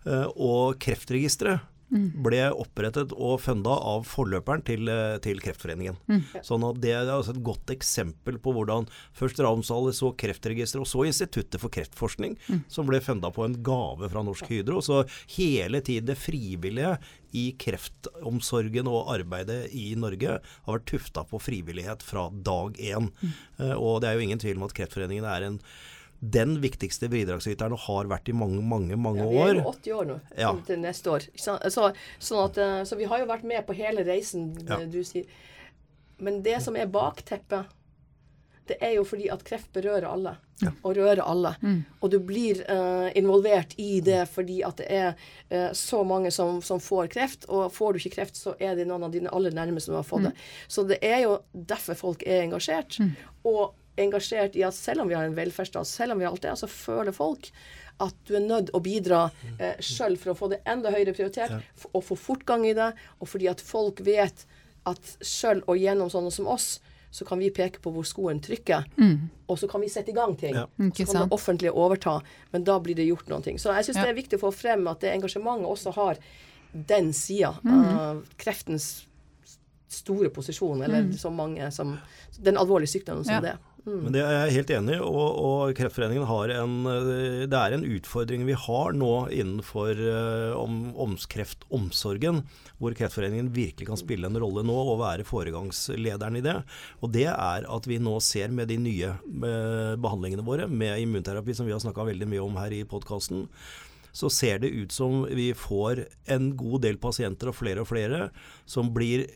Uh, 0.02 0.26
og 0.34 0.78
Kreftregisteret 0.82 1.62
ble 1.88 2.42
opprettet 2.52 3.12
og 3.16 3.38
funda 3.40 3.72
av 3.72 4.04
forløperen 4.08 4.64
til, 4.64 4.88
eh, 4.88 5.18
til 5.24 5.40
Kreftforeningen. 5.40 5.96
Mm. 6.08 6.22
Sånn 6.44 6.64
at 6.68 6.80
Det 6.80 6.92
er 6.92 7.08
altså 7.08 7.34
et 7.34 7.42
godt 7.42 7.72
eksempel 7.72 8.38
på 8.38 8.52
hvordan 8.52 8.88
først 9.16 9.40
Ravnsdal, 9.40 9.92
så 9.92 10.12
Kreftregisteret 10.16 10.84
og 10.84 10.86
så 10.86 11.06
Instituttet 11.08 11.60
for 11.60 11.72
kreftforskning, 11.72 12.36
mm. 12.48 12.64
som 12.68 12.86
ble 12.86 13.00
funda 13.00 13.30
på 13.30 13.44
en 13.44 13.56
gave 13.62 14.08
fra 14.10 14.22
Norsk 14.22 14.46
Hydro. 14.46 14.80
Så 14.80 15.08
hele 15.36 15.80
tiden 15.80 16.06
det 16.06 16.18
frivillige 16.18 16.98
i 17.32 17.52
kreftomsorgen 17.60 18.88
og 18.88 19.10
arbeidet 19.12 19.68
i 19.72 19.94
Norge 19.96 20.38
har 20.40 20.78
vært 20.78 20.88
tufta 20.88 21.24
på 21.28 21.40
frivillighet 21.40 22.02
fra 22.02 22.28
dag 22.30 22.76
én. 22.78 23.10
Mm. 23.20 23.36
Uh, 23.60 23.76
og 23.76 24.00
det 24.00 24.08
er 24.08 24.18
jo 24.18 24.26
ingen 24.28 24.40
tvil 24.40 24.56
om 24.56 24.68
at 24.68 24.76
Kreftforeningen 24.76 25.24
er 25.28 25.48
en 25.48 25.60
den 26.18 26.56
viktigste 26.62 27.08
bidragsyteren 27.12 27.74
og 27.76 27.84
har 27.84 28.08
vært 28.10 28.30
i 28.30 28.34
mange, 28.34 28.62
mange 28.62 28.96
mange 28.98 29.22
år. 29.22 29.30
Ja, 29.30 29.52
vi 29.52 29.58
er 29.58 29.60
jo 29.60 29.72
80 29.72 29.96
år 29.98 30.08
nå 30.08 30.18
ja. 30.38 30.52
til 30.66 30.80
neste 30.82 31.12
år. 31.14 31.26
Så, 31.38 31.54
så, 31.70 31.90
sånn 32.18 32.44
at, 32.44 32.58
eh, 32.62 32.80
så, 32.90 32.98
vi 32.98 33.06
har 33.10 33.22
jo 33.22 33.30
vært 33.30 33.46
med 33.46 33.62
på 33.68 33.76
hele 33.78 34.02
reisen, 34.06 34.50
ja. 34.66 34.80
du 34.82 35.00
sier. 35.06 35.28
Men 36.18 36.40
det 36.42 36.58
som 36.64 36.76
er 36.76 36.90
bakteppet, 36.90 37.70
det 38.68 38.76
er 38.84 38.98
jo 38.98 39.04
fordi 39.06 39.30
at 39.32 39.44
kreft 39.46 39.70
berører 39.72 40.08
alle. 40.10 40.34
Ja. 40.58 40.72
Og 40.82 40.96
rører 40.98 41.22
alle. 41.22 41.54
Mm. 41.62 41.78
Og 42.02 42.10
du 42.12 42.18
blir 42.26 42.60
uh, 42.66 43.06
involvert 43.16 43.76
i 43.78 44.00
det 44.04 44.24
fordi 44.28 44.58
at 44.66 44.80
det 44.80 44.88
er 44.90 45.12
uh, 45.54 45.70
så 45.72 46.02
mange 46.04 46.32
som, 46.34 46.58
som, 46.66 46.82
får 46.82 47.08
kreft. 47.14 47.46
Og 47.48 47.70
får 47.72 47.94
du 47.94 48.02
ikke 48.02 48.16
kreft, 48.18 48.36
så 48.36 48.56
er 48.58 48.74
det 48.76 48.88
noen 48.90 49.06
av 49.06 49.14
dine 49.14 49.32
aller 49.32 49.54
nærmeste 49.54 49.92
som 49.92 50.00
har 50.00 50.08
fått 50.08 50.26
mm. 50.26 50.28
det. 50.28 50.48
Så 50.68 50.84
det 50.90 50.98
er 51.06 51.22
jo 51.24 51.38
derfor 51.52 52.00
folk 52.02 52.26
er 52.26 52.42
engasjert. 52.42 52.98
Mm. 53.00 53.14
Og 53.48 53.77
engasjert 54.00 54.56
i 54.58 54.64
at 54.66 54.76
selv 54.76 55.04
om 55.04 55.10
vi 55.10 55.16
har 55.18 55.28
en 55.28 55.36
velferdsstat, 55.36 55.88
selv 55.88 56.14
om 56.14 56.20
vi 56.20 56.26
har 56.26 56.34
alt 56.34 56.44
det, 56.44 56.54
så 56.60 56.70
føler 56.70 57.16
folk 57.16 57.50
at 58.02 58.14
du 58.28 58.36
er 58.38 58.44
nødt 58.44 58.70
å 58.76 58.80
bidra 58.82 59.24
eh, 59.58 59.78
sjøl 59.82 60.14
for 60.20 60.32
å 60.32 60.38
få 60.38 60.50
det 60.52 60.60
enda 60.70 60.92
høyere 60.94 61.14
prioritert, 61.16 61.56
ja. 61.56 61.88
og 61.90 62.04
få 62.06 62.18
fortgang 62.18 62.66
i 62.68 62.76
det, 62.78 62.92
og 63.18 63.30
fordi 63.30 63.48
at 63.50 63.62
folk 63.64 64.02
vet 64.06 64.44
at 64.88 65.16
sjøl 65.24 65.64
og 65.66 65.80
gjennom 65.80 66.10
sånne 66.12 66.30
som 66.34 66.46
oss, 66.50 66.76
så 67.10 67.24
kan 67.24 67.40
vi 67.40 67.48
peke 67.54 67.80
på 67.82 67.90
hvor 67.92 68.04
skoen 68.06 68.40
trykker, 68.44 68.84
mm. 69.00 69.16
og 69.48 69.58
så 69.58 69.68
kan 69.70 69.82
vi 69.82 69.88
sette 69.90 70.12
i 70.12 70.16
gang 70.16 70.36
ting. 70.38 70.54
Ja. 70.54 70.66
Så 70.76 71.08
kan 71.08 71.22
det 71.24 71.34
offentlige 71.34 71.72
overta, 71.72 72.18
men 72.52 72.66
da 72.68 72.76
blir 72.84 72.98
det 72.98 73.08
gjort 73.08 73.30
noen 73.32 73.46
ting. 73.46 73.58
Så 73.58 73.72
jeg 73.74 73.88
syns 73.88 73.98
ja. 73.98 74.06
det 74.06 74.12
er 74.12 74.20
viktig 74.20 74.38
å 74.38 74.44
få 74.44 74.52
frem 74.54 74.84
at 74.92 75.00
det 75.02 75.14
engasjementet 75.16 75.70
også 75.72 75.94
har 75.96 76.20
den 76.92 77.14
sida 77.16 77.54
mm. 77.64 77.76
av 77.96 78.24
kreftens 78.36 78.90
store 79.88 80.28
posisjon, 80.28 80.82
eller 80.84 81.12
så 81.16 81.30
mange 81.32 81.70
som 81.72 81.96
Den 82.38 82.58
alvorlige 82.60 82.92
sykdommen 82.92 83.24
som 83.24 83.34
Ja. 83.34 83.40
det. 83.40 83.56
Mm. 83.88 84.00
Men 84.04 84.14
det 84.14 84.22
er 84.22 84.34
jeg 84.34 84.56
helt 84.58 84.72
enig 84.76 84.96
i, 84.98 85.00
og, 85.00 85.38
og 85.48 85.72
Kreftforeningen 85.78 86.26
har 86.28 86.52
en 86.58 86.74
eh, 86.90 87.46
Det 87.48 87.58
er 87.58 87.76
en 87.76 87.86
utfordring 87.88 88.44
vi 88.48 88.56
har 88.66 88.94
nå 88.96 89.12
innenfor 89.32 90.02
eh, 90.02 90.52
om, 90.58 90.92
omskreftomsorgen, 91.08 92.42
hvor 92.78 92.96
Kreftforeningen 92.98 93.50
virkelig 93.54 93.88
kan 93.88 94.00
spille 94.00 94.28
en 94.28 94.38
rolle 94.38 94.64
nå 94.66 94.76
og 94.76 95.00
være 95.02 95.26
foregangslederen 95.28 96.38
i 96.38 96.44
det. 96.44 96.56
Og 97.00 97.12
det 97.16 97.28
er 97.32 97.68
at 97.68 97.90
vi 97.90 98.00
nå 98.02 98.18
ser 98.24 98.52
med 98.54 98.70
de 98.70 98.78
nye 98.82 99.12
eh, 99.16 99.92
behandlingene 99.96 100.46
våre, 100.46 100.68
med 100.68 101.00
immunterapi 101.02 101.56
som 101.56 101.68
vi 101.68 101.76
har 101.76 101.82
snakka 101.84 102.06
veldig 102.12 102.28
mye 102.28 102.44
om 102.44 102.60
her 102.60 102.76
i 102.76 102.84
podkasten, 102.88 103.46
så 104.18 104.30
ser 104.32 104.58
det 104.62 104.72
ut 104.74 104.92
som 104.92 105.22
vi 105.30 105.52
får 105.54 106.04
en 106.32 106.50
god 106.58 106.82
del 106.86 106.98
pasienter, 107.00 107.50
og 107.50 107.58
flere 107.58 107.84
og 107.84 107.90
flere, 107.90 108.28
som 108.66 108.90
blir, 108.94 109.26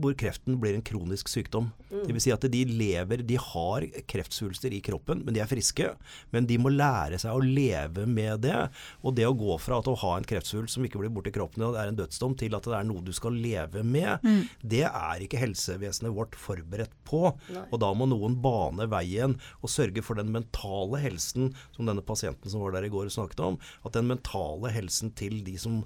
hvor 0.00 0.14
kreften 0.18 0.58
blir 0.60 0.76
en 0.76 0.84
kronisk 0.84 1.30
sykdom. 1.30 1.70
Det 1.90 2.12
vil 2.12 2.22
si 2.22 2.32
at 2.34 2.44
de 2.50 2.62
lever 2.68 3.22
De 3.26 3.36
har 3.40 3.86
kreftsvulster 4.10 4.74
i 4.74 4.80
kroppen, 4.84 5.22
men 5.24 5.36
de 5.36 5.42
er 5.42 5.50
friske. 5.50 5.90
Men 6.34 6.48
de 6.48 6.58
må 6.60 6.72
lære 6.72 7.18
seg 7.22 7.34
å 7.34 7.42
leve 7.44 8.06
med 8.10 8.44
det. 8.44 8.56
Og 9.02 9.16
det 9.16 9.26
å 9.28 9.36
gå 9.36 9.56
fra 9.62 9.78
at 9.80 9.90
å 9.90 9.96
ha 10.02 10.14
en 10.18 10.26
kreftsvulst 10.28 10.76
som 10.76 10.86
ikke 10.86 11.00
blir 11.00 11.12
borte 11.14 11.32
i 11.32 11.36
kroppen, 11.36 11.64
og 11.66 11.76
det 11.76 11.82
er 11.82 11.92
en 11.92 12.00
dødsdom, 12.00 12.36
til 12.40 12.56
at 12.56 12.66
det 12.68 12.76
er 12.78 12.88
noe 12.88 13.04
du 13.04 13.12
skal 13.14 13.36
leve 13.38 13.84
med, 13.86 14.24
det 14.62 14.84
er 14.88 15.24
ikke 15.24 15.40
helsevesenet 15.40 16.14
vårt 16.14 16.38
forberedt 16.38 16.94
på. 17.08 17.26
Og 17.70 17.76
da 17.82 17.92
må 17.96 18.08
noen 18.10 18.36
bane 18.44 18.88
veien 18.90 19.36
og 19.60 19.72
sørge 19.72 20.02
for 20.04 20.18
den 20.18 20.32
mentale 20.34 21.00
helsen, 21.02 21.52
som 21.76 21.88
denne 21.88 22.04
pasienten 22.04 22.52
som 22.52 22.64
var 22.64 22.74
der 22.76 22.88
i 22.88 22.92
går 22.92 23.12
snakket 23.12 23.42
om, 23.44 23.60
at 23.84 23.96
den 23.96 24.10
mentale 24.10 24.72
helsen 24.74 25.12
til 25.18 25.40
de 25.46 25.56
som 25.60 25.82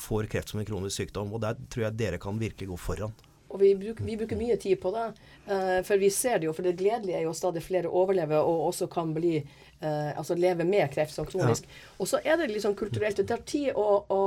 får 0.00 0.30
kreft 0.32 0.52
som 0.52 0.60
en 0.60 0.68
kronisk 0.68 0.96
sykdom. 1.02 1.34
Og 1.36 1.42
der 1.44 1.58
tror 1.70 1.86
jeg 1.88 1.98
dere 2.00 2.20
kan 2.22 2.38
virkelig 2.40 2.70
gå 2.72 2.78
foran. 2.80 3.12
Og 3.50 3.58
vi 3.58 3.72
bruker, 3.74 4.06
vi 4.06 4.14
bruker 4.16 4.38
mye 4.38 4.56
tid 4.62 4.78
på 4.80 4.92
det. 4.94 5.08
eh, 5.50 5.80
for 5.86 5.98
vi 5.98 6.10
ser 6.14 6.38
det 6.38 6.46
jo, 6.46 6.52
for 6.54 6.62
det 6.62 6.76
gledelige 6.78 7.18
er 7.18 7.24
jo 7.26 7.34
stadig 7.34 7.62
flere 7.66 7.90
overlever 7.90 8.38
og 8.38 8.68
også 8.68 8.86
kan 8.86 9.10
bli 9.14 9.36
eh, 9.40 10.18
altså 10.18 10.36
leve 10.38 10.64
med 10.64 10.86
kreft 10.94 11.14
som 11.14 11.26
kronisk. 11.26 11.66
Og 11.98 12.06
så 12.08 12.20
er 12.24 12.38
det 12.38 12.52
liksom 12.52 12.76
kulturelt. 12.78 13.16
Det 13.18 13.26
tar 13.26 13.42
tid 13.42 13.72
å, 13.74 14.04
å 14.06 14.20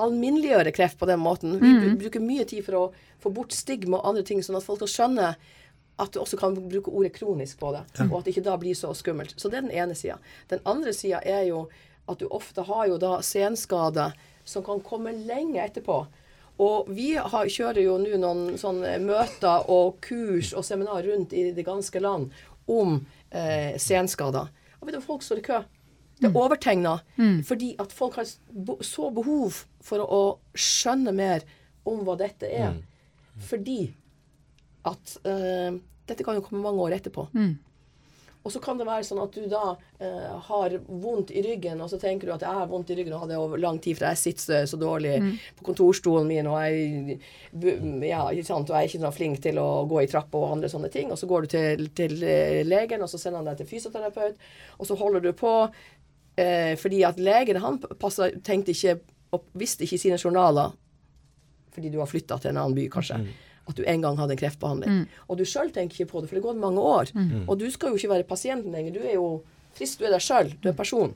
alminneliggjøre 0.00 0.72
kreft 0.72 1.00
på 1.00 1.08
den 1.10 1.18
måten. 1.18 1.58
Vi 1.58 1.96
bruker 1.98 2.22
mye 2.22 2.46
tid 2.46 2.62
for 2.64 2.78
å 2.78 2.84
få 3.20 3.32
bort 3.34 3.52
stigma 3.52 3.98
og 3.98 4.12
andre 4.12 4.22
ting, 4.22 4.42
sånn 4.42 4.56
at 4.60 4.64
folk 4.64 4.78
skal 4.84 4.94
skjønne 4.94 5.32
at 6.00 6.14
du 6.14 6.20
også 6.22 6.38
kan 6.40 6.54
bruke 6.56 6.92
ordet 6.94 7.12
kronisk 7.18 7.58
på 7.60 7.74
det, 7.74 7.82
og 8.06 8.20
at 8.20 8.24
det 8.24 8.32
ikke 8.32 8.46
da 8.46 8.54
blir 8.56 8.76
så 8.78 8.94
skummelt. 8.96 9.34
Så 9.36 9.50
det 9.52 9.58
er 9.58 9.66
den 9.66 9.74
ene 9.82 9.96
sida. 9.98 10.16
Den 10.48 10.62
andre 10.64 10.94
sida 10.96 11.20
er 11.28 11.42
jo 11.50 11.66
at 12.08 12.22
du 12.22 12.30
ofte 12.32 12.64
har 12.64 12.86
jo 12.88 12.96
da 13.02 13.18
senskader 13.26 14.14
som 14.50 14.64
kan 14.66 14.82
komme 14.84 15.14
lenge 15.26 15.62
etterpå. 15.62 16.00
Og 16.60 16.90
vi 16.92 17.14
har, 17.16 17.48
kjører 17.48 17.80
jo 17.86 17.96
nå 18.02 18.18
noen 18.20 18.58
sånne 18.60 18.98
møter 19.00 19.68
og 19.72 20.00
kurs 20.04 20.50
og 20.52 20.66
seminar 20.66 21.06
rundt 21.06 21.32
i 21.32 21.46
det 21.56 21.64
ganske 21.64 22.02
land 22.04 22.28
om 22.70 22.98
eh, 23.30 23.78
senskader. 23.80 24.50
Og 24.80 24.88
vet 24.88 24.98
du, 24.98 25.04
folk 25.04 25.24
står 25.24 25.40
i 25.40 25.46
kø. 25.46 25.62
Det 26.20 26.28
er 26.28 26.36
overtegna 26.36 26.98
fordi 27.48 27.70
at 27.80 27.92
folk 27.96 28.18
har 28.20 28.28
så 28.84 29.06
behov 29.16 29.62
for 29.80 30.02
å, 30.04 30.04
å 30.04 30.22
skjønne 30.52 31.14
mer 31.16 31.46
om 31.88 32.02
hva 32.04 32.18
dette 32.20 32.44
er. 32.50 32.74
Fordi 33.48 33.78
at 34.84 35.16
eh, 35.24 35.80
dette 36.10 36.24
kan 36.26 36.36
jo 36.36 36.44
komme 36.44 36.60
mange 36.66 36.84
år 36.84 36.98
etterpå. 36.98 37.24
Og 38.40 38.52
så 38.54 38.60
kan 38.64 38.78
det 38.80 38.86
være 38.88 39.04
sånn 39.04 39.20
at 39.20 39.34
du 39.36 39.44
da 39.50 39.74
eh, 40.00 40.28
har 40.46 40.74
vondt 40.88 41.32
i 41.36 41.42
ryggen, 41.44 41.82
og 41.84 41.90
så 41.92 41.98
tenker 42.00 42.28
du 42.30 42.32
at 42.32 42.44
jeg 42.46 42.56
har 42.56 42.70
vondt 42.70 42.88
i 42.92 42.96
ryggen 42.96 43.12
og 43.12 43.24
hadde 43.24 43.34
det 43.34 43.40
over 43.42 43.60
lang 43.60 43.76
tid, 43.84 43.98
for 43.98 44.08
jeg 44.08 44.20
sitter 44.20 44.64
så 44.70 44.78
dårlig 44.80 45.12
på 45.58 45.66
kontorstolen 45.66 46.30
min, 46.30 46.48
og 46.48 46.56
jeg, 46.64 47.18
ja, 48.08 48.22
ikke 48.32 48.48
sant, 48.48 48.72
og 48.72 48.78
jeg 48.78 48.80
er 48.80 48.88
ikke 48.88 49.02
så 49.04 49.12
flink 49.12 49.42
til 49.44 49.60
å 49.60 49.68
gå 49.90 50.00
i 50.00 50.08
trappa 50.08 50.40
og 50.40 50.54
andre 50.56 50.72
sånne 50.72 50.88
ting. 50.94 51.12
Og 51.12 51.20
så 51.20 51.28
går 51.28 51.44
du 51.44 51.52
til, 51.52 51.86
til 52.00 52.16
eh, 52.24 52.62
legen, 52.64 53.04
og 53.04 53.12
så 53.12 53.20
sender 53.20 53.42
han 53.42 53.50
deg 53.52 53.60
til 53.60 53.68
fysioterapeut, 53.74 54.40
og 54.78 54.88
så 54.88 54.96
holder 55.02 55.26
du 55.26 55.32
på. 55.36 55.54
Eh, 56.40 56.72
fordi 56.80 57.02
at 57.04 57.20
legen 57.20 57.60
han 57.60 57.76
passer, 58.00 58.38
tenkte 58.46 58.72
ikke 58.72 58.96
og 59.36 59.44
visste 59.58 59.84
ikke 59.84 59.98
i 59.98 60.02
sine 60.06 60.18
journaler 60.18 60.72
fordi 61.70 61.90
du 61.92 62.00
har 62.00 62.08
flytta 62.10 62.40
til 62.40 62.50
en 62.50 62.58
annen 62.64 62.74
by, 62.74 62.88
kanskje. 62.90 63.20
At 63.70 63.78
du 63.78 63.84
en 63.86 64.02
gang 64.04 64.18
hadde 64.18 64.34
en 64.36 64.42
kreftbehandling. 64.42 65.00
Og 65.30 65.38
du 65.40 65.46
sjøl 65.46 65.70
tenker 65.72 66.02
ikke 66.02 66.10
på 66.12 66.20
det, 66.24 66.28
for 66.32 66.36
det 66.40 66.44
går 66.44 66.58
mange 66.60 66.82
år. 66.82 67.14
Og 67.46 67.56
du 67.62 67.68
skal 67.70 67.94
jo 67.94 68.00
ikke 68.02 68.14
være 68.16 68.28
pasienten 68.28 68.74
lenger. 68.74 68.98
Du 68.98 69.00
er 69.06 69.14
jo 69.16 69.26
frisk, 69.78 70.00
du 70.02 70.08
er 70.10 70.16
deg 70.18 70.24
sjøl. 70.26 70.52
Du 70.60 70.68
er 70.68 70.76
person. 70.76 71.14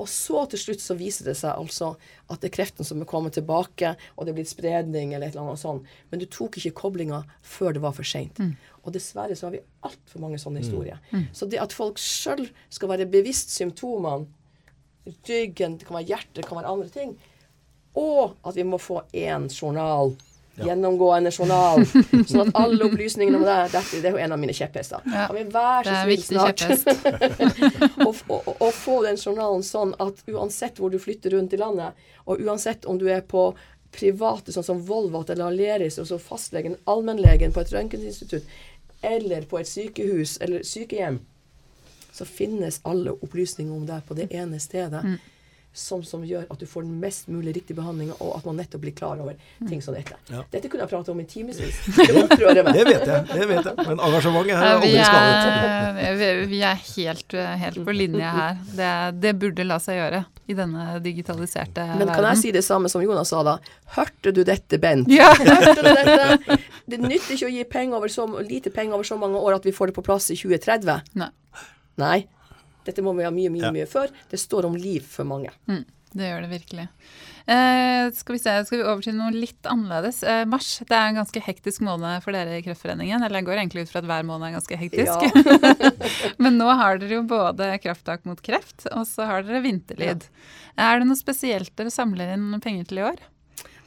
Og 0.00 0.06
så 0.08 0.46
til 0.48 0.58
slutt 0.62 0.80
så 0.80 0.94
viser 0.96 1.26
det 1.28 1.34
seg 1.36 1.58
altså 1.60 1.90
at 2.30 2.40
det 2.40 2.48
er 2.48 2.54
kreften 2.54 2.86
som 2.88 3.02
er 3.02 3.08
kommet 3.10 3.34
tilbake, 3.36 3.90
og 4.16 4.24
det 4.24 4.32
er 4.32 4.36
blitt 4.38 4.48
spredning 4.48 5.10
eller 5.12 5.26
et 5.26 5.34
eller 5.34 5.50
annet 5.50 5.60
sånt. 5.60 5.84
Men 6.08 6.22
du 6.22 6.26
tok 6.30 6.56
ikke 6.56 6.70
koblinga 6.78 7.18
før 7.44 7.74
det 7.76 7.82
var 7.82 7.92
for 7.92 8.06
seint. 8.08 8.38
Og 8.84 8.94
dessverre 8.94 9.36
så 9.36 9.48
har 9.50 9.56
vi 9.58 9.64
altfor 9.84 10.22
mange 10.22 10.38
sånne 10.40 10.62
historier. 10.62 11.02
Så 11.36 11.44
det 11.50 11.60
at 11.60 11.74
folk 11.76 11.98
sjøl 12.00 12.46
skal 12.72 12.88
være 12.94 13.10
bevisst 13.12 13.52
symptomene, 13.52 14.24
ryggen, 15.28 15.76
det 15.80 15.86
kan 15.88 15.96
være 15.98 16.08
hjertet, 16.14 16.34
det 16.38 16.46
kan 16.48 16.56
være 16.62 16.72
andre 16.72 16.88
ting, 16.88 17.12
og 17.98 18.36
at 18.46 18.56
vi 18.56 18.62
må 18.64 18.78
få 18.78 19.02
én 19.12 19.48
journal. 19.50 20.14
Gjennomgående 20.66 21.30
journal. 21.32 21.84
Sånn 22.30 22.42
at 22.48 22.60
alle 22.60 22.86
opplysningene 22.88 23.40
om 23.40 23.46
det 23.46 23.56
dette, 23.72 24.00
Det 24.02 24.10
er 24.10 24.16
jo 24.16 24.22
en 24.26 24.36
av 24.36 24.40
mine 24.42 24.54
kjepphester. 24.56 25.02
Ja, 25.06 25.26
Kan 25.30 25.36
vi 25.36 25.44
være 25.54 25.96
så 25.96 25.98
snill 26.04 26.22
snart 26.26 26.60
og 28.60 28.72
få 28.74 29.00
den 29.06 29.18
journalen 29.20 29.64
sånn 29.66 29.94
at 29.98 30.22
uansett 30.28 30.80
hvor 30.80 30.92
du 30.92 30.98
flytter 31.02 31.36
rundt 31.36 31.54
i 31.56 31.60
landet, 31.60 31.96
og 32.26 32.40
uansett 32.44 32.84
om 32.88 32.98
du 33.00 33.08
er 33.10 33.24
på 33.26 33.50
private, 33.94 34.52
sånn 34.54 34.66
som 34.66 34.82
Volvat 34.86 35.30
eller 35.34 35.50
Aleris, 35.50 35.98
og 35.98 36.06
så 36.06 36.18
fastlegen, 36.22 36.76
allmennlegen 36.90 37.52
på 37.52 37.64
et 37.64 37.72
røntgeninstitutt, 37.74 38.46
eller 39.02 39.42
på 39.50 39.58
et 39.58 39.68
sykehus 39.68 40.36
eller 40.44 40.62
sykehjem, 40.66 41.18
så 42.12 42.26
finnes 42.26 42.80
alle 42.84 43.14
opplysninger 43.16 43.72
om 43.74 43.86
deg 43.88 44.04
på 44.06 44.14
det 44.18 44.28
ene 44.34 44.58
stedet. 44.60 45.02
Som, 45.72 46.00
som 46.02 46.24
gjør 46.26 46.48
at 46.50 46.58
du 46.58 46.64
får 46.66 46.82
den 46.82 46.96
mest 46.98 47.28
mulig 47.30 47.52
riktige 47.54 47.76
behandlinga, 47.78 48.16
og 48.18 48.32
at 48.40 48.46
man 48.48 48.56
nettopp 48.58 48.80
blir 48.82 48.90
klar 48.98 49.20
over 49.22 49.36
ting 49.68 49.78
som 49.80 49.94
dette. 49.94 50.16
Ja. 50.26 50.40
Dette 50.50 50.66
kunne 50.66 50.82
jeg 50.82 50.90
prate 50.90 51.12
om 51.12 51.20
i 51.22 51.26
timevis. 51.30 51.60
Det 51.96 52.08
opprører 52.24 52.64
meg. 52.66 52.74
Det 52.74 52.86
vet 52.88 53.04
jeg, 53.06 53.26
det 53.30 53.46
vet 53.52 53.68
jeg. 53.68 53.76
Men 53.86 54.02
engasjementet 54.02 54.56
her 54.58 54.66
er 54.66 54.80
aldri 54.80 54.90
skadet. 54.98 56.00
er, 56.08 56.18
vi- 56.18 56.48
vi 56.50 56.60
er 56.66 56.80
helt, 56.88 57.36
helt 57.62 57.78
på 57.86 57.94
linje 57.94 58.32
her. 58.34 58.58
Det, 58.80 58.90
det 59.22 59.32
burde 59.44 59.68
la 59.70 59.78
seg 59.78 60.00
gjøre 60.00 60.24
i 60.50 60.56
denne 60.58 60.88
digitaliserte 61.06 61.86
verden. 61.86 62.02
Men 62.02 62.10
kan 62.18 62.26
jeg 62.32 62.42
si 62.42 62.50
det 62.58 62.64
samme 62.66 62.90
som 62.90 63.06
Jonas 63.06 63.30
sa 63.30 63.44
da? 63.46 63.54
Hørte 63.94 64.34
du 64.34 64.42
dette, 64.42 64.80
Bent? 64.82 65.06
Ja. 65.14 65.30
Hørte 65.38 65.86
du 65.86 65.86
dette? 65.86 66.58
Det 66.90 66.98
nytter 67.04 67.36
ikke 67.38 67.46
å 67.46 67.54
gi 67.54 67.62
penger 67.76 68.00
over 68.02 68.10
så, 68.10 68.26
lite 68.42 68.74
penger 68.74 68.98
over 68.98 69.06
så 69.06 69.14
mange 69.22 69.38
år 69.38 69.60
at 69.60 69.70
vi 69.70 69.76
får 69.76 69.92
det 69.92 69.98
på 70.00 70.06
plass 70.10 70.32
i 70.34 70.38
2030. 70.42 71.14
Nei, 71.14 71.30
Nei. 72.02 72.18
Dette 72.86 73.02
må 73.04 73.14
vi 73.16 73.24
ha 73.26 73.30
mye, 73.34 73.50
mye, 73.52 73.66
Ja. 73.68 73.72
mye 73.72 73.86
før. 73.88 74.08
Det 74.30 74.38
står 74.40 74.64
om 74.70 74.76
liv 74.76 75.02
for 75.06 75.24
mange. 75.24 75.50
mm, 75.68 75.84
det 76.16 76.30
gjør 76.30 76.40
det 76.46 76.50
virkelig. 76.60 76.88
Eh, 77.50 78.10
skal 78.14 78.34
vi 78.36 78.38
se, 78.38 78.52
skal 78.66 78.78
vi 78.78 78.84
over 78.84 79.02
til 79.02 79.14
noe 79.16 79.30
litt 79.34 79.62
annerledes. 79.66 80.22
Eh, 80.22 80.44
mars 80.46 80.78
det 80.86 80.92
er 80.94 81.08
en 81.08 81.18
ganske 81.18 81.40
hektisk 81.42 81.80
måned 81.82 82.22
for 82.22 82.32
dere 82.36 82.58
i 82.58 82.62
Kreftforeningen. 82.62 83.22
Eller 83.24 83.40
jeg 83.40 83.46
går 83.48 83.58
egentlig 83.58 83.82
ut 83.86 83.90
fra 83.90 84.02
at 84.02 84.08
hver 84.10 84.26
måned 84.28 84.46
er 84.48 84.56
ganske 84.58 84.78
hektisk. 84.78 86.36
Men 86.42 86.58
nå 86.60 86.68
har 86.78 86.98
dere 87.02 87.18
jo 87.18 87.24
både 87.26 87.72
krafttak 87.82 88.24
mot 88.28 88.40
kreft, 88.44 88.86
og 88.92 89.06
så 89.08 89.26
har 89.26 89.42
dere 89.46 89.62
vinterlid. 89.64 90.26
Er 90.78 91.00
det 91.00 91.08
noe 91.10 91.18
spesielt 91.18 91.74
dere 91.76 91.90
samler 91.94 92.34
inn 92.36 92.52
penger 92.62 92.86
til 92.90 93.02
i 93.02 93.06
år? 93.10 93.18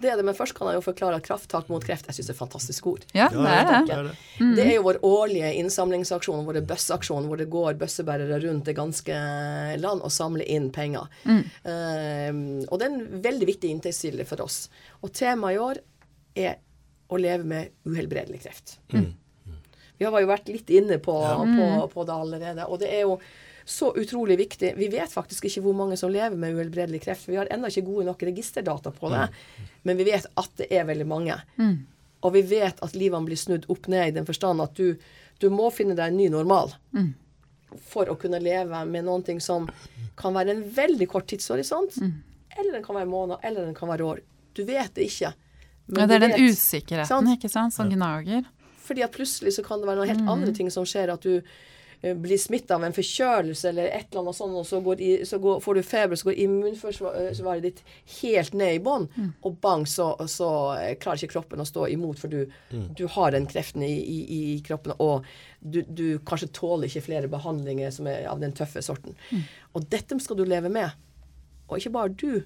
Det 0.03 0.11
er 0.11 0.19
det, 0.19 0.25
men 0.27 0.35
først 0.35 0.55
kan 0.57 0.67
jeg 0.69 0.81
jo 0.81 0.83
forklare 0.83 1.19
at 1.21 1.23
krafttak 1.23 1.69
mot 1.71 1.83
kreft 1.85 2.09
jeg 2.09 2.17
synes 2.17 2.27
det 2.27 2.33
er 2.33 2.35
et 2.35 2.41
fantastisk 2.41 2.87
ord. 2.91 3.05
Ja, 3.15 3.29
det 3.31 3.45
er 3.47 3.69
det. 3.69 3.79
det 3.87 3.95
er 3.95 4.09
det. 4.09 4.15
Det 4.57 4.65
er 4.65 4.73
jo 4.75 4.83
vår 4.89 4.99
årlige 5.07 5.53
innsamlingsaksjon, 5.61 6.43
vår 6.47 6.59
bøsseaksjon, 6.67 7.29
hvor 7.29 7.39
det 7.39 7.47
går 7.53 7.79
bøssebærere 7.79 8.41
rundt 8.43 8.67
det 8.67 8.75
ganske 8.77 9.21
land 9.79 10.03
og 10.03 10.11
samler 10.11 10.47
inn 10.51 10.69
penger. 10.75 11.07
Eh, 11.23 12.29
og 12.67 12.75
det 12.79 12.87
er 12.87 12.91
en 12.91 13.23
veldig 13.23 13.49
viktig 13.53 13.71
inntektskilde 13.77 14.27
for 14.27 14.43
oss. 14.43 14.65
Og 15.01 15.13
temaet 15.15 15.55
i 15.55 15.63
år 15.63 15.81
er 16.43 16.59
å 17.13 17.19
leve 17.21 17.47
med 17.47 17.73
uhelbredelig 17.87 18.43
kreft. 18.43 18.77
Vi 19.97 20.09
har 20.09 20.19
jo 20.19 20.27
vært 20.27 20.49
litt 20.51 20.69
inne 20.73 20.97
på, 20.99 21.15
på, 21.15 21.65
på 21.93 22.05
det 22.09 22.13
allerede. 22.25 22.67
Og 22.67 22.81
det 22.81 22.89
er 22.91 23.05
jo 23.05 23.19
så 23.65 23.93
utrolig 23.95 24.37
viktig. 24.37 24.73
Vi 24.77 24.87
vet 24.91 25.11
faktisk 25.11 25.45
ikke 25.47 25.61
hvor 25.63 25.73
mange 25.77 25.95
som 25.97 26.11
lever 26.11 26.35
med 26.35 26.55
uhelbredelig 26.57 27.01
kreft. 27.05 27.27
Vi 27.29 27.35
har 27.39 27.47
ennå 27.51 27.67
ikke 27.71 27.85
gode 27.87 28.05
nok 28.09 28.21
registerdata 28.27 28.91
på 28.91 29.09
det. 29.13 29.29
Men 29.83 29.97
vi 29.97 30.03
vet 30.09 30.25
at 30.37 30.49
det 30.59 30.67
er 30.71 30.83
veldig 30.89 31.07
mange. 31.07 31.37
Og 32.23 32.33
vi 32.33 32.41
vet 32.41 32.79
at 32.83 32.95
livene 32.95 33.25
blir 33.27 33.39
snudd 33.39 33.65
opp 33.71 33.87
ned 33.91 34.07
i 34.07 34.15
den 34.15 34.25
forstand 34.27 34.61
at 34.63 34.75
du, 34.75 34.95
du 35.39 35.49
må 35.49 35.69
finne 35.75 35.95
deg 35.95 36.11
en 36.11 36.17
ny 36.17 36.27
normal. 36.31 36.71
For 37.89 38.09
å 38.11 38.15
kunne 38.19 38.39
leve 38.43 38.83
med 38.85 39.05
noen 39.07 39.23
ting 39.25 39.39
som 39.41 39.65
kan 40.19 40.35
være 40.35 40.53
en 40.53 40.63
veldig 40.75 41.07
kort 41.09 41.25
tidshorisont. 41.31 41.95
Eller 42.53 42.75
den 42.77 42.83
kan 42.85 42.95
være 42.99 43.09
måneder, 43.09 43.39
eller 43.43 43.65
den 43.65 43.73
kan 43.77 43.89
være 43.89 44.05
år. 44.05 44.19
Du 44.53 44.61
vet 44.67 44.91
det 44.93 45.07
ikke. 45.09 45.31
Men 45.87 46.03
Ja, 46.03 46.07
det 46.07 46.15
er 46.15 46.19
den 46.27 46.35
vet- 46.37 46.51
usikkerheten 46.53 47.07
sant? 47.09 47.29
ikke 47.33 47.49
sant, 47.49 47.73
som 47.73 47.89
gnager. 47.89 48.45
fordi 48.83 49.01
at 49.03 49.11
plutselig 49.15 49.53
så 49.55 49.63
kan 49.65 49.79
det 49.79 49.87
være 49.87 49.95
noen 50.03 50.07
helt 50.11 50.29
andre 50.29 50.51
ting 50.53 50.69
som 50.71 50.83
skjer. 50.85 51.09
At 51.13 51.21
du 51.21 51.41
blir 52.03 52.37
smitta 52.37 52.75
av 52.75 52.83
en 52.83 52.93
forkjølelse 52.93 53.69
eller 53.69 53.85
et 53.95 54.09
eller 54.11 54.21
annet 54.25 54.35
sånt, 54.35 54.55
og 54.59 54.65
så, 54.67 54.81
går 54.83 55.01
i, 55.01 55.11
så 55.25 55.37
går, 55.39 55.61
får 55.63 55.75
du 55.75 55.81
feber, 55.87 56.15
så 56.19 56.27
går 56.27 56.39
immunforsvaret 56.43 57.63
ditt 57.63 57.79
helt 58.21 58.53
ned 58.53 58.75
i 58.75 58.81
bånn, 58.83 59.07
Mm. 59.15 59.29
og 59.47 59.55
bang, 59.63 59.85
så, 59.87 60.09
så 60.27 60.49
eh, 60.81 60.95
klarer 60.99 61.21
ikke 61.23 61.33
kroppen 61.37 61.61
å 61.63 61.65
stå 61.65 61.87
imot, 61.93 62.19
for 62.19 62.27
du, 62.27 62.45
du 62.97 63.05
har 63.07 63.31
den 63.31 63.45
kreften 63.47 63.83
i, 63.87 63.93
i, 63.93 64.19
i 64.55 64.59
kroppen, 64.65 64.93
og 64.99 65.23
du, 65.61 65.81
du 65.87 66.19
kanskje 66.27 66.51
tåler 66.51 66.87
ikke 66.91 67.05
flere 67.07 67.29
behandlinger 67.31 67.91
som 67.95 68.07
er 68.11 68.27
av 68.27 68.41
den 68.43 68.51
tøffe 68.57 68.81
sorten. 68.83 69.15
Mm. 69.31 69.43
Og 69.73 69.87
dette 69.89 70.19
skal 70.19 70.37
du 70.37 70.43
leve 70.45 70.69
med. 70.69 70.91
Og 71.69 71.77
ikke 71.79 71.93
bare 71.95 72.11
du. 72.11 72.43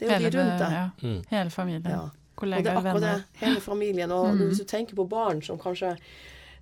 Det 0.00 0.08
er 0.10 0.18
jo 0.24 0.30
de 0.32 0.38
rundt 0.40 0.58
deg. 0.58 0.72
Ja, 0.74 1.14
hele 1.30 1.50
familien. 1.54 1.86
Ja. 1.86 2.08
Kollegaer, 2.40 2.72
er 2.72 2.78
akkurat 2.80 3.04
det. 3.04 3.14
Hele 3.44 3.60
familien. 3.60 4.10
Og 4.16 4.30
Mm. 4.34 4.46
hvis 4.48 4.58
du 4.58 4.64
tenker 4.64 4.96
på 4.98 5.04
barn 5.08 5.42
som 5.44 5.58
kanskje 5.60 5.94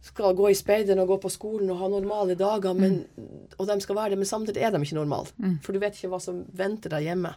skal 0.01 0.35
gå 0.39 0.49
i 0.51 0.55
speideren 0.55 1.01
og 1.03 1.09
gå 1.09 1.17
på 1.25 1.31
skolen 1.31 1.71
og 1.71 1.79
ha 1.83 1.89
normale 1.91 2.35
dager, 2.39 2.75
men, 2.75 3.05
Mm. 3.17 3.49
og 3.59 3.67
de 3.67 3.81
skal 3.81 3.97
være 3.97 4.11
det, 4.11 4.19
men 4.19 4.27
samtidig 4.31 4.63
er 4.63 4.71
de 4.71 4.79
ikke 4.83 4.95
normale. 4.95 5.27
For 5.63 5.73
du 5.73 5.79
vet 5.83 5.95
ikke 5.99 6.09
hva 6.13 6.21
som 6.23 6.45
venter 6.55 6.89
deg 6.91 7.03
hjemme. 7.09 7.35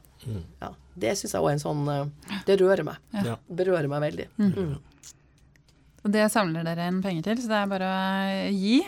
Ja, 0.61 0.69
det 0.95 1.17
syns 1.17 1.33
jeg 1.33 1.41
òg 1.41 1.49
er 1.49 1.57
en 1.57 1.59
sånn 1.63 1.87
eh, 1.89 2.39
Det 2.45 2.59
rører 2.61 2.83
meg. 2.85 2.95
Ja. 3.25 3.35
Berører 3.49 3.87
meg 3.89 4.01
veldig. 4.05 4.27
Mm. 4.37 4.77
Og 6.03 6.11
det 6.13 6.31
samler 6.33 6.63
dere 6.65 6.87
inn 6.89 7.01
penger 7.03 7.23
til, 7.29 7.41
så 7.43 7.47
det 7.51 7.59
er 7.59 7.67
bare 7.69 7.89
å 7.91 8.53
gi. 8.53 8.79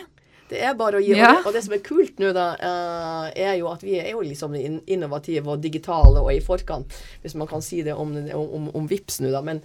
Det 0.50 0.60
er 0.60 0.74
bare 0.78 0.98
å 0.98 1.02
gi. 1.02 1.14
Ja. 1.16 1.30
Og, 1.46 1.52
det, 1.54 1.62
som 1.64 1.72
er 1.76 1.82
kult 1.84 2.18
nå, 2.20 2.32
da, 2.36 2.46
eh, 2.58 3.44
er 3.50 3.54
jo 3.58 3.68
at 3.70 3.82
vi 3.86 3.94
er 4.00 4.10
jo 4.12 4.20
liksom 4.22 4.54
in- 4.58 4.82
innovative 4.86 5.46
og 5.54 5.60
digitale 5.62 6.20
og 6.20 6.32
i 6.32 6.40
forkant, 6.44 6.90
hvis 7.22 7.34
man 7.38 7.48
kan 7.50 7.62
si 7.64 7.82
det 7.82 7.94
om, 7.94 8.12
om, 8.34 8.70
om 8.74 8.86
Vips 8.90 9.20
nå, 9.20 9.30
da. 9.34 9.40
Men 9.42 9.62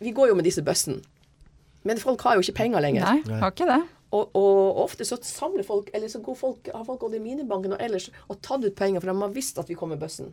vi 0.00 0.12
går 0.12 0.28
jo 0.28 0.34
med 0.38 0.44
disse 0.44 0.62
bøssene. 0.64 1.00
Men 1.88 1.98
folk 1.98 2.22
har 2.26 2.36
jo 2.38 2.44
ikke 2.44 2.58
penger 2.60 2.84
lenger. 2.84 3.02
Nei, 3.08 3.40
har 3.42 3.50
ikke 3.54 3.66
det. 3.68 3.80
Og, 4.12 4.28
og 4.36 4.78
ofte 4.84 5.06
så 5.08 5.16
samler 5.24 5.64
folk, 5.64 5.88
eller 5.96 6.10
så 6.12 6.20
går 6.20 6.36
folk, 6.36 6.68
har 6.74 6.84
folk 6.84 7.00
gått 7.00 7.16
i 7.16 7.22
minibanken 7.24 7.72
og 7.72 7.80
ellers 7.82 8.10
og 8.28 8.42
tatt 8.44 8.64
ut 8.66 8.74
penger, 8.76 9.00
for 9.00 9.08
de 9.08 9.22
har 9.24 9.32
visst 9.32 9.58
at 9.62 9.70
vi 9.72 9.76
kom 9.78 9.88
med 9.94 10.02
bøssen. 10.02 10.28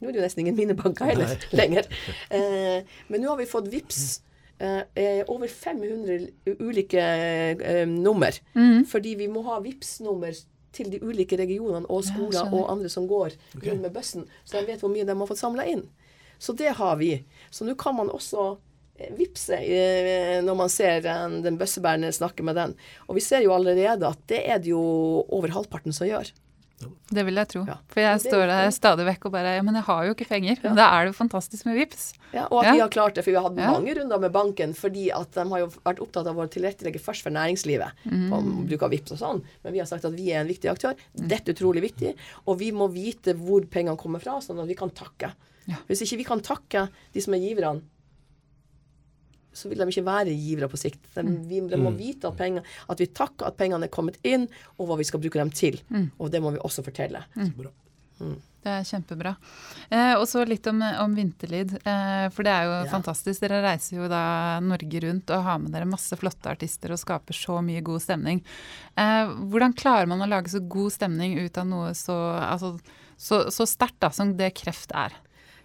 Nå 0.00 0.08
er 0.08 0.12
det 0.16 0.18
jo 0.18 0.24
nesten 0.26 0.42
ingen 0.42 0.56
minibanker 0.58 1.06
heller 1.12 1.36
lenger. 1.60 1.86
Eh, 2.34 2.82
men 3.08 3.22
nå 3.22 3.30
har 3.30 3.38
vi 3.38 3.46
fått 3.46 3.70
VIPS 3.70 4.00
eh, 4.58 4.82
eh, 4.98 5.22
over 5.30 5.46
500 5.48 6.26
ulike 6.58 7.04
eh, 7.54 7.84
nummer. 7.88 8.34
Fordi 8.90 9.14
vi 9.22 9.30
må 9.30 9.44
ha 9.46 9.60
VIPS-nummer 9.62 10.34
til 10.74 10.90
de 10.90 10.98
ulike 11.06 11.38
regionene 11.38 11.86
og 11.86 12.02
skoler 12.02 12.40
ja, 12.40 12.48
og 12.50 12.66
andre 12.72 12.90
som 12.90 13.06
går 13.06 13.36
rundt 13.62 13.84
med 13.86 13.92
bøssen, 13.94 14.24
så 14.42 14.58
de 14.58 14.66
vet 14.72 14.82
hvor 14.82 14.90
mye 14.90 15.06
de 15.06 15.14
har 15.14 15.28
fått 15.30 15.38
samla 15.38 15.68
inn. 15.70 15.84
Så 16.42 16.50
det 16.58 16.72
har 16.80 16.96
vi. 16.98 17.12
Så 17.54 17.62
nå 17.64 17.76
kan 17.78 17.94
man 17.94 18.10
også 18.10 18.56
vippse 19.18 19.56
eh, 19.58 20.38
når 20.44 20.56
man 20.56 20.68
ser 20.72 21.04
eh, 21.04 21.26
den 21.44 21.58
bøssebærende 21.58 22.12
snakke 22.14 22.44
med 22.46 22.54
den. 22.60 22.74
Og 23.08 23.16
vi 23.18 23.20
ser 23.26 23.42
jo 23.42 23.54
allerede 23.56 24.06
at 24.06 24.18
det 24.30 24.42
er 24.48 24.58
det 24.62 24.70
jo 24.70 24.80
over 25.28 25.48
halvparten 25.54 25.92
som 25.94 26.06
gjør. 26.08 26.30
Det 27.14 27.22
vil 27.24 27.38
jeg 27.38 27.48
tro. 27.48 27.60
Ja. 27.64 27.76
For 27.88 28.02
jeg 28.02 28.20
står 28.20 28.42
der 28.50 28.68
stadig 28.74 29.04
vekk 29.06 29.26
og 29.28 29.32
bare 29.32 29.54
Ja, 29.56 29.62
men 29.64 29.76
jeg 29.78 29.86
har 29.86 30.04
jo 30.04 30.12
ikke 30.12 30.26
penger. 30.28 30.58
Men 30.62 30.74
da 30.76 30.88
er 30.92 31.06
det 31.06 31.14
jo 31.14 31.16
fantastisk 31.16 31.64
med 31.68 31.78
VIPS. 31.78 32.10
Ja, 32.34 32.42
og 32.50 32.58
at 32.60 32.66
Ja. 32.66 32.72
vi 32.74 32.80
har 32.82 32.90
klart 32.92 33.14
det, 33.14 33.24
for 33.24 33.30
vi 33.30 33.36
har 33.38 33.46
hatt 33.46 33.56
Ja. 33.56 33.70
mange 33.72 33.94
runder 33.94 34.18
med 34.20 34.32
banken 34.34 34.74
fordi 34.74 35.08
at 35.14 35.30
de 35.32 35.44
har 35.48 35.58
jo 35.62 35.68
vært 35.86 36.00
opptatt 36.02 36.26
av 36.26 36.36
å 36.36 36.46
tilrettelegge 36.50 37.00
først 37.00 37.22
for 37.22 37.30
næringslivet 37.30 37.90
Mm. 38.04 38.28
på 38.28 38.66
bruk 38.68 38.82
av 38.82 38.90
VIPS 38.90 39.12
og 39.12 39.18
sånn. 39.18 39.42
Men 39.62 39.72
vi 39.72 39.78
har 39.78 39.86
sagt 39.86 40.04
at 40.04 40.12
vi 40.12 40.30
er 40.32 40.40
en 40.40 40.48
viktig 40.48 40.68
aktør. 40.70 40.94
Dette 41.16 41.48
er 41.50 41.54
utrolig 41.54 41.82
viktig. 41.82 42.14
Og 42.46 42.58
vi 42.58 42.70
må 42.72 42.90
vite 42.92 43.32
hvor 43.38 43.64
pengene 43.64 43.96
kommer 43.96 44.20
fra, 44.20 44.40
sånn 44.40 44.60
at 44.60 44.68
vi 44.68 44.74
kan 44.74 44.90
takke. 44.90 45.32
Ja. 45.66 45.76
Hvis 45.88 46.02
ikke 46.02 46.18
vi 46.18 46.24
kan 46.24 46.40
takke 46.40 46.90
de 47.14 47.20
som 47.20 47.32
er 47.32 47.38
giverne, 47.38 47.80
så 49.54 49.70
vil 49.70 49.78
de 49.78 49.86
ikke 49.88 50.04
være 50.06 50.34
givere 50.34 50.68
på 50.68 50.80
sikt. 50.80 51.00
De, 51.14 51.22
Mm. 51.24 51.36
vi, 51.48 51.60
de 51.70 51.76
må 51.80 51.94
vite 51.96 52.26
at, 52.28 52.36
penger, 52.36 52.62
at 52.90 52.98
vi 53.00 53.06
takker 53.06 53.46
at 53.46 53.56
pengene 53.56 53.84
er 53.86 53.94
kommet 53.94 54.18
inn, 54.26 54.48
og 54.78 54.88
hva 54.90 54.98
vi 54.98 55.04
skal 55.08 55.20
bruke 55.22 55.38
dem 55.40 55.50
til. 55.54 55.80
Mm. 55.90 56.10
Og 56.18 56.30
det 56.34 56.42
må 56.42 56.50
vi 56.52 56.58
også 56.58 56.82
fortelle. 56.84 57.24
Mm. 58.20 58.34
Det 58.64 58.72
er 58.72 58.84
kjempebra. 58.88 59.34
Eh, 59.92 60.14
og 60.16 60.22
så 60.30 60.40
litt 60.48 60.64
om, 60.70 60.78
om 60.80 61.12
Vinterlyd. 61.14 61.74
Eh, 61.84 62.28
for 62.32 62.46
det 62.46 62.52
er 62.54 62.64
jo 62.64 62.70
Ja. 62.78 62.84
fantastisk. 62.92 63.40
Dere 63.44 63.58
reiser 63.62 63.98
jo 63.98 64.06
da 64.08 64.58
Norge 64.64 65.02
rundt 65.04 65.28
og 65.34 65.42
har 65.44 65.58
med 65.60 65.70
dere 65.74 65.84
masse 65.84 66.16
flotte 66.16 66.48
artister 66.48 66.90
og 66.94 66.98
skaper 67.02 67.36
så 67.36 67.58
mye 67.62 67.82
god 67.84 68.00
stemning. 68.00 68.40
Eh, 68.96 69.26
hvordan 69.50 69.74
klarer 69.76 70.08
man 70.08 70.22
å 70.24 70.28
lage 70.30 70.48
så 70.48 70.62
god 70.66 70.92
stemning 70.96 71.36
ut 71.44 71.58
av 71.60 71.66
noe 71.68 71.90
så, 71.92 72.16
altså, 72.40 72.78
så, 73.18 73.44
så 73.52 73.66
sterkt 73.68 74.08
som 74.16 74.32
det 74.38 74.54
kreft 74.54 74.94
er? 74.96 75.12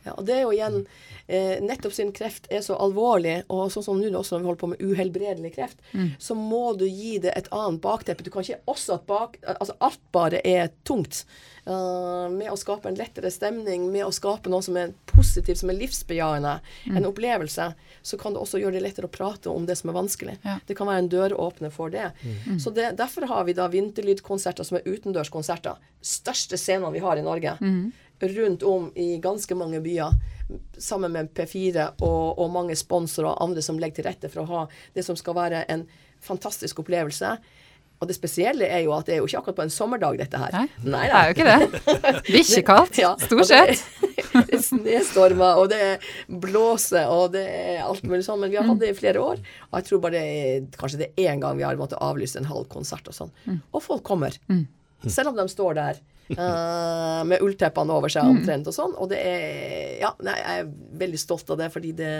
Ja, 0.10 0.16
og 0.18 0.26
det 0.26 0.36
er 0.36 0.46
jo 0.46 0.54
igjen 0.56 0.80
eh, 1.28 1.60
Nettopp 1.62 1.94
siden 1.96 2.14
kreft 2.16 2.50
er 2.52 2.64
så 2.66 2.78
alvorlig, 2.82 3.44
og 3.54 3.70
sånn 3.74 3.86
som 3.86 4.00
nå 4.02 4.10
også 4.10 4.36
når 4.36 4.42
vi 4.42 4.50
holder 4.50 4.64
på 4.64 4.72
med 4.74 4.82
uhelbredelig 4.84 5.54
kreft, 5.58 5.82
så 6.22 6.36
må 6.38 6.74
du 6.80 6.86
gi 6.88 7.18
det 7.22 7.34
et 7.38 7.50
annet 7.56 7.82
bakteppe. 7.84 8.26
Du 8.26 8.32
kan 8.34 8.46
ikke 8.46 8.62
også 8.70 8.98
at 8.98 9.06
bak, 9.10 9.38
altså 9.46 9.76
alt 9.86 10.02
bare 10.16 10.42
er 10.48 10.72
tungt. 10.88 11.24
Uh, 11.70 12.26
med 12.34 12.50
å 12.50 12.58
skape 12.58 12.90
en 12.90 12.98
lettere 12.98 13.30
stemning, 13.30 13.90
med 13.94 14.08
å 14.08 14.14
skape 14.16 14.50
noe 14.50 14.64
som 14.66 14.78
er 14.80 14.96
positivt, 15.12 15.60
som 15.62 15.70
er 15.70 15.78
livsbejaende, 15.78 16.56
en 16.90 17.06
opplevelse, 17.06 17.68
så 18.02 18.18
kan 18.18 18.34
det 18.34 18.42
også 18.42 18.62
gjøre 18.64 18.80
det 18.80 18.86
lettere 18.88 19.10
å 19.10 19.14
prate 19.14 19.52
om 19.52 19.68
det 19.70 19.76
som 19.78 19.92
er 19.92 19.98
vanskelig. 20.00 20.38
Ja. 20.48 20.58
Det 20.66 20.78
kan 20.80 20.90
være 20.90 21.04
en 21.04 21.12
døråpner 21.12 21.74
for 21.76 21.94
det. 21.94 22.08
Så 22.64 22.74
det, 22.74 22.96
Derfor 22.98 23.28
har 23.30 23.46
vi 23.46 23.54
da 23.58 23.68
vinterlydkonserter 23.70 24.66
som 24.66 24.80
er 24.80 24.88
utendørskonserter. 24.88 25.78
Største 26.02 26.58
scenene 26.58 26.96
vi 26.96 27.04
har 27.06 27.20
i 27.20 27.26
Norge. 27.28 27.58
Rundt 28.20 28.64
om 28.68 28.90
i 29.00 29.14
ganske 29.24 29.56
mange 29.56 29.80
byer. 29.84 30.18
Sammen 30.82 31.14
med 31.14 31.30
P4 31.38 31.86
og, 32.02 32.40
og 32.42 32.52
mange 32.52 32.76
sponsorer 32.76 33.32
og 33.32 33.44
andre 33.46 33.62
som 33.64 33.80
legger 33.80 34.02
til 34.02 34.10
rette 34.10 34.32
for 34.34 34.44
å 34.44 34.50
ha 34.50 34.62
det 34.96 35.06
som 35.06 35.16
skal 35.20 35.38
være 35.38 35.64
en 35.72 35.86
fantastisk 36.26 36.82
opplevelse. 36.84 37.36
Og 38.00 38.08
det 38.08 38.16
spesielle 38.16 38.68
er 38.72 38.86
jo 38.86 38.94
at 38.96 39.10
det 39.10 39.18
er 39.18 39.20
jo 39.20 39.28
ikke 39.28 39.42
akkurat 39.42 39.58
på 39.58 39.64
en 39.66 39.74
sommerdag, 39.76 40.18
dette 40.22 40.40
her. 40.40 40.54
Nei, 40.88 41.02
det 41.12 41.16
er 41.20 41.26
jo 41.28 41.36
ikke 41.36 41.48
det. 41.50 42.22
Bikkjekaldt, 42.34 43.00
Ja, 43.02 43.14
stort 43.20 43.50
sett. 43.50 43.84
Det 44.30 44.54
er 44.56 44.62
snestormer, 44.62 45.58
og 45.58 45.72
det 45.72 45.98
blåser, 46.30 47.08
og 47.10 47.32
det 47.34 47.42
er 47.50 47.80
alt 47.82 48.04
mulig 48.06 48.22
sånn. 48.24 48.38
Men 48.44 48.52
vi 48.54 48.60
har 48.60 48.68
hatt 48.68 48.80
det 48.80 48.92
i 48.94 48.96
flere 48.96 49.20
år. 49.24 49.40
Og 49.72 49.80
jeg 49.80 49.88
tror 49.88 50.02
bare 50.04 50.20
det 50.20 50.22
er, 50.44 50.68
kanskje 50.78 51.00
det 51.02 51.08
er 51.18 51.32
én 51.34 51.42
gang 51.42 51.58
vi 51.58 51.66
har 51.66 51.80
måttet 51.80 51.98
avlyse 52.06 52.38
en 52.40 52.48
halv 52.48 52.68
konsert 52.72 53.10
og 53.10 53.16
sånn. 53.18 53.32
Og 53.74 53.82
folk 53.84 54.04
kommer. 54.06 54.38
Selv 55.10 55.32
om 55.34 55.40
de 55.40 55.48
står 55.50 55.80
der. 55.80 56.00
Eh, 56.38 57.24
med 57.30 57.44
ullteppene 57.46 57.96
over 57.96 58.12
seg 58.14 58.30
omtrent 58.30 58.70
og 58.70 58.76
sånn. 58.76 58.96
Og 58.98 59.12
det 59.12 59.20
er 59.26 60.00
Ja, 60.00 60.14
nei, 60.24 60.38
jeg 60.38 60.64
er 60.64 60.72
veldig 61.02 61.20
stolt 61.20 61.50
av 61.52 61.60
det, 61.60 61.68
fordi 61.74 61.92
det, 61.98 62.14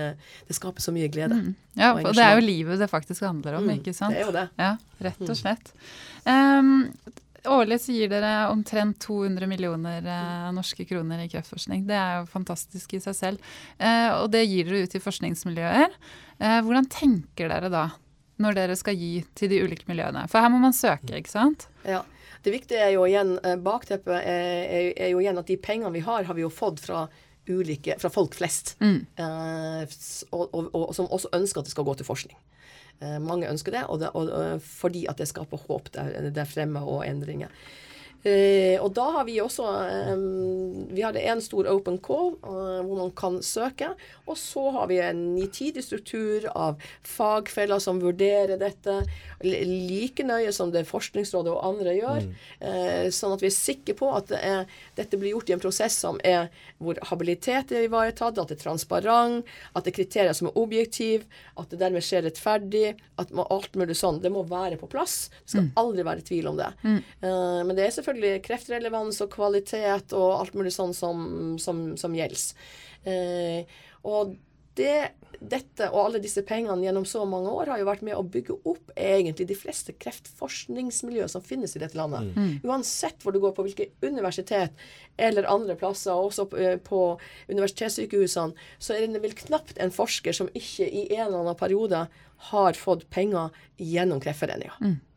det 0.50 0.58
skaper 0.58 0.84
så 0.84 0.92
mye 0.96 1.08
glede. 1.12 1.38
Ja, 1.80 1.94
og 1.94 2.10
og 2.10 2.18
det 2.18 2.26
er 2.26 2.36
jo 2.40 2.44
livet 2.44 2.82
det 2.82 2.90
faktisk 2.92 3.24
handler 3.28 3.60
om, 3.62 3.70
ikke 3.78 3.94
sant? 3.96 4.16
Det 4.18 4.24
er 4.26 4.28
jo 4.28 4.36
det. 4.36 4.46
Ja, 4.60 4.76
rett 5.06 5.24
og 5.24 5.38
slett. 5.40 5.74
Um, 6.28 6.90
årlig 7.48 7.80
så 7.82 7.94
gir 7.96 8.10
dere 8.12 8.50
omtrent 8.52 9.00
200 9.06 9.48
millioner 9.50 10.04
eh, 10.04 10.50
norske 10.56 10.86
kroner 10.90 11.24
i 11.24 11.30
kreftforskning. 11.32 11.86
Det 11.88 11.96
er 11.96 12.20
jo 12.20 12.30
fantastisk 12.32 12.96
i 12.98 13.02
seg 13.04 13.16
selv. 13.18 13.50
Eh, 13.78 14.10
og 14.18 14.30
det 14.34 14.46
gir 14.48 14.70
dere 14.70 14.84
ut 14.84 14.94
til 14.94 15.04
forskningsmiljøer. 15.04 15.98
Eh, 16.40 16.60
hvordan 16.66 16.90
tenker 16.92 17.52
dere 17.52 17.72
da, 17.74 17.86
når 18.44 18.60
dere 18.60 18.80
skal 18.80 18.98
gi 19.00 19.20
til 19.38 19.52
de 19.52 19.62
ulike 19.66 19.88
miljøene? 19.90 20.26
For 20.32 20.44
her 20.44 20.52
må 20.54 20.62
man 20.64 20.76
søke, 20.76 21.16
ikke 21.20 21.32
sant? 21.32 21.68
Ja. 21.88 22.04
Det 22.46 22.54
viktige 22.54 22.84
er 22.84 22.94
jo 22.96 23.08
igjen, 23.08 23.36
eh, 23.44 23.58
bakteppet 23.60 24.16
er, 24.16 24.62
er, 24.68 24.92
er 24.96 25.12
jo 25.14 25.20
igjen 25.24 25.42
at 25.42 25.50
de 25.50 25.58
pengene 25.60 25.92
vi 25.96 26.04
har, 26.06 26.28
har 26.28 26.38
vi 26.38 26.46
jo 26.46 26.52
fått 26.54 26.80
fra 26.84 27.08
ulike, 27.50 27.98
fra 28.00 28.12
folk 28.14 28.38
flest. 28.38 28.76
Eh, 29.20 29.98
og, 30.32 30.46
og, 30.54 30.70
og 30.76 30.96
som 30.96 31.10
også 31.10 31.34
ønsker 31.36 31.62
at 31.62 31.70
det 31.70 31.74
skal 31.74 31.88
gå 31.88 31.98
til 32.00 32.08
forskning. 32.08 32.40
Eh, 33.00 33.18
mange 33.24 33.50
ønsker 33.50 33.76
det, 33.76 33.86
og 33.88 34.02
det 34.02 34.12
og, 34.14 34.32
og, 34.32 34.64
fordi 34.64 35.06
at 35.10 35.20
det 35.20 35.30
skaper 35.32 35.62
håp 35.68 35.92
der, 35.96 36.30
der 36.36 36.50
fremme 36.50 36.84
og 36.84 37.06
endringer. 37.08 37.52
Eh, 38.24 38.76
og 38.84 38.92
da 38.98 39.06
har 39.16 39.24
vi 39.30 39.38
også 39.40 39.64
eh, 39.88 40.24
Vi 40.92 41.04
hadde 41.06 41.22
en 41.24 41.40
stor 41.40 41.70
open 41.72 42.02
call 42.04 42.34
eh, 42.36 42.82
hvor 42.84 42.98
man 43.00 43.14
kan 43.16 43.40
søke. 43.46 43.94
Og 44.28 44.38
så 44.40 44.66
har 44.76 44.90
vi 44.92 45.00
en 45.04 45.22
nitidig 45.38 45.84
struktur 45.86 46.50
av 46.52 46.82
fagfeller 47.08 47.80
som 47.84 48.02
vurderer 48.04 48.60
dette 48.60 49.00
like 49.40 50.26
nøye 50.28 50.52
som 50.56 50.74
det 50.74 50.84
Forskningsrådet 50.90 51.54
og 51.54 51.64
andre 51.64 51.96
gjør. 51.96 52.28
Eh, 52.60 53.08
sånn 53.16 53.36
at 53.36 53.44
vi 53.44 53.50
er 53.50 53.56
sikre 53.56 53.96
på 54.00 54.12
at 54.16 54.28
det 54.32 54.42
er, 54.44 54.76
dette 55.00 55.20
blir 55.20 55.36
gjort 55.36 55.52
i 55.52 55.56
en 55.56 55.64
prosess 55.64 55.96
som 56.04 56.20
er 56.28 56.50
hvor 56.80 57.00
habilitet 57.10 57.72
er 57.76 57.88
ivaretatt, 57.88 58.40
at 58.40 58.52
det 58.52 58.58
er 58.58 58.64
transparent, 58.64 59.48
at 59.74 59.86
det 59.86 59.94
er 59.94 59.98
kriterier 59.98 60.36
som 60.36 60.50
er 60.50 60.60
objektive, 60.60 61.28
at 61.60 61.72
det 61.72 61.80
dermed 61.82 62.04
skjer 62.06 62.26
rettferdig, 62.28 62.94
at 63.20 63.32
man, 63.36 63.48
alt 63.52 63.76
mulig 63.80 63.98
sånn. 64.00 64.22
Det 64.24 64.32
må 64.34 64.44
være 64.48 64.80
på 64.80 64.90
plass. 64.92 65.30
Det 65.44 65.56
skal 65.56 65.70
aldri 65.80 66.06
være 66.08 66.26
tvil 66.28 66.52
om 66.52 66.60
det. 66.60 66.70
Eh, 66.84 67.60
men 67.64 67.76
det 67.78 67.86
er 67.86 67.96
selvfølgelig 67.96 68.09
kreftrelevans 68.46 69.22
og 69.26 69.32
kvalitet 69.34 70.14
og 70.18 70.30
alt 70.40 70.58
mulig 70.58 70.74
sånn 70.76 70.94
som, 70.98 71.58
som, 71.62 71.98
som 72.00 72.16
gjelder. 72.16 72.46
Eh, 73.10 73.80
og 74.08 74.38
det, 74.80 75.12
dette 75.40 75.88
og 75.92 76.00
alle 76.06 76.22
disse 76.24 76.44
pengene 76.48 76.86
gjennom 76.86 77.06
så 77.08 77.26
mange 77.28 77.52
år 77.52 77.72
har 77.74 77.82
jo 77.82 77.88
vært 77.88 78.04
med 78.06 78.16
å 78.16 78.24
bygge 78.24 78.56
opp 78.70 78.94
egentlig 78.96 79.50
de 79.50 79.58
fleste 79.58 79.96
kreftforskningsmiljøer 80.00 81.32
som 81.32 81.44
finnes 81.46 81.76
i 81.76 81.82
dette 81.82 81.98
landet. 82.00 82.32
Uansett 82.68 83.20
hvor 83.24 83.36
du 83.36 83.42
går 83.44 83.56
på 83.58 83.66
hvilke 83.68 83.90
universitet 84.06 84.76
eller 85.20 85.50
andre 85.52 85.76
plasser, 85.80 86.16
også 86.16 86.48
på, 86.52 86.62
eh, 86.64 86.78
på 86.80 87.02
universitetssykehusene, 87.52 88.56
så 88.80 88.96
er 88.96 89.08
det 89.08 89.24
vel 89.24 89.36
knapt 89.36 89.80
en 89.80 89.94
forsker 89.96 90.36
som 90.36 90.52
ikke 90.54 90.88
i 90.88 91.10
en 91.18 91.28
eller 91.28 91.44
annen 91.44 91.60
periode 91.60 92.08
har 92.50 92.74
fått 92.80 93.10
penger 93.12 93.52
gjennom 93.76 94.22
Kreftforeninga. 94.24 94.80
Og 94.80 95.09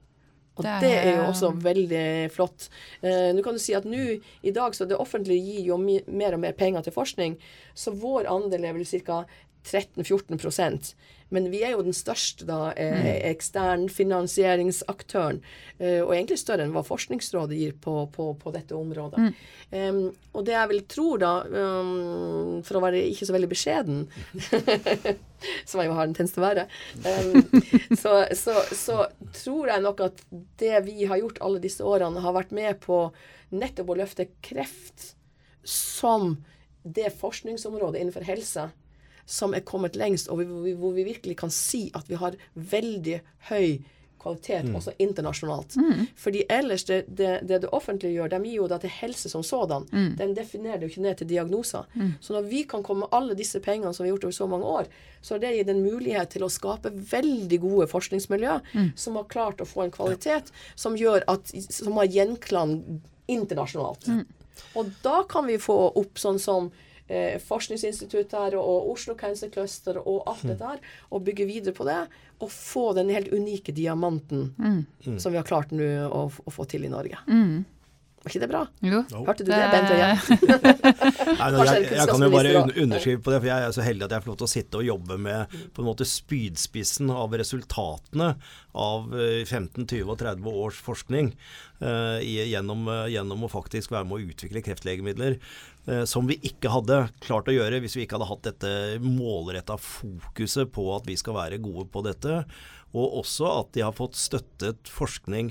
Og 0.62 0.81
Det 0.81 0.88
det 0.88 0.98
er- 0.98 1.16
jo 1.16 1.22
også 1.31 1.53
veldig 1.62 2.31
flott. 2.33 2.68
Eh, 3.03 3.33
nå 3.35 3.42
kan 3.42 3.53
du 3.55 3.59
si 3.59 3.75
at 3.75 3.85
nå 3.85 4.20
i 4.42 4.51
dag 4.51 4.72
så 4.72 4.87
det 4.88 4.96
offentlige 4.98 5.42
gir 5.44 5.64
jo 5.66 5.77
mer 5.79 6.35
og 6.35 6.40
mer 6.40 6.53
penger 6.53 6.83
til 6.83 6.92
forskning, 6.92 7.37
så 7.75 7.92
vår 7.94 8.27
andel 8.27 8.64
er 8.64 8.72
vel 8.72 8.85
ca. 8.85 9.25
13-14 9.64 10.94
Men 11.33 11.49
vi 11.53 11.62
er 11.64 11.75
jo 11.75 11.85
den 11.85 11.97
største 11.97 12.47
da, 12.49 12.73
eh, 12.77 13.25
ekstern 13.31 13.88
finansieringsaktøren. 13.92 15.40
Eh, 15.79 16.01
og 16.05 16.12
egentlig 16.12 16.38
større 16.42 16.66
enn 16.66 16.75
hva 16.75 16.85
Forskningsrådet 16.87 17.59
gir 17.59 17.73
på, 17.81 17.95
på, 18.12 18.29
på 18.38 18.53
dette 18.55 18.77
området. 18.77 19.33
Em, 19.73 20.03
og 20.37 20.45
det 20.47 20.55
jeg 20.55 20.71
vil 20.71 20.83
tro, 20.92 21.07
da, 21.21 21.33
um, 21.49 22.61
for 22.66 22.79
å 22.79 22.83
være 22.85 23.01
ikke 23.09 23.29
så 23.29 23.35
veldig 23.35 23.49
beskjeden 23.49 24.03
som 25.68 25.81
jeg 25.81 25.88
jo 25.88 25.97
har 25.97 26.05
en 26.05 26.12
tendens 26.12 26.35
til 26.35 26.42
å 26.42 26.47
være, 26.47 26.66
um, 27.01 27.62
så, 28.03 28.14
så, 28.37 28.59
så 28.77 28.99
tror 29.40 29.73
jeg 29.73 29.85
nok 29.87 30.05
at 30.11 30.23
det 30.61 30.77
vi 30.85 31.09
har 31.09 31.23
gjort 31.23 31.40
alle 31.45 31.62
disse 31.64 31.85
årene, 31.87 32.21
har 32.21 32.37
vært 32.37 32.53
med 32.55 32.79
på 32.85 33.07
nettopp 33.57 33.95
å 33.95 33.99
løfte 34.03 34.29
kreft 34.45 35.12
som 35.64 36.37
det 36.83 37.12
forskningsområdet 37.16 38.03
innenfor 38.03 38.27
helse 38.27 38.68
som 39.26 39.54
er 39.54 39.61
kommet 39.61 39.96
lengst, 39.96 40.28
og 40.28 40.42
hvor 40.42 40.62
vi, 40.64 40.72
hvor 40.78 40.92
vi 40.92 41.04
virkelig 41.04 41.37
kan 41.38 41.50
si 41.50 41.90
at 41.94 42.08
vi 42.08 42.14
har 42.20 42.37
veldig 42.54 43.20
høy 43.50 43.80
kvalitet 44.22 44.68
også 44.78 44.92
internasjonalt. 45.02 45.74
Fordi 46.16 46.44
ellers, 46.48 46.85
det, 46.87 47.04
det, 47.08 47.40
det 47.42 47.56
det 47.64 47.70
offentlige 47.74 48.12
gjør, 48.14 48.28
de 48.30 48.38
gir 48.44 48.56
jo 48.61 48.68
da 48.70 48.76
til 48.78 48.92
helse 48.94 49.28
som 49.28 49.42
sådan. 49.42 49.82
De 50.18 50.28
definerer 50.37 50.78
det 50.78 50.87
jo 50.87 50.92
ikke 50.92 51.02
ned 51.02 51.16
til 51.18 51.28
diagnoser. 51.28 51.88
Så 52.20 52.32
når 52.37 52.42
vi 52.46 52.62
kan 52.62 52.85
komme 52.87 53.00
med 53.00 53.08
alle 53.18 53.35
disse 53.35 53.58
pengene 53.61 53.90
som 53.94 54.04
vi 54.04 54.11
har 54.11 54.14
gjort 54.14 54.24
over 54.28 54.37
så 54.37 54.46
mange 54.46 54.64
år, 54.64 54.87
så 55.22 55.35
har 55.35 55.42
det 55.42 55.56
gitt 55.56 55.68
en 55.74 55.82
mulighet 55.82 56.30
til 56.37 56.44
å 56.46 56.48
skape 56.50 56.92
veldig 57.11 57.58
gode 57.64 57.88
forskningsmiljø 57.90 58.61
som 58.94 59.16
har 59.18 59.26
klart 59.26 59.61
å 59.61 59.66
få 59.66 59.82
en 59.88 59.90
kvalitet 59.90 60.54
som 60.76 60.94
gjør 60.96 61.24
at, 61.26 61.50
som 61.70 61.98
har 61.98 62.06
gjenklang 62.06 62.78
internasjonalt. 63.26 64.06
Og 64.78 64.94
da 65.02 65.24
kan 65.28 65.46
vi 65.50 65.58
få 65.58 65.92
opp 65.98 66.18
sånn 66.18 66.38
som 66.38 66.70
eh, 67.08 67.38
Forskningsinstituttet 67.42 68.32
her 68.38 68.56
og, 68.58 68.66
og 68.68 68.90
Oslo 68.94 69.14
Cancer 69.18 69.50
Cluster 69.52 69.98
og 70.02 70.22
alt 70.30 70.46
dette 70.52 70.64
her, 70.72 70.80
og 71.10 71.24
bygge 71.24 71.46
videre 71.48 71.74
på 71.74 71.86
det. 71.88 72.00
Og 72.40 72.50
få 72.50 72.92
den 72.98 73.10
helt 73.14 73.32
unike 73.32 73.72
diamanten 73.72 74.50
som 75.18 75.32
vi 75.32 75.38
har 75.38 75.46
klart 75.46 75.70
nå 75.70 75.86
å, 76.08 76.26
å 76.30 76.50
få 76.50 76.64
til 76.66 76.84
i 76.84 76.90
Norge. 76.92 77.18
Var 78.22 78.30
ikke 78.30 78.40
det 78.44 78.48
bra? 78.52 78.61
Jo. 78.87 79.00
Hørte 79.26 79.42
du 79.42 79.50
det, 79.50 79.62
Bent 79.72 79.88
Høie? 79.90 80.11
Jeg, 81.42 81.87
jeg 81.90 82.06
kan 82.06 82.22
jo 82.22 82.28
bare 82.30 82.52
un 82.61 82.70
underskrive 82.85 83.22
på 83.24 83.32
det, 83.32 83.40
for 83.40 83.48
jeg 83.48 83.64
er 83.66 83.72
så 83.74 83.82
heldig 83.82 84.04
at 84.06 84.12
jeg 84.14 84.22
får 84.22 84.30
lov 84.30 84.37
til 84.38 84.46
å 84.46 84.50
sitte 84.52 84.78
og 84.78 84.87
jobbe 84.87 85.16
med 85.22 85.54
på 85.74 85.82
en 85.82 85.88
måte 85.88 86.06
spydspissen 86.06 87.11
av 87.11 87.35
resultatene 87.40 88.28
av 88.78 89.11
eh, 89.16 89.42
15, 89.42 89.88
20 89.88 90.12
og 90.12 90.20
30 90.20 90.61
års 90.62 90.78
forskning 90.85 91.32
uh, 91.82 92.18
i, 92.22 92.37
gjennom, 92.52 92.87
eh, 92.88 93.11
gjennom 93.16 93.42
å 93.44 93.50
faktisk 93.52 93.92
være 93.92 94.08
med 94.08 94.18
å 94.18 94.32
utvikle 94.32 94.62
kreftlegemidler. 94.64 95.38
eh, 95.90 96.04
som 96.06 96.28
vi 96.30 96.38
ikke 96.46 96.70
hadde 96.70 97.02
klart 97.24 97.50
å 97.50 97.56
gjøre 97.56 97.82
hvis 97.82 97.98
vi 97.98 98.06
ikke 98.06 98.20
hadde 98.20 98.30
hatt 98.30 98.46
dette 98.46 98.72
målretta 99.02 99.78
fokuset 99.82 100.70
på 100.72 100.87
at 100.94 101.11
vi 101.11 101.18
skal 101.18 101.40
være 101.40 101.62
gode 101.64 101.88
på 101.90 102.04
dette. 102.06 102.44
Og 102.92 103.22
også 103.24 103.50
at 103.58 103.72
de 103.74 103.82
har 103.82 103.96
fått 103.96 104.20
støttet 104.20 104.90
forskning 104.92 105.50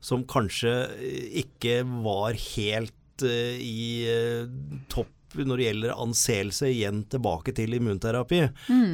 som 0.00 0.24
kanskje 0.28 0.74
eh, 0.96 1.42
ikke 1.42 1.80
var 2.04 2.36
helt 2.54 3.26
eh, 3.26 3.58
i 3.60 4.06
eh, 4.10 4.48
topp 4.92 5.15
når 5.44 5.60
det 5.60 5.66
gjelder 5.66 5.94
anseelse, 6.00 6.70
igjen 6.70 7.02
tilbake 7.12 7.52
til 7.56 7.76
immunterapi. 7.76 8.40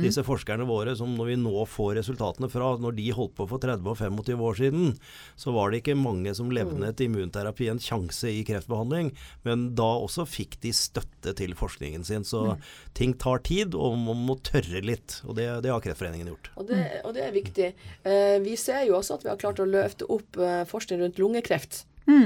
Disse 0.02 0.24
forskerne 0.26 0.66
våre 0.68 0.96
som 0.98 1.12
når 1.14 1.30
vi 1.32 1.38
nå 1.42 1.66
får 1.70 1.94
resultatene 2.00 2.50
fra, 2.52 2.72
når 2.82 2.96
de 2.98 3.08
holdt 3.14 3.36
på 3.38 3.46
for 3.50 3.62
30 3.62 3.86
og 3.92 3.98
25 4.00 4.44
år 4.48 4.58
siden, 4.58 4.96
så 5.38 5.54
var 5.54 5.70
det 5.70 5.82
ikke 5.82 5.98
mange 5.98 6.34
som 6.34 6.50
levnet 6.54 7.00
immunterapi 7.04 7.68
en 7.72 7.82
sjanse 7.82 8.30
i 8.30 8.42
kreftbehandling, 8.48 9.12
men 9.46 9.68
da 9.78 9.88
også 10.02 10.26
fikk 10.28 10.58
de 10.64 10.72
støtte 10.76 11.36
til 11.38 11.54
forskningen 11.58 12.06
sin. 12.06 12.26
Så 12.26 12.56
ting 12.96 13.14
tar 13.20 13.42
tid, 13.46 13.76
og 13.76 13.96
man 14.00 14.24
må 14.26 14.38
tørre 14.44 14.82
litt, 14.84 15.20
og 15.26 15.36
det, 15.38 15.48
det 15.64 15.72
har 15.72 15.82
Kreftforeningen 15.82 16.30
gjort. 16.32 16.50
Og 16.56 16.68
det, 16.70 16.82
og 17.06 17.14
det 17.16 17.26
er 17.26 17.34
viktig. 17.34 17.70
Eh, 18.08 18.36
vi 18.44 18.56
ser 18.60 18.86
jo 18.88 18.98
også 18.98 19.18
at 19.18 19.26
vi 19.26 19.32
har 19.32 19.40
klart 19.40 19.62
å 19.62 19.68
løfte 19.68 20.08
opp 20.12 20.38
eh, 20.40 20.62
forskning 20.68 21.02
rundt 21.02 21.20
lungekreft. 21.22 21.84
På, 22.06 22.16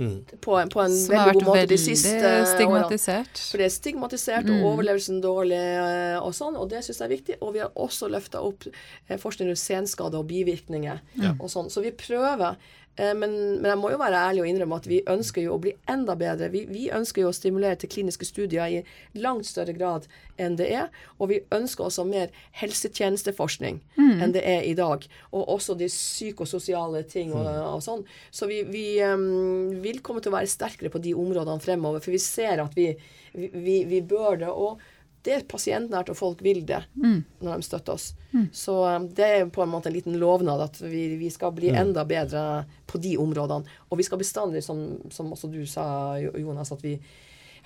en- 0.00 0.68
på 0.70 0.80
en 0.84 0.96
Som 0.96 1.14
har 1.16 1.26
veldig 1.26 1.34
vært 1.34 1.34
god 1.34 1.42
måte 1.54 1.66
de 1.68 1.76
veldig 1.76 1.78
siste 1.78 2.22
årene. 2.22 2.46
stigmatisert. 2.56 3.38
For 3.50 3.58
det 3.58 3.64
er 3.66 3.74
stigmatisert, 3.76 4.44
og 4.50 4.64
overlevelsen 4.78 5.20
dårlig 5.22 5.52
eh, 5.60 6.18
og 6.20 6.32
sånn, 6.32 6.56
og 6.56 6.68
det 6.70 6.82
syns 6.84 6.98
jeg 6.98 7.10
er 7.10 7.16
viktig. 7.16 7.36
Og 7.42 7.52
vi 7.54 7.58
har 7.60 7.70
også 7.76 8.08
løfta 8.10 8.40
opp 8.42 8.64
eh, 9.08 9.16
forskning 9.18 9.48
rundt 9.48 9.58
senskader 9.58 10.18
og 10.18 10.26
bivirkninger 10.28 11.00
og 11.40 11.48
sånn. 11.50 11.70
Så 11.70 11.82
vi 11.82 11.90
prøver. 11.90 12.56
Eh, 12.96 13.14
Men, 13.14 13.34
men 13.60 13.70
jeg 13.70 13.80
må 13.80 13.90
jo 13.92 14.00
være 14.00 14.20
ærlig 14.28 14.42
og 14.44 14.50
innrømme 14.50 14.78
at 14.82 14.88
vi 14.90 15.02
ønsker 15.08 15.46
jo 15.46 15.56
å 15.56 15.62
bli 15.62 15.74
enda 15.90 16.16
bedre. 16.18 16.50
Vi, 16.52 16.64
vi 16.70 16.88
ønsker 16.94 17.24
jo 17.24 17.30
å 17.32 17.36
stimulere 17.36 17.78
til 17.80 17.90
kliniske 17.92 18.28
studier 18.28 18.68
i 18.68 18.82
langt 19.20 19.46
større 19.48 19.74
grad 19.76 20.08
enn 20.40 20.56
det 20.58 20.68
er. 20.74 20.88
Og 21.18 21.30
vi 21.32 21.40
ønsker 21.54 21.86
også 21.86 22.04
mer 22.08 22.32
helsetjenesteforskning 22.60 23.80
enn 24.22 24.34
det 24.34 24.42
er 24.48 24.64
i 24.68 24.74
dag. 24.78 25.04
Og 25.32 25.52
også 25.56 25.76
de 25.78 25.88
psykososiale 25.90 27.04
ting 27.08 27.32
og, 27.36 27.46
og 27.46 27.82
sånn. 27.84 28.04
Så 28.30 28.48
vi, 28.50 28.62
vi 28.68 28.86
um, 29.04 29.82
vil 29.84 30.00
komme 30.04 30.22
til 30.22 30.32
å 30.32 30.38
være 30.38 30.50
sterkere 30.50 30.92
på 30.92 31.02
de 31.02 31.14
områdene 31.14 31.62
fremover. 31.62 32.02
For 32.04 32.14
vi 32.14 32.22
ser 32.22 32.62
at 32.64 32.74
vi, 32.76 32.90
vi, 33.36 33.50
vi, 33.52 33.76
vi 33.88 34.02
bør 34.02 34.40
det. 34.42 34.50
Og 34.50 34.82
det 35.22 35.34
er 35.36 35.44
pasientnært, 35.48 36.10
og 36.10 36.18
folk 36.18 36.40
vil 36.42 36.64
det 36.66 36.80
når 36.98 37.60
de 37.60 37.66
støtter 37.66 37.94
oss. 37.94 38.12
Så 38.52 38.74
em, 38.90 39.08
det 39.14 39.26
er 39.26 39.50
på 39.52 39.62
en 39.62 39.70
måte 39.70 39.90
en 39.90 39.94
liten 39.94 40.16
lovnad 40.18 40.64
at 40.64 40.80
vi, 40.82 41.04
vi 41.20 41.30
skal 41.30 41.52
bli 41.54 41.70
enda 41.70 42.04
bedre 42.08 42.64
på 42.90 42.98
de 43.02 43.16
områdene. 43.22 43.68
Og 43.90 44.00
vi 44.00 44.06
skal 44.08 44.18
bestandig, 44.22 44.64
som, 44.66 44.82
som 45.14 45.30
også 45.34 45.50
du 45.52 45.62
sa, 45.70 45.84
Jonas, 46.18 46.72
at 46.74 46.82
vi 46.82 46.96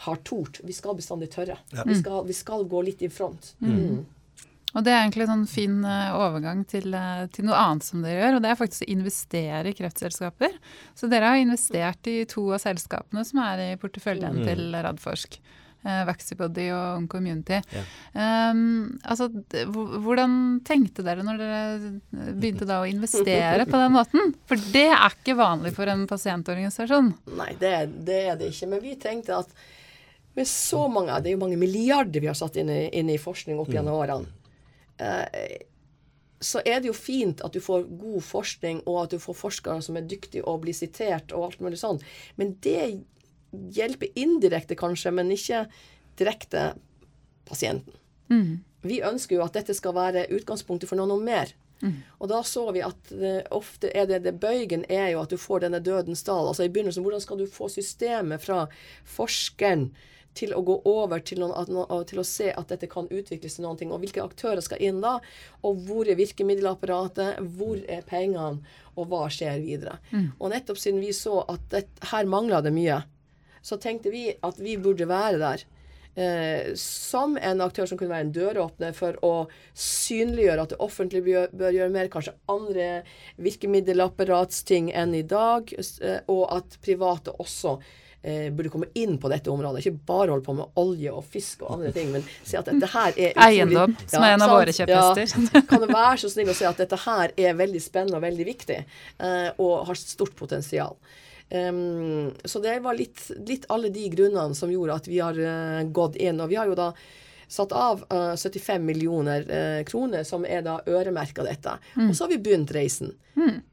har 0.05 0.21
tort. 0.29 0.61
Vi 0.65 0.77
skal 0.77 0.99
bestandig 0.99 1.31
tørre. 1.33 1.57
Vi, 1.85 1.97
skal, 1.97 2.27
vi 2.27 2.37
skal 2.37 2.67
gå 2.69 2.83
litt 2.85 3.03
i 3.03 3.09
front. 3.09 3.55
Mm. 3.65 4.05
Og 4.77 4.85
det 4.85 4.93
er 4.93 5.01
egentlig 5.01 5.25
en 5.25 5.31
sånn 5.33 5.47
fin 5.49 5.77
eh, 5.89 6.13
overgang 6.13 6.61
til, 6.69 6.93
eh, 6.93 7.25
til 7.33 7.47
noe 7.49 7.57
annet 7.57 7.87
som 7.87 8.03
dere 8.05 8.21
gjør, 8.21 8.37
og 8.37 8.43
det 8.45 8.51
er 8.51 8.59
faktisk 8.61 8.85
å 8.85 8.91
investere 8.93 9.71
i 9.71 9.77
kreftselskaper. 9.79 10.59
Så 10.99 11.09
dere 11.09 11.31
har 11.33 11.41
investert 11.41 12.11
i 12.13 12.19
to 12.29 12.51
av 12.53 12.61
selskapene 12.61 13.25
som 13.25 13.41
er 13.47 13.63
i 13.71 13.71
porteføljen 13.81 14.43
til 14.45 14.77
Radforsk. 14.77 15.39
Eh, 15.87 16.03
Vaxibody 16.09 16.67
og 16.75 17.03
Oncommunity. 17.03 17.61
Ja. 17.73 17.85
Um, 18.51 18.99
altså, 19.07 19.29
hvordan 20.03 20.61
tenkte 20.67 21.05
dere 21.07 21.25
når 21.27 21.41
dere 21.41 22.33
begynte 22.35 22.69
da 22.69 22.81
å 22.83 22.91
investere 22.91 23.69
på 23.69 23.81
den 23.81 23.95
måten? 23.95 24.35
For 24.51 24.69
det 24.75 24.89
er 24.91 25.15
ikke 25.15 25.39
vanlig 25.39 25.75
for 25.77 25.93
en 25.93 26.05
pasientorganisasjon. 26.11 27.13
Nei, 27.39 27.53
det, 27.61 27.75
det 28.09 28.21
er 28.33 28.41
det 28.41 28.51
ikke. 28.53 28.71
Men 28.75 28.85
vi 28.85 28.99
tenkte 29.01 29.41
at 29.45 29.57
med 30.37 30.45
så 30.51 30.83
mange 30.93 31.15
Det 31.25 31.31
er 31.31 31.33
jo 31.33 31.41
mange 31.41 31.57
milliarder 31.57 32.21
vi 32.21 32.29
har 32.29 32.37
satt 32.37 32.59
inn 32.61 32.69
i, 32.69 32.83
inn 32.99 33.09
i 33.09 33.17
forskning 33.17 33.63
opp 33.63 33.73
gjennom 33.73 33.97
årene. 34.03 34.53
Uh, 35.01 35.65
så 36.41 36.61
er 36.69 36.81
det 36.81 36.91
jo 36.91 36.97
fint 36.97 37.41
at 37.45 37.55
du 37.55 37.63
får 37.65 37.87
god 37.89 38.23
forskning, 38.25 38.83
og 38.85 39.05
at 39.05 39.15
du 39.15 39.23
får 39.23 39.39
forskere 39.39 39.81
som 39.85 39.97
er 39.97 40.09
dyktige 40.09 40.45
og 40.45 40.63
blir 40.67 40.77
sitert 40.77 41.33
og 41.33 41.49
alt 41.49 41.63
mulig 41.65 41.81
sånn. 41.81 42.01
Men 42.37 42.55
det 42.65 42.81
hjelper 43.77 44.13
indirekte, 44.19 44.79
kanskje, 44.79 45.13
men 45.15 45.33
ikke 45.35 45.67
direkte 46.19 46.73
pasienten. 47.49 47.95
Vi 48.87 49.03
ønsker 49.03 49.39
jo 49.39 49.45
at 49.45 49.57
dette 49.59 49.75
skal 49.75 49.95
være 49.97 50.29
utgangspunktet 50.35 50.91
for 50.91 50.99
noe, 50.99 51.11
noe 51.11 51.23
mer. 51.23 51.53
Og 52.19 52.29
da 52.31 52.41
så 52.47 52.65
vi 52.73 52.83
at 52.85 53.13
eh, 53.13 53.43
ofte 53.53 53.91
er 53.93 54.07
det, 54.09 54.23
det 54.25 54.39
bøygen 54.41 54.87
er 54.89 55.11
jo 55.13 55.23
at 55.23 55.33
du 55.33 55.37
får 55.41 55.67
denne 55.67 55.83
dødens 55.85 56.25
dal. 56.25 56.49
Altså 56.49 56.65
i 56.65 56.73
begynnelsen, 56.73 57.05
hvordan 57.05 57.25
skal 57.25 57.41
du 57.41 57.47
få 57.51 57.69
systemet 57.73 58.43
fra 58.43 58.65
forskeren 59.17 59.91
til 60.37 60.53
å 60.53 60.63
gå 60.65 60.75
over 60.89 61.23
til, 61.25 61.41
noen, 61.41 61.77
til 62.09 62.21
å 62.21 62.27
se 62.27 62.51
at 62.53 62.73
dette 62.73 62.89
kan 62.93 63.09
utvikles 63.09 63.57
til 63.57 63.65
noen 63.65 63.79
ting. 63.81 63.93
Og 63.93 64.03
hvilke 64.03 64.25
aktører 64.25 64.61
skal 64.65 64.83
inn 64.85 65.01
da? 65.05 65.17
Og 65.65 65.81
hvor 65.87 66.09
er 66.09 66.19
virkemiddelapparatet? 66.19 67.41
Hvor 67.57 67.81
er 67.81 68.05
pengene? 68.09 68.61
Og 68.97 69.09
hva 69.11 69.27
skjer 69.33 69.61
videre? 69.65 69.99
Og 70.39 70.53
nettopp 70.53 70.81
siden 70.81 71.01
vi 71.05 71.13
så 71.17 71.43
at 71.53 71.65
det, 71.73 71.87
her 72.13 72.29
mangla 72.29 72.63
det 72.65 72.73
mye, 72.77 73.03
så 73.67 73.79
tenkte 73.83 74.13
vi 74.15 74.29
at 74.47 74.61
vi 74.63 74.77
burde 74.79 75.09
være 75.11 75.41
der. 75.43 75.65
Eh, 76.17 76.73
som 76.81 77.35
en 77.37 77.61
aktør 77.61 77.85
som 77.91 77.99
kunne 78.01 78.15
være 78.15 78.25
en 78.25 78.33
døråpner 78.33 78.95
for 78.97 79.19
å 79.27 79.33
synliggjøre 79.77 80.63
at 80.65 80.71
det 80.73 80.79
offentlige 80.81 81.27
bør, 81.27 81.51
bør 81.53 81.75
gjøre 81.77 81.93
mer, 81.93 82.09
kanskje 82.09 82.33
andre 82.49 82.87
virkemiddelapparatsting 83.45 84.89
enn 84.97 85.13
i 85.19 85.21
dag, 85.29 85.75
eh, 85.77 86.23
og 86.33 86.47
at 86.57 86.79
private 86.87 87.35
også 87.37 87.75
eh, 88.23 88.49
burde 88.49 88.73
komme 88.73 88.89
inn 88.97 89.19
på 89.21 89.29
dette 89.29 89.53
området. 89.53 89.85
Ikke 89.85 90.07
bare 90.09 90.33
holde 90.33 90.47
på 90.47 90.57
med 90.57 90.81
olje 90.81 91.13
og 91.13 91.29
fisk 91.37 91.67
og 91.67 91.77
andre 91.77 91.93
ting, 91.99 92.09
men 92.15 92.25
si 92.41 92.57
at 92.57 92.71
dette 92.71 92.89
her 92.95 93.13
er 93.13 93.35
utrolig- 93.35 93.61
Eiendom, 93.61 93.99
som 94.07 94.25
er 94.25 94.39
en 94.39 94.47
av 94.47 94.55
våre 94.57 94.73
kjepphester. 94.79 95.53
Ja. 95.53 95.63
Kan 95.69 95.85
du 95.85 95.91
være 95.93 96.17
så 96.25 96.33
snill 96.33 96.55
å 96.55 96.57
si 96.57 96.65
at 96.65 96.81
dette 96.81 97.03
her 97.05 97.37
er 97.37 97.61
veldig 97.61 97.85
spennende 97.85 98.17
og 98.23 98.25
veldig 98.25 98.49
viktig, 98.55 98.81
eh, 99.21 99.49
og 99.59 99.87
har 99.91 100.01
stort 100.01 100.35
potensial. 100.39 100.97
Um, 101.51 102.33
så 102.45 102.59
det 102.59 102.79
var 102.83 102.97
litt, 102.99 103.21
litt 103.47 103.69
alle 103.71 103.93
de 103.95 104.09
grunnene 104.11 104.57
som 104.59 104.73
gjorde 104.73 104.99
at 104.99 105.07
vi 105.07 105.21
har 105.23 105.39
uh, 105.39 105.85
gått 105.95 106.19
inn. 106.19 106.41
Og 106.43 106.51
vi 106.51 106.59
har 106.59 106.71
jo 106.71 106.79
da 106.79 106.91
satt 107.47 107.73
av 107.77 108.03
uh, 108.11 108.35
75 108.35 108.83
millioner 108.83 109.47
uh, 109.47 109.83
kroner, 109.87 110.27
som 110.27 110.45
er 110.45 110.65
da 110.67 110.81
øremerka 110.91 111.47
dette. 111.47 111.79
Og 112.11 112.17
så 112.17 112.27
har 112.27 112.35
vi 112.35 112.43
begynt 112.43 112.75
reisen. 112.75 113.15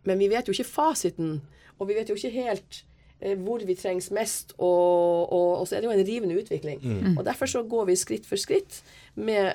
Men 0.03 0.19
vi 0.19 0.29
vet 0.29 0.47
jo 0.47 0.53
ikke 0.53 0.69
fasiten, 0.69 1.37
og 1.79 1.89
vi 1.89 1.97
vet 1.97 2.11
jo 2.11 2.17
ikke 2.19 2.33
helt 2.35 2.81
eh, 2.81 2.92
hvor 3.43 3.61
vi 3.65 3.75
trengs 3.79 4.09
mest, 4.11 4.51
og, 4.57 5.29
og, 5.31 5.49
og 5.61 5.67
så 5.69 5.77
er 5.77 5.81
det 5.83 5.87
jo 5.89 5.95
en 5.95 6.05
rivende 6.07 6.35
utvikling. 6.41 6.81
Og 7.17 7.23
Derfor 7.25 7.45
så 7.47 7.61
går 7.63 7.85
vi 7.91 7.95
skritt 7.95 8.25
for 8.27 8.35
skritt. 8.41 8.81
Med, 9.15 9.53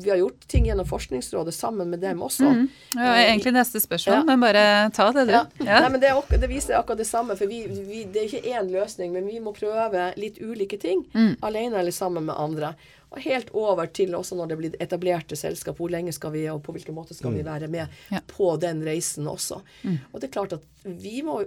vi 0.00 0.08
har 0.08 0.16
gjort 0.16 0.46
ting 0.48 0.64
gjennom 0.66 0.86
Forskningsrådet 0.88 1.52
sammen 1.54 1.90
med 1.92 2.00
dem 2.00 2.22
også. 2.24 2.48
Ja, 2.96 3.10
egentlig 3.26 3.52
neste 3.52 3.80
spørsmål, 3.84 4.16
Ja. 4.16 4.22
men 4.24 4.40
bare 4.40 4.64
ta 4.96 5.10
det, 5.12 5.26
du. 5.28 5.32
Ja. 5.36 5.42
Ja. 5.60 5.80
Nei, 5.84 5.90
men 5.92 6.00
det, 6.00 6.08
er, 6.14 6.38
det 6.40 6.48
viser 6.48 6.78
akkurat 6.78 7.02
det 7.02 7.06
samme. 7.10 7.36
For 7.36 7.46
vi, 7.50 7.62
vi, 7.68 8.04
det 8.08 8.22
er 8.22 8.30
ikke 8.32 8.54
én 8.56 8.70
løsning, 8.72 9.12
men 9.12 9.28
vi 9.28 9.38
må 9.44 9.52
prøve 9.56 10.08
litt 10.16 10.40
ulike 10.40 10.80
ting. 10.80 11.04
Alene 11.44 11.82
eller 11.82 11.92
sammen 11.94 12.24
med 12.30 12.34
andre. 12.40 12.72
Og 13.14 13.20
helt 13.22 13.52
over 13.54 13.86
til 13.94 14.14
også 14.18 14.34
når 14.40 14.48
det 14.50 14.56
blir 14.58 14.78
etablerte 14.82 15.36
selskap. 15.38 15.76
Hvor 15.78 15.92
lenge 15.92 16.10
skal 16.16 16.32
vi, 16.34 16.46
og 16.50 16.62
på 16.66 16.72
hvilken 16.74 16.96
måte 16.96 17.14
skal 17.14 17.36
vi 17.36 17.44
være 17.46 17.68
med 17.70 17.86
Ja. 18.10 18.18
på 18.26 18.54
den 18.58 18.80
reisen 18.88 19.28
også. 19.30 19.60
Og 19.84 20.16
det 20.20 20.30
er 20.30 20.34
klart 20.40 20.56
at 20.56 20.64
vi 20.82 21.20
må 21.22 21.42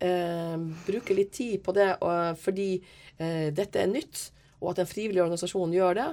eh, 0.00 0.56
bruke 0.86 1.16
litt 1.16 1.34
tid 1.36 1.60
på 1.64 1.74
det 1.76 1.90
og, 2.00 2.38
fordi 2.40 2.70
eh, 3.18 3.52
dette 3.54 3.82
er 3.82 3.92
nytt. 3.92 4.30
Og 4.56 4.70
at 4.72 4.78
en 4.80 4.88
frivillig 4.88 5.20
organisasjon 5.20 5.74
gjør 5.74 5.98
det. 5.98 6.06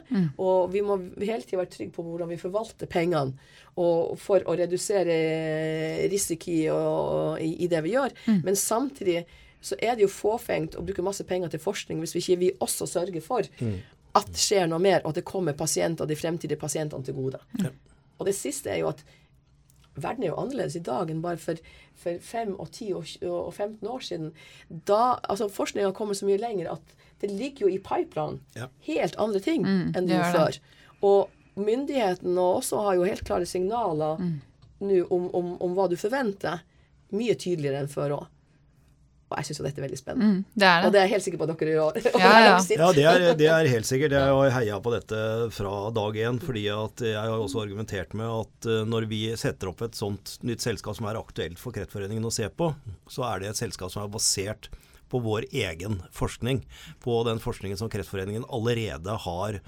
Og 0.43 0.67
vi 0.73 0.81
må 0.83 0.97
hele 1.21 1.45
tida 1.45 1.61
være 1.61 1.71
trygge 1.71 1.93
på 1.95 2.03
hvordan 2.03 2.27
vi 2.27 2.37
forvalter 2.41 2.89
pengene 2.91 3.37
og 3.79 4.19
for 4.19 4.43
å 4.45 4.53
redusere 4.59 5.15
risiko 6.11 6.51
og, 6.75 7.39
i, 7.41 7.53
i 7.63 7.69
det 7.71 7.79
vi 7.85 7.95
gjør. 7.95 8.11
Men 8.43 8.59
samtidig 8.59 9.23
så 9.63 9.79
er 9.79 9.95
det 9.95 10.03
jo 10.03 10.11
fåfengt 10.11 10.75
å 10.75 10.83
bruke 10.83 11.05
masse 11.07 11.23
penger 11.23 11.53
til 11.53 11.63
forskning 11.63 12.03
hvis 12.03 12.13
vi 12.17 12.21
ikke 12.25 12.39
vi 12.41 12.51
også 12.67 12.85
sørger 12.91 13.23
for 13.23 13.47
at 14.13 14.29
det 14.29 14.43
skjer 14.43 14.67
noe 14.69 14.81
mer, 14.83 14.99
og 15.01 15.13
at 15.13 15.21
det 15.21 15.25
kommer 15.25 15.55
pasienter, 15.57 16.05
de 16.05 16.19
fremtidige 16.19 16.59
pasientene 16.61 17.07
til 17.07 17.15
gode. 17.17 17.39
Og 18.19 18.27
det 18.27 18.35
siste 18.37 18.69
er 18.69 18.83
jo 18.83 18.91
at 18.91 19.01
verden 19.95 20.23
er 20.23 20.31
jo 20.31 20.37
annerledes 20.41 20.75
i 20.75 20.83
dag 20.83 21.09
enn 21.11 21.21
bare 21.21 21.37
for, 21.37 21.59
for 21.95 22.17
5 22.19 22.55
og 22.59 22.71
10 22.71 22.93
og, 22.97 23.05
og 23.29 23.53
15 23.53 23.87
år 23.87 23.99
siden. 24.01 24.31
Da, 24.89 25.19
altså 25.29 25.49
Forskninga 25.53 25.91
har 25.91 25.97
kommet 25.97 26.17
så 26.17 26.25
mye 26.25 26.39
lenger 26.41 26.71
at 26.73 26.95
det 27.21 27.29
ligger 27.31 27.67
jo 27.67 27.73
i 27.75 27.79
pipeline 27.79 28.39
Ja. 28.57 28.67
helt 28.87 29.15
andre 29.21 29.39
ting 29.39 29.65
enn 29.95 30.07
det 30.07 30.15
gjorde 30.17 30.33
før. 30.33 30.59
Og 31.03 31.29
myndighetene 31.67 32.41
også 32.41 32.81
har 32.87 32.95
jo 32.97 33.03
helt 33.07 33.23
klare 33.27 33.45
signaler 33.45 34.17
nå 34.83 35.05
om, 35.13 35.29
om, 35.35 35.53
om 35.61 35.75
hva 35.77 35.85
du 35.89 35.95
forventer. 35.95 36.63
Mye 37.13 37.35
tydeligere 37.37 37.83
enn 37.83 37.91
før 37.91 38.15
òg. 38.17 38.25
Og 39.33 39.39
jeg 39.41 39.49
syns 39.49 39.59
jo 39.59 39.65
dette 39.65 39.81
er 39.81 39.85
veldig 39.87 39.99
spennende. 39.99 40.29
Mm, 40.29 40.57
det 40.61 40.67
er 40.69 40.85
Og 40.85 40.85
det. 40.85 40.93
det 40.93 40.99
er 41.01 41.07
jeg 41.07 41.13
helt 41.15 41.25
sikker 41.25 41.41
på 41.41 41.47
at 41.49 41.53
dere 41.59 41.73
gjør. 41.73 41.99
Ja, 42.21 42.33
ja. 42.45 42.55
Ja, 42.83 42.89
det 42.93 43.05
er, 43.09 43.25
det 43.39 43.49
er 43.49 43.69
helt 43.73 43.89
sikkert. 43.89 44.13
Jeg 44.15 44.37
har 44.37 44.53
heia 44.57 44.79
på 44.85 44.93
dette 44.93 45.19
fra 45.57 45.73
dag 45.95 46.19
én. 46.23 46.39
fordi 46.43 46.63
at 46.73 47.03
jeg 47.05 47.17
har 47.17 47.35
også 47.41 47.63
argumentert 47.65 48.13
med 48.17 48.29
at 48.29 48.69
eh, 48.69 48.83
når 48.87 49.09
vi 49.09 49.21
setter 49.39 49.71
opp 49.73 49.81
et 49.85 49.97
sånt 49.97 50.37
nytt 50.45 50.61
selskap 50.63 50.95
som 50.97 51.09
er 51.09 51.19
aktuelt 51.19 51.59
for 51.61 51.73
Kreftforeningen 51.75 52.25
å 52.29 52.31
se 52.33 52.47
på, 52.49 52.71
så 53.09 53.25
er 53.33 53.43
det 53.43 53.51
et 53.53 53.61
selskap 53.65 53.91
som 53.93 54.05
er 54.05 54.13
basert 54.13 54.69
på 55.09 55.19
vår 55.21 55.45
egen 55.51 55.99
forskning. 56.13 56.63
På 57.03 57.19
den 57.27 57.41
forskningen 57.43 57.77
som 57.77 57.89
Kreftforeningen 57.93 58.45
allerede 58.49 59.17
har 59.25 59.59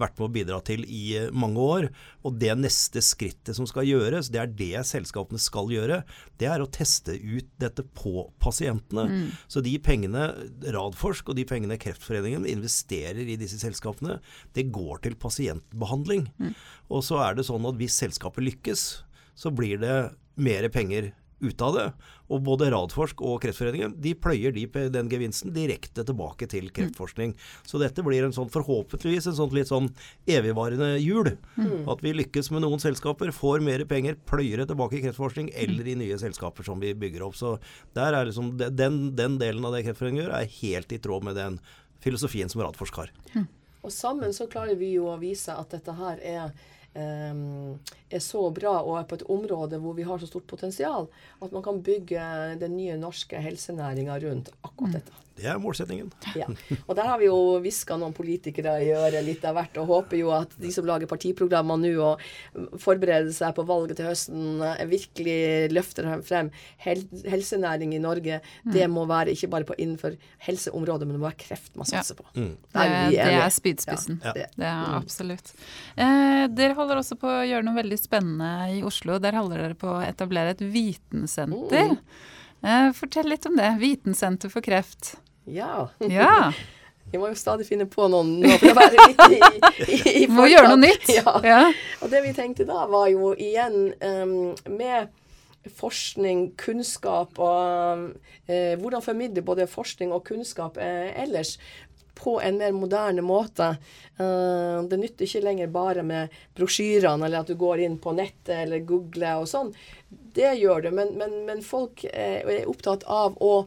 vært 0.00 0.18
med 0.18 0.26
å 0.26 0.32
bidra 0.34 0.58
til 0.66 0.84
i 0.86 1.02
eh, 1.18 1.30
mange 1.34 1.62
år. 1.62 1.88
Og 2.26 2.36
det 2.40 2.52
neste 2.58 3.02
skrittet 3.04 3.56
som 3.56 3.68
skal 3.68 3.88
gjøres, 3.88 4.30
det 4.32 4.42
er 4.42 4.52
det 4.60 4.84
selskapene 4.88 5.40
skal 5.42 5.72
gjøre. 5.72 6.02
Det 6.40 6.48
er 6.50 6.62
å 6.62 6.70
teste 6.70 7.16
ut 7.18 7.48
dette 7.62 7.86
på 7.96 8.28
pasientene. 8.42 9.06
Så 9.50 9.62
de 9.64 9.74
pengene 9.82 10.30
Radforsk 10.74 11.32
og 11.32 11.38
de 11.38 11.46
pengene 11.48 11.78
Kreftforeningen 11.80 12.46
investerer 12.48 13.24
i 13.26 13.38
disse 13.40 13.58
selskapene, 13.62 14.20
det 14.56 14.68
går 14.74 15.04
til 15.04 15.18
pasientbehandling. 15.20 16.28
Og 16.92 17.04
så 17.06 17.20
er 17.24 17.36
det 17.38 17.46
sånn 17.48 17.66
at 17.68 17.78
hvis 17.80 17.98
selskapet 18.02 18.44
lykkes, 18.46 18.86
så 19.34 19.50
blir 19.54 19.80
det 19.82 19.96
mer 20.40 20.66
penger 20.72 21.12
ut 21.44 21.64
av 21.64 21.76
det. 21.76 21.86
Og 22.32 22.40
både 22.46 22.70
Radforsk 22.72 23.20
og 23.24 23.42
Kreftforeningen 23.44 23.94
de 24.00 24.14
pløyer 24.16 24.54
de, 24.56 24.64
den 24.92 25.10
gevinsten 25.12 25.52
direkte 25.54 26.04
tilbake 26.06 26.48
til 26.50 26.70
kreftforskning. 26.74 27.34
Så 27.68 27.80
dette 27.82 28.04
blir 28.06 28.24
en 28.24 28.34
sånn 28.34 28.52
forhåpentligvis 28.52 29.28
en 29.30 29.38
sånn 29.38 29.54
litt 29.56 29.70
sånn 29.70 29.90
evigvarende 30.30 30.94
hjul. 31.02 31.34
At 31.90 32.04
vi 32.04 32.14
lykkes 32.16 32.50
med 32.54 32.64
noen 32.64 32.82
selskaper, 32.82 33.32
får 33.34 33.64
mer 33.64 33.84
penger, 33.90 34.18
pløyer 34.28 34.62
det 34.62 34.70
tilbake 34.72 34.98
i 34.98 35.04
kreftforskning 35.04 35.52
eller 35.66 35.90
i 35.90 35.98
nye 36.00 36.18
selskaper 36.20 36.66
som 36.66 36.80
vi 36.82 36.94
bygger 36.96 37.26
opp. 37.28 37.38
Så 37.38 37.56
der 37.96 38.16
er 38.16 38.30
liksom, 38.30 38.54
den, 38.58 39.02
den 39.18 39.38
delen 39.42 39.64
av 39.64 39.76
det 39.76 39.84
Kreftforeningen 39.86 40.24
gjør, 40.24 40.38
er 40.38 40.54
helt 40.60 40.94
i 40.94 41.00
tråd 41.02 41.28
med 41.28 41.38
den 41.38 41.60
filosofien 42.04 42.50
som 42.52 42.64
Radforsk 42.64 43.02
har. 43.02 43.12
Og 43.84 43.92
sammen 43.92 44.32
så 44.32 44.48
klarer 44.48 44.78
vi 44.80 44.94
jo 44.96 45.10
å 45.12 45.20
vise 45.20 45.52
at 45.52 45.74
dette 45.76 45.92
her 45.98 46.20
er 46.24 46.54
er 46.94 48.22
så 48.22 48.44
bra 48.54 48.76
og 48.82 48.98
er 49.00 49.08
på 49.10 49.18
et 49.18 49.26
område 49.34 49.80
hvor 49.82 49.96
vi 49.98 50.06
har 50.06 50.20
så 50.22 50.28
stort 50.30 50.46
potensial 50.46 51.08
at 51.42 51.52
man 51.52 51.64
kan 51.64 51.82
bygge 51.82 52.22
den 52.60 52.76
nye 52.78 52.96
norske 53.00 53.40
helsenæringa 53.42 54.18
rundt 54.22 54.52
akkurat 54.62 55.00
dette. 55.00 55.23
Det 55.34 55.48
er 55.50 55.58
målsettingen. 55.58 56.12
Ja. 56.38 56.46
Og 56.86 56.94
der 56.96 57.08
har 57.08 57.18
vi 57.18 57.26
jo 57.26 57.58
hviska 57.62 57.96
noen 57.98 58.14
politikere 58.14 58.76
i 58.84 58.92
øret 58.94 59.24
litt 59.26 59.44
av 59.46 59.56
hvert, 59.58 59.76
og 59.82 59.88
håper 59.90 60.18
jo 60.20 60.30
at 60.34 60.54
de 60.60 60.70
som 60.74 60.86
lager 60.86 61.10
partiprogrammer 61.10 61.80
nå 61.80 61.92
og 62.04 62.22
forbereder 62.82 63.32
seg 63.34 63.54
på 63.56 63.64
valget 63.66 63.98
til 63.98 64.08
høsten, 64.08 64.62
eh, 64.62 64.84
virkelig 64.90 65.38
løfter 65.74 66.06
frem 66.26 66.52
hel 66.84 67.02
helsenæring 67.30 67.94
i 67.96 68.02
Norge. 68.02 68.40
Det 68.64 68.86
må 68.90 69.06
være 69.10 69.34
ikke 69.34 69.50
bare 69.50 69.68
på 69.68 69.76
innenfor 69.78 70.14
helseområdet, 70.46 71.08
men 71.08 71.16
det 71.16 71.22
må 71.22 71.28
være 71.28 71.42
kreft 71.46 71.74
man 71.80 71.88
satser 71.90 72.18
på. 72.18 72.26
Mm. 72.36 72.54
Der 72.74 72.94
Det, 72.94 73.18
er 73.18 73.30
det 73.30 73.40
er 73.40 73.54
spydspissen. 73.54 74.20
Ja, 74.24 74.32
det. 74.36 74.46
Det 74.56 74.68
er 74.70 74.94
absolutt. 75.00 75.52
Eh, 75.96 76.46
dere 76.54 76.78
holder 76.78 77.02
også 77.02 77.18
på 77.18 77.30
å 77.30 77.42
gjøre 77.46 77.66
noe 77.66 77.78
veldig 77.80 77.98
spennende 77.98 78.52
i 78.78 78.82
Oslo. 78.86 79.18
Der 79.18 79.36
holder 79.38 79.66
dere 79.66 79.78
på 79.78 79.90
å 79.96 80.02
etablere 80.04 80.54
et 80.54 80.62
vitensenter. 80.62 81.96
Eh, 82.64 82.90
fortell 82.96 83.28
litt 83.28 83.46
om 83.46 83.56
det. 83.58 83.74
Vitensenter 83.82 84.52
for 84.52 84.64
kreft. 84.64 85.16
Ja. 85.44 85.88
Ja, 85.98 86.52
Vi 87.14 87.18
må 87.20 87.28
jo 87.30 87.36
stadig 87.38 87.66
finne 87.68 87.84
på 87.86 88.08
noen 88.10 88.40
noe 88.42 88.56
for 88.58 88.72
å 88.72 88.78
være 88.78 89.04
litt 89.06 89.20
i, 89.36 89.36
i, 89.84 90.14
i 90.24 90.26
må 90.26 90.48
gjøre 90.50 90.72
noe 90.72 90.80
nytt. 90.82 91.10
Ja. 91.14 91.36
Ja. 91.46 91.60
Og 92.02 92.10
det 92.10 92.24
vi 92.24 92.32
tenkte 92.34 92.66
da, 92.66 92.88
var 92.90 93.06
jo 93.12 93.30
igjen 93.38 93.92
um, 94.02 94.32
med 94.72 95.12
forskning, 95.78 96.48
kunnskap 96.58 97.38
og 97.38 98.08
uh, 98.50 98.74
hvordan 98.80 99.04
formidle 99.04 99.44
både 99.46 99.68
forskning 99.70 100.10
og 100.16 100.24
kunnskap 100.26 100.80
uh, 100.80 101.12
ellers 101.22 101.54
på 102.18 102.40
en 102.42 102.58
mer 102.58 102.74
moderne 102.74 103.22
måte. 103.26 103.72
Eh, 104.22 104.76
det 104.86 104.98
nytter 105.00 105.26
ikke 105.26 105.40
lenger 105.42 105.72
bare 105.74 106.04
med 106.06 106.36
brosjyrene, 106.54 107.26
eller 107.26 107.42
at 107.42 107.50
du 107.50 107.56
går 107.58 107.82
inn 107.82 107.96
på 107.98 108.12
nettet 108.14 108.54
eller 108.60 108.84
googler 108.86 109.42
og 109.42 109.48
sånn. 109.50 109.72
Det 110.38 110.52
gjør 110.60 110.86
det, 110.86 110.92
men, 110.94 111.10
men, 111.18 111.34
men 111.48 111.64
folk 111.66 112.04
er 112.12 112.46
opptatt 112.70 113.02
av 113.10 113.34
å 113.42 113.64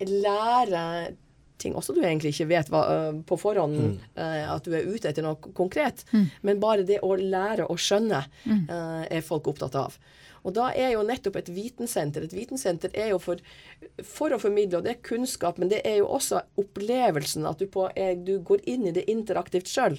lære 0.00 1.14
ting 1.62 1.76
også 1.78 1.94
du 1.94 2.02
egentlig 2.02 2.32
ikke 2.34 2.48
vet 2.50 2.70
hva, 2.72 2.80
øh, 2.90 3.20
på 3.26 3.38
forhånd 3.38 3.76
mm. 3.78 3.92
at 4.18 4.66
du 4.66 4.74
er 4.74 4.88
ute 4.90 5.08
etter 5.08 5.24
noe 5.24 5.38
konkret. 5.54 6.02
Men 6.42 6.60
bare 6.60 6.86
det 6.86 6.98
å 7.06 7.14
lære 7.14 7.68
å 7.70 7.76
skjønne 7.78 8.24
øh, 8.50 9.04
er 9.06 9.24
folk 9.24 9.48
opptatt 9.52 9.78
av. 9.78 9.96
Og 10.44 10.52
da 10.56 10.68
er 10.76 10.90
jo 10.92 11.04
nettopp 11.06 11.38
et 11.40 11.48
vitensenter 11.48 12.26
Et 12.26 12.34
vitensenter 12.36 12.92
er 12.92 13.14
jo 13.14 13.20
for, 13.22 13.40
for 14.04 14.34
å 14.34 14.40
formidle, 14.40 14.78
og 14.78 14.86
det 14.86 14.92
er 14.94 15.04
kunnskap, 15.06 15.58
men 15.60 15.70
det 15.72 15.80
er 15.88 15.98
jo 16.02 16.10
også 16.12 16.42
opplevelsen. 16.60 17.46
At 17.48 17.62
du, 17.62 17.66
på, 17.72 17.86
er, 17.96 18.14
du 18.20 18.36
går 18.44 18.64
inn 18.68 18.88
i 18.88 18.94
det 18.94 19.06
interaktivt 19.10 19.70
sjøl 19.72 19.98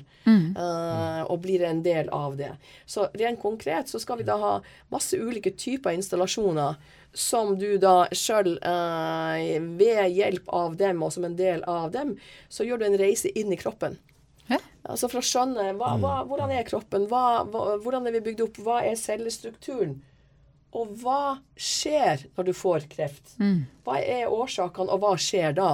og 1.26 1.40
blir 1.42 1.66
en 1.66 1.82
del 1.86 2.10
av 2.14 2.38
det. 2.38 2.52
Så 2.86 3.10
rent 3.18 3.42
konkret 3.42 3.90
så 3.90 4.02
skal 4.02 4.22
vi 4.22 4.28
da 4.28 4.38
ha 4.42 4.54
masse 4.94 5.18
ulike 5.18 5.56
typer 5.58 5.98
installasjoner 5.98 6.78
som 7.16 7.56
du 7.58 7.78
da 7.82 8.06
sjøl 8.12 8.58
ved 9.80 10.02
hjelp 10.12 10.50
av 10.52 10.76
dem 10.78 11.04
og 11.06 11.14
som 11.16 11.26
en 11.26 11.38
del 11.40 11.64
av 11.64 11.92
dem, 11.96 12.18
så 12.50 12.68
gjør 12.68 12.82
du 12.82 12.90
en 12.90 13.00
reise 13.00 13.32
inn 13.40 13.54
i 13.56 13.60
kroppen. 13.60 13.98
Hæ? 14.50 14.60
Altså 14.86 15.10
for 15.10 15.22
å 15.22 15.26
skjønne 15.26 15.72
hva, 15.80 15.96
hva, 16.02 16.18
hvordan 16.30 16.52
er 16.54 16.68
kroppen, 16.68 17.08
hva, 17.10 17.46
hva, 17.50 17.78
hvordan 17.82 18.06
er 18.06 18.18
vi 18.18 18.26
bygd 18.28 18.44
opp, 18.46 18.60
hva 18.62 18.84
er 18.86 19.00
cellestrukturen? 19.00 19.96
Og 20.76 20.96
hva 21.02 21.38
skjer 21.56 22.26
når 22.36 22.50
du 22.50 22.54
får 22.58 22.88
kreft? 22.92 23.36
Hva 23.86 24.00
er 24.04 24.28
årsakene, 24.28 24.92
og 24.92 25.00
hva 25.06 25.14
skjer 25.22 25.54
da? 25.56 25.70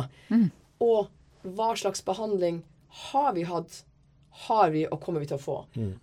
Og 0.82 1.10
hva 1.58 1.72
slags 1.80 2.04
behandling 2.06 2.62
har 3.10 3.34
vi 3.34 3.48
hatt? 3.50 3.82
Har 4.48 4.70
vi, 4.72 4.86
og 4.88 5.02
kommer 5.04 5.20
vi 5.20 5.28
til 5.28 5.36
å 5.36 5.42
få? 5.44 5.56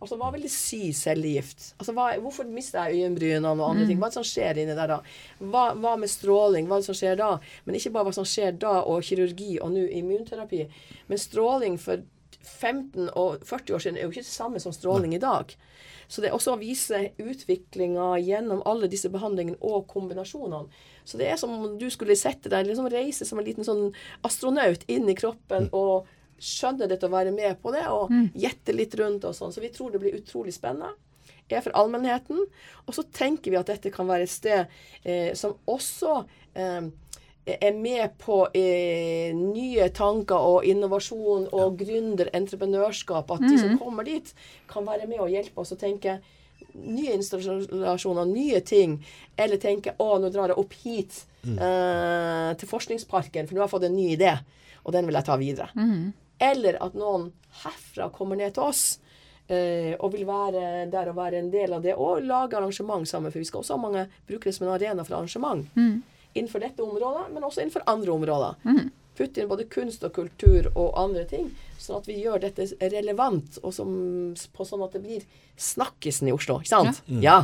Altså, 0.02 0.16
Hva 0.20 0.28
vil 0.34 0.42
det 0.44 0.50
si 0.52 0.90
cellegift? 0.92 1.70
Altså, 1.80 1.94
hva, 1.96 2.10
Hvorfor 2.20 2.44
mister 2.52 2.90
jeg 2.90 3.00
øyenbrynene 3.06 3.54
og 3.54 3.70
andre 3.70 3.86
ting? 3.88 3.98
Hva 3.98 4.10
er 4.10 4.12
det 4.12 4.18
som 4.18 4.26
skjer 4.28 4.60
inni 4.60 4.74
der 4.76 4.90
da? 4.92 4.98
Hva, 5.40 5.62
hva 5.80 5.94
med 5.98 6.10
stråling? 6.12 6.68
Hva 6.68 6.76
er 6.76 6.84
det 6.84 6.90
som 6.90 6.98
skjer 6.98 7.16
da? 7.18 7.30
Men 7.64 7.78
ikke 7.78 7.94
bare 7.94 8.04
hva 8.10 8.12
som 8.18 8.26
skjer 8.28 8.58
da, 8.60 8.74
og 8.84 9.00
kirurgi, 9.08 9.56
og 9.64 9.72
nå 9.72 9.86
immunterapi. 10.02 10.60
Men 11.08 11.18
stråling 11.18 11.78
for 11.80 12.04
15 12.44 13.08
og 13.16 13.40
40 13.48 13.74
år 13.74 13.82
siden 13.86 13.96
er 13.98 14.06
jo 14.06 14.12
ikke 14.12 14.26
det 14.26 14.30
samme 14.36 14.60
som 14.62 14.72
stråling 14.76 15.14
i 15.16 15.22
dag. 15.24 15.56
Så 16.08 16.22
det 16.24 16.30
er 16.30 16.36
også 16.36 16.54
å 16.54 16.60
vise 16.60 17.02
utviklinga 17.20 18.14
gjennom 18.24 18.62
alle 18.68 18.88
disse 18.88 19.10
behandlingene 19.12 19.60
og 19.60 19.84
kombinasjonene. 19.90 20.70
Så 21.04 21.20
det 21.20 21.28
er 21.28 21.40
som 21.40 21.52
om 21.52 21.74
du 21.80 21.86
skulle 21.92 22.16
sette 22.16 22.50
deg, 22.52 22.66
liksom 22.68 22.88
reise 22.92 23.28
som 23.28 23.40
en 23.40 23.46
liten 23.46 23.66
sånn 23.66 23.90
astronaut 24.26 24.86
inn 24.88 25.08
i 25.08 25.16
kroppen 25.18 25.68
og 25.76 26.08
skjønne 26.40 26.88
dette 26.88 27.08
og 27.08 27.12
være 27.12 27.34
med 27.34 27.58
på 27.60 27.72
det, 27.74 27.84
og 27.90 28.12
gjette 28.38 28.74
litt 28.76 28.94
rundt 28.98 29.26
og 29.28 29.36
sånn. 29.36 29.52
Så 29.52 29.60
vi 29.64 29.72
tror 29.74 29.92
det 29.92 30.00
blir 30.02 30.16
utrolig 30.16 30.54
spennende. 30.56 30.94
Er 31.48 31.62
for 31.64 31.72
allmennheten. 31.80 32.42
Og 32.84 32.92
så 32.92 33.04
tenker 33.08 33.52
vi 33.52 33.56
at 33.56 33.70
dette 33.70 33.92
kan 33.92 34.08
være 34.08 34.26
et 34.26 34.32
sted 34.32 34.74
eh, 35.00 35.32
som 35.36 35.54
også 35.68 36.18
eh, 36.60 36.90
er 37.60 37.72
med 37.72 38.10
på 38.20 38.42
eh, 38.54 39.32
nye 39.36 39.88
tanker 39.94 40.36
og 40.36 40.64
innovasjon 40.68 41.48
og 41.52 41.78
gründer, 41.80 42.28
entreprenørskap. 42.36 43.30
At 43.30 43.40
de 43.40 43.58
som 43.58 43.78
kommer 43.80 44.04
dit, 44.04 44.34
kan 44.68 44.84
være 44.86 45.06
med 45.08 45.20
og 45.20 45.30
hjelpe 45.32 45.60
oss 45.64 45.72
å 45.72 45.78
tenke 45.80 46.18
nye 46.74 47.14
installasjoner, 47.16 48.26
nye 48.28 48.60
ting. 48.60 48.98
Eller 49.36 49.56
tenke 49.62 49.94
å, 49.98 50.18
nå 50.18 50.30
drar 50.34 50.48
jeg 50.52 50.58
opp 50.58 50.72
hit 50.84 51.24
eh, 51.46 52.54
til 52.58 52.68
Forskningsparken, 52.68 53.46
for 53.46 53.54
nå 53.54 53.60
har 53.62 53.68
jeg 53.68 53.74
fått 53.76 53.88
en 53.88 53.96
ny 53.96 54.08
idé, 54.16 54.32
og 54.84 54.92
den 54.92 55.06
vil 55.06 55.14
jeg 55.18 55.24
ta 55.28 55.36
videre. 55.40 55.68
Eller 56.38 56.76
at 56.82 56.94
noen 56.94 57.32
herfra 57.64 58.10
kommer 58.14 58.36
ned 58.36 58.54
til 58.54 58.62
oss. 58.68 58.98
eh, 59.48 59.94
og 59.98 60.12
vil 60.12 60.26
være 60.28 60.90
der 60.92 61.08
og 61.08 61.16
være 61.16 61.38
en 61.38 61.50
del 61.50 61.72
av 61.72 61.82
det, 61.82 61.94
og 61.96 62.20
lage 62.22 62.54
arrangement 62.58 63.08
sammen. 63.08 63.32
For 63.32 63.38
vi 63.40 63.44
skal 63.48 63.62
også 63.62 63.74
ha 63.78 63.80
mange 63.80 64.02
brukere 64.28 64.52
som 64.52 64.66
en 64.68 64.74
arena 64.74 65.04
for 65.04 65.16
arrangement 65.16 65.64
innenfor 66.38 66.62
dette 66.64 66.82
området, 66.86 67.28
men 67.34 67.42
også 67.46 67.64
innenfor 67.66 67.84
andre 67.90 68.14
områder. 68.14 68.88
Putte 69.18 69.40
inn 69.42 69.48
både 69.50 69.64
kunst 69.66 70.04
og 70.06 70.12
kultur 70.14 70.68
og 70.78 70.92
andre 71.00 71.24
ting, 71.26 71.48
sånn 71.82 71.96
at 71.98 72.06
vi 72.06 72.20
gjør 72.22 72.38
dette 72.44 72.68
relevant, 72.92 73.56
og 73.66 73.72
som, 73.74 73.88
på 74.54 74.66
sånn 74.66 74.84
at 74.86 74.92
det 74.94 75.00
blir 75.02 75.24
snakkisen 75.58 76.28
i 76.30 76.34
Oslo. 76.36 76.60
Ikke 76.62 76.70
sant? 76.70 77.00
Ja. 77.18 77.40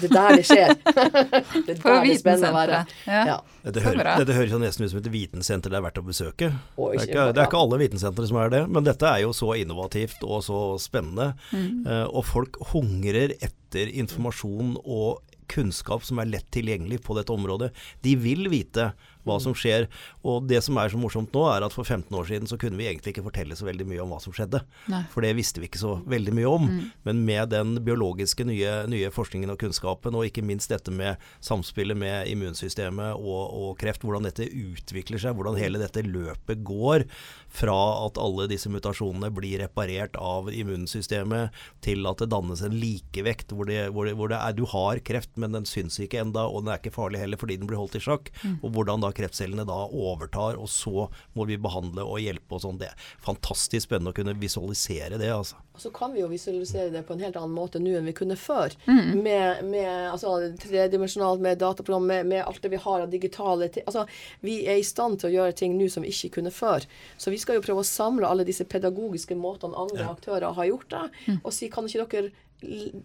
Det 0.00 0.08
er 0.08 0.14
der 0.14 0.38
det 0.40 0.46
skjer. 0.48 0.72
det 0.88 1.74
er 1.74 1.82
der 1.82 2.00
det 2.00 2.14
er 2.14 2.16
spennende 2.22 2.48
å 2.48 2.56
være. 2.56 2.78
Ja. 3.04 3.20
Ja. 3.28 3.36
Dette, 3.66 3.82
hører, 3.84 4.10
dette 4.22 4.38
høres 4.38 4.54
jo 4.56 4.62
nesten 4.62 4.86
ut 4.88 4.94
som 4.94 5.02
et 5.02 5.10
vitensenter 5.12 5.68
det 5.74 5.76
er 5.82 5.84
verdt 5.84 6.00
å 6.00 6.06
besøke. 6.08 6.48
Og 6.80 6.94
Det 6.94 7.02
er, 7.02 7.04
ikke- 7.04 7.12
ikke, 7.12 7.28
det 7.36 7.42
er 7.44 7.50
ikke 7.52 7.60
alle 7.66 7.82
vitensentre 7.84 8.28
som 8.32 8.40
er 8.46 8.54
det, 8.56 8.62
men 8.72 8.88
dette 8.88 9.12
er 9.12 9.20
jo 9.26 9.34
så 9.36 9.52
innovativt 9.60 10.24
og 10.24 10.40
så 10.48 10.62
spennende. 10.80 11.34
Eh, 11.52 12.06
og 12.08 12.24
folk 12.24 12.56
hungrer 12.72 13.36
etter 13.36 13.92
informasjon 14.00 14.78
og 14.80 15.20
kunnskap 15.50 16.04
som 16.06 16.20
er 16.22 16.30
lett 16.30 16.48
tilgjengelig 16.54 17.02
på 17.06 17.16
dette 17.18 17.34
området. 17.34 17.72
De 18.04 18.14
vil 18.20 18.48
vite 18.52 18.92
hva 19.28 19.38
som 19.42 19.56
skjer. 19.56 19.88
Og 20.26 20.46
det 20.48 20.62
som 20.64 20.78
er 20.80 20.92
så 20.92 21.00
morsomt 21.00 21.34
nå, 21.34 21.44
er 21.52 21.66
at 21.66 21.74
for 21.74 21.86
15 21.86 22.14
år 22.16 22.28
siden 22.30 22.50
så 22.50 22.58
kunne 22.60 22.78
vi 22.80 22.88
egentlig 22.88 23.14
ikke 23.14 23.26
fortelle 23.28 23.56
så 23.58 23.68
veldig 23.68 23.86
mye 23.88 24.02
om 24.04 24.14
hva 24.14 24.20
som 24.22 24.34
skjedde. 24.34 24.62
Nei. 24.92 25.02
For 25.12 25.24
det 25.24 25.34
visste 25.38 25.62
vi 25.62 25.68
ikke 25.70 25.82
så 25.82 25.98
veldig 26.08 26.34
mye 26.38 26.50
om. 26.50 26.68
Men 27.06 27.24
med 27.28 27.52
den 27.54 27.76
biologiske 27.84 28.46
nye, 28.48 28.74
nye 28.90 29.12
forskningen 29.14 29.52
og 29.54 29.60
kunnskapen, 29.60 30.16
og 30.16 30.28
ikke 30.28 30.44
minst 30.46 30.72
dette 30.72 30.92
med 30.94 31.20
samspillet 31.44 31.98
med 31.98 32.30
immunsystemet 32.32 33.18
og, 33.18 33.42
og 33.58 33.70
kreft, 33.80 34.04
hvordan 34.06 34.28
dette 34.28 34.48
utvikler 34.48 35.20
seg, 35.22 35.36
hvordan 35.38 35.58
hele 35.60 35.80
dette 35.82 36.04
løpet 36.06 36.64
går 36.66 37.06
fra 37.48 37.76
at 38.04 38.18
alle 38.20 38.48
disse 38.50 38.70
mutasjonene 38.70 39.30
blir 39.34 39.62
reparert 39.62 40.16
av 40.20 40.50
immunsystemet, 40.52 41.54
til 41.84 42.06
at 42.08 42.20
det 42.22 42.30
dannes 42.32 42.62
en 42.64 42.76
likevekt 42.76 43.54
hvor, 43.54 43.68
det, 43.68 43.88
hvor, 43.94 44.08
det, 44.08 44.16
hvor 44.18 44.30
det 44.32 44.38
er, 44.40 44.56
du 44.56 44.64
har 44.68 45.00
kreft, 45.04 45.32
men 45.40 45.56
den 45.56 45.68
syns 45.68 45.98
ikke 46.02 46.20
enda, 46.22 46.44
og 46.48 46.64
den 46.64 46.72
er 46.74 46.82
ikke 46.82 46.94
farlig 46.94 47.22
heller 47.22 47.40
fordi 47.40 47.58
den 47.60 47.70
blir 47.70 47.80
holdt 47.80 47.98
i 47.98 48.02
sjakk. 48.04 48.30
Og 48.62 48.72
hvordan 48.74 49.04
da 49.04 49.12
kreftcellene 49.18 49.66
da 49.68 49.78
overtar, 49.90 50.56
og 50.58 50.70
så 50.72 51.08
må 51.36 51.44
vi 51.50 51.58
behandle 51.60 52.06
og 52.06 52.20
hjelpe 52.22 52.56
og 52.56 52.62
sånn. 52.64 52.78
Det 52.80 52.88
er 52.92 53.06
fantastisk 53.24 53.88
spennende 53.88 54.14
å 54.14 54.16
kunne 54.16 54.36
visualisere 54.38 55.18
det, 55.20 55.28
altså. 55.34 55.58
Og 55.78 55.82
så 55.84 55.92
kan 55.94 56.10
vi 56.14 56.22
jo 56.24 56.30
visualisere 56.30 56.90
det 56.90 57.04
på 57.06 57.14
en 57.14 57.20
helt 57.22 57.36
annen 57.38 57.54
måte 57.54 57.78
nå 57.78 57.92
enn 57.98 58.08
vi 58.08 58.14
kunne 58.18 58.34
før. 58.38 58.74
Mm. 58.88 59.22
Med, 59.22 59.60
med 59.70 59.90
altså, 60.10 60.32
tredimensjonalt, 60.64 61.42
med 61.44 61.60
dataprogram, 61.62 62.06
med, 62.10 62.26
med 62.32 62.42
alt 62.46 62.62
det 62.64 62.72
vi 62.72 62.80
har 62.82 63.04
av 63.04 63.12
digitale 63.12 63.68
ting. 63.74 63.86
Altså, 63.86 64.06
vi 64.42 64.56
er 64.66 64.80
i 64.80 64.86
stand 64.86 65.20
til 65.20 65.30
å 65.30 65.34
gjøre 65.36 65.54
ting 65.60 65.76
nå 65.78 65.86
som 65.92 66.02
vi 66.06 66.10
ikke 66.14 66.38
kunne 66.40 66.50
før. 66.54 66.86
Så 67.18 67.30
vi 67.34 67.38
skal 67.38 67.60
jo 67.60 67.64
prøve 67.68 67.84
å 67.84 67.86
samle 67.86 68.26
alle 68.26 68.46
disse 68.48 68.66
pedagogiske 68.66 69.38
måtene 69.38 69.78
andre 69.78 70.08
aktører 70.10 70.54
har 70.58 70.70
gjort 70.72 70.90
det, 70.94 71.04
Mm. 71.28 71.40
og 71.44 71.52
si 71.52 71.68
kan 71.70 71.86
ikke 71.86 72.06
dere 72.10 72.30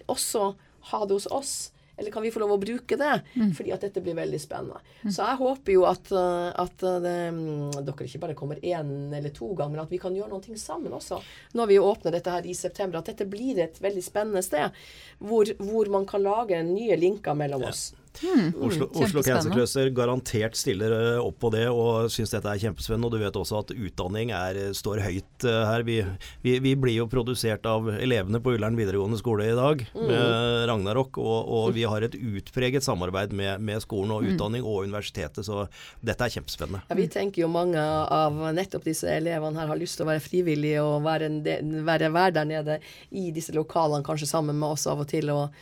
også 0.10 0.54
ha 0.90 1.06
det 1.06 1.14
hos 1.14 1.28
oss? 1.32 1.54
Eller 1.98 2.12
kan 2.12 2.24
vi 2.26 2.32
få 2.34 2.42
lov 2.42 2.56
å 2.56 2.60
bruke 2.62 2.98
det? 2.98 3.14
Mm. 3.38 3.52
Fordi 3.54 3.74
at 3.76 3.86
dette 3.86 4.02
blir 4.02 4.18
veldig 4.18 4.40
spennende. 4.42 4.82
Så 5.04 5.22
jeg 5.22 5.40
håper 5.42 5.76
jo 5.76 5.86
at, 5.86 6.10
uh, 6.16 6.50
at 6.64 6.86
uh, 6.86 6.98
det, 7.04 7.16
mm, 7.36 7.80
dere 7.86 8.08
ikke 8.08 8.24
bare 8.24 8.38
kommer 8.38 8.62
én 8.66 9.14
eller 9.14 9.34
to 9.36 9.52
ganger, 9.54 9.76
men 9.76 9.84
at 9.86 9.94
vi 9.94 10.02
kan 10.02 10.16
gjøre 10.18 10.34
noe 10.34 10.60
sammen 10.60 10.96
også. 10.98 11.22
Når 11.54 11.70
vi 11.70 11.82
åpner 11.82 12.18
dette 12.18 12.34
her 12.34 12.50
i 12.50 12.56
september. 12.58 13.00
At 13.00 13.12
dette 13.14 13.30
blir 13.30 13.62
et 13.62 13.78
veldig 13.82 14.04
spennende 14.06 14.42
sted. 14.46 14.74
Hvor, 15.22 15.54
hvor 15.62 15.92
man 15.94 16.08
kan 16.10 16.26
lage 16.26 16.64
nye 16.66 16.98
linker 16.98 17.38
mellom 17.38 17.70
oss. 17.70 17.92
Oslo, 18.22 18.90
Oslo 18.94 19.24
Cancer. 19.24 19.90
Garantert 19.90 20.56
stiller 20.56 20.94
eh, 20.94 21.20
opp 21.22 21.40
på 21.42 21.50
det 21.54 21.66
og 21.72 22.12
syns 22.14 22.34
dette 22.34 22.50
er 22.50 22.62
kjempespennende. 22.62 23.10
Og 23.10 23.16
du 23.16 23.24
vet 23.24 23.40
også 23.40 23.62
at 23.64 23.74
utdanning 23.74 24.34
er, 24.36 24.60
eh, 24.60 24.74
står 24.78 25.02
høyt 25.04 25.48
eh, 25.50 25.60
her. 25.70 25.86
Vi, 25.88 25.98
vi, 26.46 26.58
vi 26.64 26.76
blir 26.80 27.00
jo 27.02 27.08
produsert 27.12 27.66
av 27.70 27.90
elevene 27.96 28.42
på 28.44 28.56
Ullern 28.56 28.78
videregående 28.78 29.20
skole 29.20 29.50
i 29.50 29.58
dag, 29.58 29.84
med 29.98 30.68
Ragnarok. 30.70 31.20
Og, 31.22 31.52
og 31.58 31.72
vi 31.78 31.88
har 31.90 32.06
et 32.06 32.18
utpreget 32.18 32.86
samarbeid 32.86 33.34
med, 33.36 33.64
med 33.64 33.84
skolen 33.84 34.14
og 34.16 34.28
utdanning 34.30 34.66
og 34.66 34.88
universitetet, 34.88 35.46
så 35.48 35.66
dette 36.06 36.28
er 36.28 36.38
kjempespennende. 36.38 36.84
Ja, 36.90 36.98
vi 37.00 37.10
tenker 37.12 37.44
jo 37.44 37.52
mange 37.52 37.82
av 37.84 38.38
nettopp 38.56 38.86
disse 38.88 39.10
elevene 39.12 39.60
her 39.60 39.72
har 39.72 39.80
lyst 39.80 40.00
til 40.00 40.08
å 40.08 40.12
være 40.12 40.24
frivillige 40.24 40.84
og 40.86 41.04
være, 41.06 41.30
en 41.30 41.42
del, 41.46 41.76
være, 41.88 42.12
være 42.14 42.38
der 42.40 42.50
nede 42.50 42.80
i 43.10 43.30
disse 43.36 43.56
lokalene, 43.56 44.06
kanskje 44.06 44.30
sammen 44.30 44.60
med 44.60 44.76
oss 44.78 44.88
av 44.90 45.04
og 45.04 45.10
til, 45.10 45.32
og, 45.34 45.54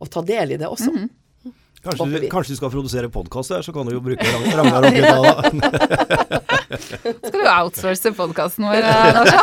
og 0.00 0.12
ta 0.12 0.22
del 0.26 0.56
i 0.56 0.60
det 0.60 0.68
også. 0.68 0.92
Kanskje 1.80 2.06
du, 2.12 2.24
kanskje 2.28 2.52
du 2.52 2.58
skal 2.58 2.70
produsere 2.74 3.08
podkast 3.08 3.54
her, 3.54 3.62
så 3.64 3.72
kan 3.72 3.88
du 3.88 3.94
jo 3.94 4.02
bruke 4.04 4.20
Ragn- 4.20 4.52
Ragnarok. 4.58 4.94
da. 5.00 6.40
Skal 6.76 7.38
du 7.40 7.46
outsource 7.48 8.12
podkasten 8.18 8.66
vår, 8.68 8.84
Nasha? 8.84 9.40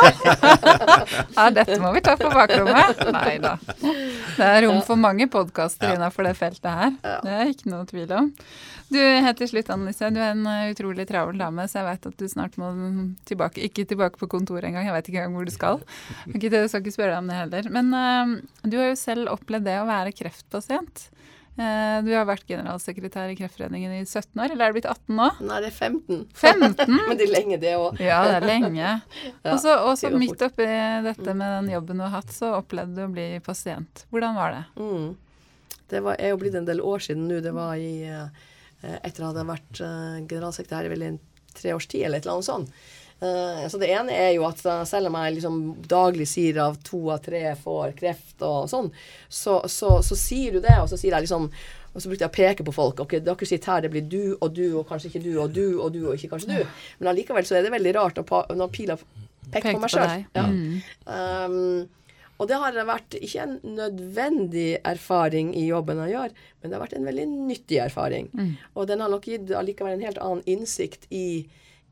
Ja, 1.38 1.48
dette 1.54 1.80
må 1.82 1.90
vi 1.96 2.02
ta 2.06 2.14
på 2.20 2.30
bakrommet. 2.30 3.02
Nei 3.16 3.38
da. 3.42 3.56
Det 3.82 4.46
er 4.46 4.66
rom 4.68 4.84
for 4.86 5.00
mange 5.02 5.26
podkaster 5.34 5.96
innafor 5.96 6.28
det 6.30 6.36
feltet 6.38 6.70
her. 6.70 6.94
Det 7.26 7.34
er 7.40 7.52
ikke 7.56 7.72
noe 7.74 7.88
tvil 7.90 8.14
om. 8.20 8.30
Du, 8.88 9.00
helt 9.02 9.42
til 9.42 9.50
slutt, 9.52 9.70
Annelise. 9.74 10.08
Du 10.16 10.22
er 10.22 10.32
en 10.32 10.46
eh, 10.48 10.70
utrolig 10.72 11.04
travel 11.10 11.42
dame, 11.42 11.66
så 11.68 11.82
jeg 11.82 11.88
vet 11.90 12.06
at 12.08 12.22
du 12.22 12.28
snart 12.32 12.54
må 12.62 12.70
tilbake 13.28 13.66
Ikke 13.66 13.84
tilbake 13.90 14.16
på 14.22 14.30
kontoret 14.32 14.70
engang, 14.70 14.88
jeg 14.88 14.96
vet 14.96 15.10
ikke 15.12 15.20
engang 15.26 15.36
hvor 15.36 15.50
du 15.50 15.52
skal. 15.52 15.82
Ikke, 16.32 16.48
jeg 16.54 16.70
skal 16.72 16.86
ikke 16.86 16.96
spørre 16.96 17.18
deg 17.18 17.20
om 17.26 17.32
det 17.34 17.40
heller. 17.42 17.68
Men 17.76 17.92
uh, 17.92 18.38
du 18.64 18.78
har 18.80 18.94
jo 18.94 19.00
selv 19.02 19.34
opplevd 19.34 19.68
det 19.68 19.76
å 19.82 19.88
være 19.90 20.16
kreftpasient. 20.16 21.10
Eh, 21.58 22.00
du 22.06 22.12
har 22.14 22.28
vært 22.30 22.46
generalsekretær 22.46 23.32
i 23.34 23.38
Kreftforeningen 23.40 23.96
i 23.98 24.02
17 24.06 24.38
år, 24.38 24.52
eller 24.54 24.68
er 24.68 24.74
det 24.74 24.78
blitt 24.78 24.90
18 24.92 25.16
nå? 25.18 25.30
Nei, 25.50 25.62
det 25.64 25.72
er 25.72 25.78
15. 25.90 26.20
15? 26.38 26.98
Men 27.08 27.18
det 27.18 27.26
er 27.26 27.34
lenge, 27.34 27.62
det 27.62 27.76
òg. 27.80 28.02
Ja, 28.04 28.20
det 28.30 28.36
er 28.42 28.50
lenge. 28.50 28.92
Og 29.54 29.94
så 29.98 30.12
midt 30.14 30.44
oppi 30.46 30.68
dette 31.08 31.34
med 31.34 31.48
den 31.48 31.72
jobben 31.74 31.98
du 31.98 32.06
har 32.06 32.20
hatt, 32.20 32.34
så 32.34 32.54
opplevde 32.60 33.00
du 33.00 33.08
å 33.08 33.14
bli 33.16 33.30
pasient. 33.46 34.06
Hvordan 34.14 34.38
var 34.38 34.54
det? 34.54 34.62
Mm. 34.78 35.08
Det 35.88 36.04
var, 36.04 36.20
er 36.20 36.36
jo 36.36 36.42
blitt 36.44 36.60
en 36.60 36.68
del 36.68 36.84
år 36.84 37.02
siden 37.08 37.26
nå. 37.30 37.42
Det 37.42 37.56
var 37.56 37.80
i 37.80 38.06
Etter 38.78 39.10
at 39.10 39.18
jeg 39.18 39.26
hadde 39.26 39.48
vært 39.48 39.80
eh, 39.82 40.18
generalsekretær 40.30 40.86
i 40.86 40.92
vel 40.92 41.06
en 41.08 41.20
tre 41.58 41.74
års 41.74 41.88
tid, 41.90 42.06
eller 42.06 42.22
et 42.22 42.28
eller 42.28 42.38
annet 42.38 42.46
sånt. 42.46 42.82
Eh, 43.18 43.64
så 43.70 43.80
det 43.82 43.90
ene 43.94 44.14
er 44.14 44.32
jo 44.36 44.46
at 44.48 44.62
selv 44.90 45.10
om 45.10 45.18
jeg 45.18 45.38
liksom 45.40 45.58
daglig 45.90 46.28
sier 46.30 46.62
av 46.68 46.78
to 46.86 47.08
av 47.14 47.24
tre 47.26 47.44
får 47.58 47.96
kreft 47.98 48.46
og 48.46 48.70
sånn, 48.72 48.92
så, 49.28 49.60
så, 49.72 49.98
så 50.06 50.18
sier 50.18 50.58
du 50.58 50.64
det, 50.66 50.78
og 50.82 50.90
så 50.92 51.00
sier 51.00 51.18
jeg 51.18 51.28
liksom 51.28 51.50
og 51.98 52.04
så 52.04 52.12
brukte 52.12 52.28
jeg 52.28 52.30
å 52.30 52.36
peke 52.36 52.66
på 52.68 52.74
folk. 52.76 53.00
ok, 53.02 53.16
Dere 53.26 53.46
sitter 53.50 53.72
her, 53.72 53.86
det 53.88 53.90
blir 53.90 54.04
du 54.06 54.36
og 54.36 54.52
du, 54.54 54.66
og 54.78 54.84
kanskje 54.86 55.10
ikke 55.10 55.22
du 55.24 55.32
og 55.42 55.50
du 55.50 55.80
og 55.82 55.96
du, 55.96 56.04
og 56.06 56.14
ikke 56.14 56.36
kanskje 56.36 56.60
du. 56.60 56.82
Men 57.00 57.10
allikevel 57.10 57.48
så 57.48 57.58
er 57.58 57.66
det 57.66 57.74
veldig 57.74 57.94
rart 57.98 58.20
når, 58.22 58.52
når 58.60 58.70
pila 58.76 58.98
peker 59.50 59.74
på 59.74 59.82
meg 59.82 59.94
sjøl. 59.96 60.14
Ja. 60.38 60.44
Mm. 60.46 60.76
Um, 61.10 62.28
og 62.38 62.52
det 62.52 62.60
har 62.62 62.78
vært 62.86 63.18
ikke 63.18 63.48
en 63.48 63.56
nødvendig 63.80 64.68
erfaring 64.86 65.56
i 65.58 65.66
jobben 65.72 66.04
jeg 66.04 66.14
gjør, 66.14 66.36
men 66.62 66.70
det 66.70 66.78
har 66.78 66.84
vært 66.84 66.98
en 67.00 67.10
veldig 67.10 67.26
nyttig 67.34 67.80
erfaring. 67.82 68.30
Og 68.78 68.86
den 68.92 69.02
har 69.02 69.10
nok 69.10 69.26
gitt 69.26 69.50
allikevel 69.50 69.98
en 69.98 70.06
helt 70.06 70.22
annen 70.22 70.44
innsikt 70.46 71.10
i, 71.10 71.48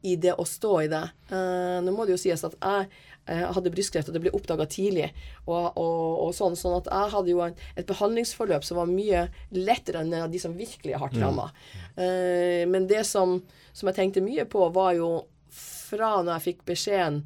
i 0.06 0.16
det 0.22 0.36
å 0.38 0.46
stå 0.48 0.72
i 0.84 0.88
det. 0.92 1.04
Uh, 1.32 1.82
nå 1.86 1.94
må 1.96 2.06
det 2.06 2.16
jo 2.16 2.22
sies 2.22 2.44
at 2.46 2.56
jeg 2.56 2.88
eh, 3.26 3.44
hadde 3.58 3.72
brystkreft, 3.74 4.10
og 4.10 4.16
det 4.16 4.22
ble 4.24 4.34
oppdaga 4.38 4.68
tidlig. 4.70 5.10
Og, 5.48 5.72
og, 5.82 6.02
og 6.28 6.34
sånn, 6.38 6.58
sånn 6.60 6.78
at 6.78 6.90
jeg 6.92 7.14
hadde 7.16 7.34
jo 7.34 7.44
en, 7.46 7.56
et 7.76 7.88
behandlingsforløp 7.90 8.66
som 8.68 8.82
var 8.82 8.92
mye 8.92 9.28
lettere 9.56 10.04
enn 10.04 10.32
de 10.32 10.42
som 10.42 10.56
virkelig 10.58 10.94
er 10.94 11.02
hardt 11.02 11.18
ramma. 11.22 11.50
Uh, 11.98 12.64
men 12.70 12.90
det 12.92 13.04
som, 13.10 13.40
som 13.74 13.92
jeg 13.92 14.00
tenkte 14.00 14.26
mye 14.26 14.46
på, 14.50 14.68
var 14.76 14.94
jo 15.00 15.14
fra 15.56 16.20
når 16.22 16.38
jeg 16.38 16.46
fikk 16.50 16.68
beskjeden 16.68 17.24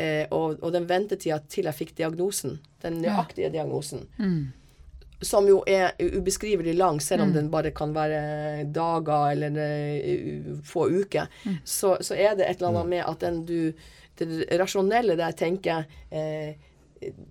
eh, 0.00 0.24
og, 0.34 0.58
og 0.60 0.72
den 0.74 0.88
ventetida 0.90 1.40
til 1.50 1.68
jeg 1.68 1.78
fikk 1.78 1.96
diagnosen, 2.00 2.58
den 2.84 3.00
nøyaktige 3.04 3.52
diagnosen, 3.54 4.06
som 5.24 5.48
jo 5.48 5.62
er 5.66 5.94
ubeskrivelig 6.00 6.76
lang, 6.78 7.00
selv 7.02 7.26
om 7.26 7.32
den 7.34 7.50
bare 7.52 7.72
kan 7.76 7.94
være 7.94 8.64
dager 8.74 9.32
eller 9.32 9.58
eh, 9.62 10.52
få 10.64 10.88
uker, 10.90 11.30
så, 11.64 11.96
så 12.00 12.14
er 12.14 12.36
det 12.38 12.48
et 12.48 12.60
eller 12.60 12.74
annet 12.74 12.92
med 12.94 13.04
at 13.04 13.26
den 13.26 13.44
du 13.48 13.58
Det 14.14 14.46
rasjonelle 14.60 15.16
der 15.18 15.32
tenker 15.34 15.88
eh, 16.10 16.54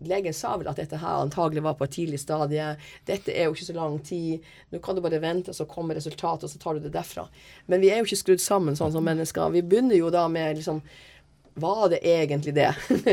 Legen 0.04 0.34
sa 0.34 0.58
vel 0.58 0.68
at 0.68 0.78
dette 0.78 1.00
her 1.00 1.22
antagelig 1.24 1.64
var 1.64 1.78
på 1.80 1.88
et 1.88 1.94
tidlig 1.96 2.20
stadie. 2.20 2.66
Dette 3.08 3.32
er 3.32 3.48
jo 3.48 3.56
ikke 3.56 3.66
så 3.66 3.76
lang 3.78 3.96
tid. 4.06 4.44
Nå 4.70 4.82
kan 4.84 4.96
du 4.96 5.02
bare 5.02 5.22
vente, 5.24 5.54
så 5.54 5.66
kommer 5.66 5.96
resultatet, 5.96 6.44
og 6.44 6.52
så 6.52 6.60
tar 6.62 6.78
du 6.78 6.84
det 6.84 6.94
derfra. 6.94 7.24
Men 7.72 7.82
vi 7.82 7.90
er 7.90 8.02
jo 8.02 8.06
ikke 8.06 8.20
skrudd 8.20 8.44
sammen 8.44 8.78
sånn 8.78 8.94
som 8.94 9.08
mennesker. 9.08 9.50
Vi 9.56 9.64
begynner 9.66 9.98
jo 9.98 10.12
da 10.14 10.28
med 10.30 10.60
liksom 10.60 10.84
var 11.56 11.90
det 11.92 12.00
egentlig 12.02 12.54
det? 12.56 12.70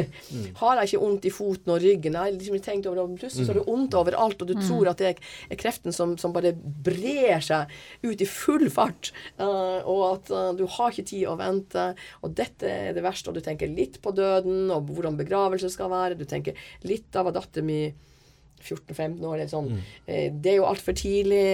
Har 0.60 0.78
jeg 0.80 0.88
ikke 0.90 1.00
vondt 1.02 1.26
i 1.28 1.32
foten 1.34 1.72
og 1.74 1.82
ryggen? 1.82 2.14
Jeg 2.16 2.20
har 2.22 2.30
liksom 2.32 2.56
ikke 2.56 2.66
tenkt 2.70 2.86
over 2.88 2.96
det, 2.96 3.04
og 3.04 3.18
Plutselig 3.20 3.46
så 3.46 3.52
har 3.52 3.58
du 3.60 3.66
vondt 3.70 3.96
overalt, 3.98 4.40
og 4.42 4.48
du 4.48 4.54
tror 4.64 4.88
at 4.92 4.98
det 5.02 5.10
er 5.50 5.58
kreften 5.60 5.92
som, 5.92 6.14
som 6.20 6.32
bare 6.32 6.54
brer 6.56 7.40
seg 7.44 7.68
ut 8.06 8.20
i 8.24 8.28
full 8.30 8.64
fart. 8.72 9.10
uh, 9.38 9.80
og 9.84 10.04
at 10.14 10.30
uh, 10.32 10.50
du 10.56 10.64
har 10.66 10.90
ikke 10.94 11.04
tid 11.12 11.26
å 11.28 11.36
vente. 11.40 11.84
Og 12.24 12.32
dette 12.38 12.64
er 12.70 12.94
det 12.96 13.04
verste. 13.04 13.28
Og 13.28 13.36
du 13.36 13.42
tenker 13.44 13.68
litt 13.68 14.00
på 14.00 14.12
døden, 14.16 14.70
og 14.72 14.88
hvordan 14.88 15.18
begravelse 15.20 15.68
skal 15.74 15.90
være. 15.92 16.16
Du 16.16 16.24
tenker 16.24 16.56
litt 16.88 17.12
av 17.16 17.28
hva 17.28 17.34
dattera 17.36 17.66
mi 17.66 17.82
14-15 18.60 19.20
år. 19.24 19.36
Eller 19.38 19.48
sånn. 19.52 19.70
Eh, 20.06 20.30
Det 20.32 20.52
er 20.54 20.58
jo 20.60 20.66
altfor 20.68 20.96
tidlig. 20.96 21.44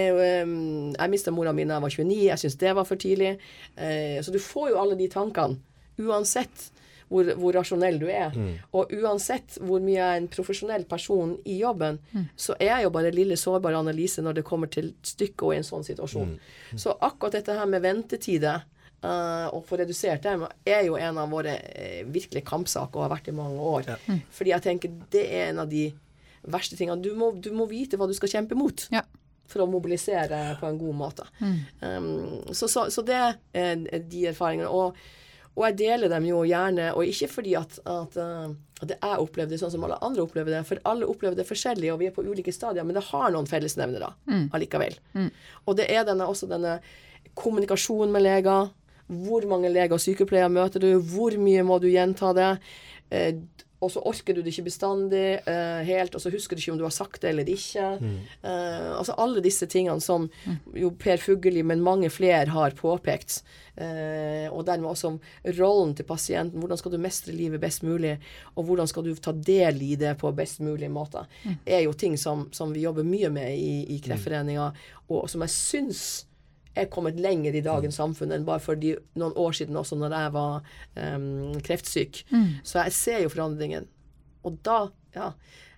Jeg 0.97 1.11
mista 1.13 1.31
mora 1.35 1.53
mi 1.55 1.65
da 1.67 1.77
jeg 1.79 1.85
var 1.87 1.95
29. 1.99 2.23
Jeg 2.31 2.43
syns 2.43 2.59
det 2.63 2.73
var 2.79 2.85
for 2.89 2.97
tidlig. 3.03 3.37
Eh, 3.77 4.19
Så 4.23 4.33
du 4.35 4.39
får 4.43 4.71
jo 4.73 4.81
alle 4.83 4.97
de 4.99 5.07
tankene, 5.13 5.59
uansett 5.99 6.71
hvor, 7.09 7.29
hvor 7.39 7.55
rasjonell 7.55 7.99
du 8.03 8.07
er. 8.11 8.35
Og 8.75 8.93
uansett 8.99 9.59
hvor 9.63 9.83
mye 9.85 9.97
jeg 9.99 10.07
er 10.17 10.21
en 10.23 10.29
profesjonell 10.33 10.85
person 10.91 11.37
i 11.47 11.59
jobben, 11.61 11.99
så 12.37 12.57
er 12.59 12.73
jeg 12.73 12.87
jo 12.89 12.95
bare 12.95 13.13
lille 13.15 13.37
sårbare 13.39 13.79
analyse 13.79 14.23
når 14.25 14.41
det 14.41 14.47
kommer 14.49 14.71
til 14.73 14.93
stykket 15.07 15.43
og 15.47 15.55
i 15.55 15.61
en 15.61 15.69
sånn 15.69 15.87
situasjon. 15.87 16.39
Så 16.75 16.97
akkurat 17.01 17.39
dette 17.39 17.55
her 17.59 17.67
med 17.71 17.85
ventetider 17.87 18.65
å 19.07 19.53
og 19.55 19.61
få 19.69 19.77
redusert 19.79 20.25
dem, 20.25 20.47
er 20.67 20.87
jo 20.89 20.97
en 20.99 21.19
av 21.21 21.31
våre 21.31 21.53
uh, 21.61 22.01
virkelige 22.11 22.47
kampsaker 22.49 22.97
og 22.99 23.05
har 23.05 23.13
vært 23.13 23.29
i 23.31 23.35
mange 23.37 23.61
år. 23.61 23.91
Fordi 24.35 24.51
jeg 24.51 24.65
tenker 24.65 24.97
det 25.13 25.23
er 25.29 25.51
en 25.53 25.61
av 25.63 25.69
de 25.71 25.85
verste 26.47 26.79
tingene. 26.79 27.03
Du 27.05 27.13
må, 27.19 27.29
du 27.39 27.53
må 27.55 27.69
vite 27.71 27.99
hva 28.01 28.09
du 28.09 28.15
skal 28.17 28.33
kjempe 28.33 28.59
mot 28.59 28.87
Ja. 28.95 29.05
for 29.47 29.63
å 29.63 29.69
mobilisere 29.71 30.57
på 30.59 30.67
en 30.67 30.79
god 30.81 30.97
måte. 30.99 31.27
Um, 31.83 32.43
så, 32.51 32.67
så, 32.67 32.89
så 32.91 33.05
det 33.07 33.21
er 33.55 33.77
de 34.11 34.25
erfaringene. 34.33 34.73
Og, 34.73 34.97
og 35.57 35.65
jeg 35.65 35.77
deler 35.81 36.13
dem 36.13 36.29
jo 36.29 36.43
gjerne, 36.45 36.91
og 36.93 37.09
ikke 37.09 37.31
fordi 37.33 37.55
at, 37.57 37.79
at, 37.89 38.17
uh, 38.21 38.51
at 38.85 38.93
jeg 38.93 39.21
opplever 39.23 39.51
det 39.51 39.61
sånn 39.63 39.73
som 39.73 39.87
alle 39.87 39.97
andre 40.05 40.27
opplever 40.27 40.53
det, 40.53 40.63
for 40.69 40.83
alle 40.89 41.09
opplever 41.09 41.39
det 41.39 41.49
forskjellig, 41.49 41.89
og 41.95 42.01
vi 42.03 42.11
er 42.11 42.15
på 42.17 42.25
ulike 42.27 42.53
stadier, 42.53 42.85
men 42.85 42.99
det 42.99 43.07
har 43.09 43.33
noen 43.33 43.49
fellesnevnere 43.49 44.13
allikevel. 44.57 44.99
Og 45.65 45.79
det 45.81 45.89
er 45.93 46.05
denne, 46.09 46.29
også 46.29 46.49
denne 46.51 46.79
kommunikasjonen 47.37 48.13
med 48.13 48.27
leger. 48.27 48.69
Hvor 49.07 49.45
mange 49.49 49.71
leger 49.71 49.95
og 49.97 50.03
sykepleiere 50.03 50.51
møter 50.51 50.83
du? 50.83 50.91
Hvor 50.99 51.37
mye 51.41 51.63
må 51.65 51.79
du 51.81 51.89
gjenta 51.89 52.33
det? 52.37 52.53
Og 53.85 53.93
så 53.93 54.01
orker 54.09 54.37
du 54.37 54.41
det 54.41 54.55
ikke 54.55 54.71
bestandig 54.71 55.25
uh, 55.45 55.83
helt, 55.85 56.15
og 56.17 56.23
så 56.23 56.33
husker 56.33 56.57
du 56.57 56.63
ikke 56.63 56.73
om 56.73 56.81
du 56.81 56.87
har 56.87 56.95
sagt 56.95 57.21
det 57.23 57.33
eller 57.33 57.49
ikke. 57.51 57.91
Eh, 58.41 58.91
altså 58.97 59.17
alle 59.21 59.43
disse 59.45 59.69
tingene 59.69 60.01
som 60.01 60.29
jo 60.77 60.91
Per 60.97 61.21
Fugelli, 61.21 61.61
men 61.67 61.85
mange 61.85 62.09
flere 62.13 62.49
har 62.55 62.77
påpekt. 62.79 63.43
Uh, 63.77 64.49
og 64.57 64.63
dermed 64.65 64.89
også 64.89 65.11
rollen 65.59 65.93
til 65.97 66.09
pasienten. 66.09 66.63
Hvordan 66.63 66.81
skal 66.81 66.95
du 66.95 67.03
mestre 67.03 67.35
livet 67.37 67.61
best 67.61 67.85
mulig, 67.85 68.15
og 68.55 68.65
hvordan 68.65 68.89
skal 68.89 69.05
du 69.05 69.13
ta 69.21 69.35
del 69.37 69.83
i 69.85 69.93
det 70.01 70.15
på 70.23 70.33
best 70.37 70.63
mulig 70.65 70.89
måte. 70.91 71.27
er 71.77 71.85
jo 71.85 71.93
ting 71.93 72.17
som, 72.17 72.47
som 72.57 72.73
vi 72.73 72.87
jobber 72.87 73.05
mye 73.05 73.29
med 73.33 73.53
i, 73.53 73.97
i 73.97 74.01
Kreftforeninga, 74.01 74.71
og 75.13 75.29
som 75.29 75.45
jeg 75.45 75.53
syns 75.53 76.07
er 76.77 76.89
kommet 76.93 77.21
lenger 77.21 77.55
i 77.57 77.63
dagens 77.65 77.97
samfunn 78.01 78.33
enn 78.37 78.45
bare 78.47 78.61
for 78.61 78.77
de, 78.77 78.95
noen 79.19 79.33
år 79.37 79.53
siden 79.59 79.77
også, 79.81 79.97
når 80.01 80.13
jeg 80.17 80.33
var 80.35 80.57
um, 81.17 81.55
kreftsyk. 81.65 82.25
Så 82.63 82.83
jeg 82.85 82.93
ser 82.93 83.23
jo 83.25 83.31
forandringen. 83.33 83.87
Og 84.47 84.59
da, 84.63 84.87
ja 85.17 85.33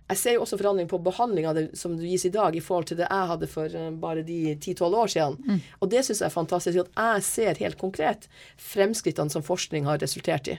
Jeg 0.08 0.16
ser 0.16 0.32
jo 0.38 0.40
også 0.42 0.56
forandring 0.56 0.88
på 0.88 0.98
behandlinga 1.04 1.50
som 1.76 1.98
gis 2.00 2.24
i 2.24 2.30
dag, 2.32 2.54
i 2.56 2.60
forhold 2.64 2.86
til 2.88 2.96
det 2.96 3.04
jeg 3.10 3.28
hadde 3.28 3.46
for 3.46 3.68
eh, 3.76 3.90
bare 4.00 4.22
de 4.24 4.54
10-12 4.56 4.94
år 4.96 5.06
siden. 5.12 5.60
Og 5.80 5.90
det 5.92 6.00
syns 6.06 6.22
jeg 6.22 6.26
er 6.30 6.32
fantastisk. 6.32 6.78
At 6.78 6.88
jeg 6.96 7.22
ser 7.26 7.60
helt 7.60 7.76
konkret 7.78 8.24
fremskrittene 8.56 9.28
som 9.30 9.42
forskning 9.44 9.84
har 9.84 10.00
resultert 10.00 10.48
i. 10.48 10.56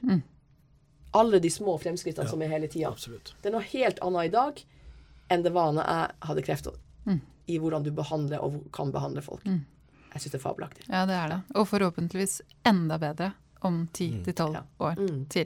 Alle 1.17 1.39
de 1.41 1.49
små 1.49 1.79
fremskrittene 1.81 2.29
som 2.29 2.41
er 2.45 2.51
hele 2.53 2.67
tida. 2.69 2.91
Det 3.41 3.49
er 3.49 3.55
noe 3.57 3.65
helt 3.71 3.97
annet 4.05 4.29
i 4.29 4.33
dag 4.37 4.61
enn 5.33 5.43
det 5.45 5.51
var 5.53 5.73
når 5.73 5.89
jeg 5.89 6.13
hadde 6.29 6.45
kreft. 6.45 6.69
I 7.49 7.57
hvordan 7.57 7.81
du 7.83 7.89
behandler 7.91 8.45
og 8.45 8.59
kan 8.71 8.91
behandle 8.93 9.21
folk. 9.25 9.41
Jeg 10.13 10.21
syns 10.23 10.31
det 10.31 10.39
er 10.39 10.43
fabelaktig. 10.43 10.85
Ja, 10.89 11.05
det 11.05 11.15
er 11.15 11.27
det. 11.29 11.39
Og 11.55 11.67
forhåpentligvis 11.69 12.41
enda 12.65 12.97
bedre 12.97 13.31
om 13.61 13.87
10-12 13.93 14.53
Ja. 14.53 14.61
år 14.79 14.95
Mm. 14.97 15.25
til. 15.29 15.45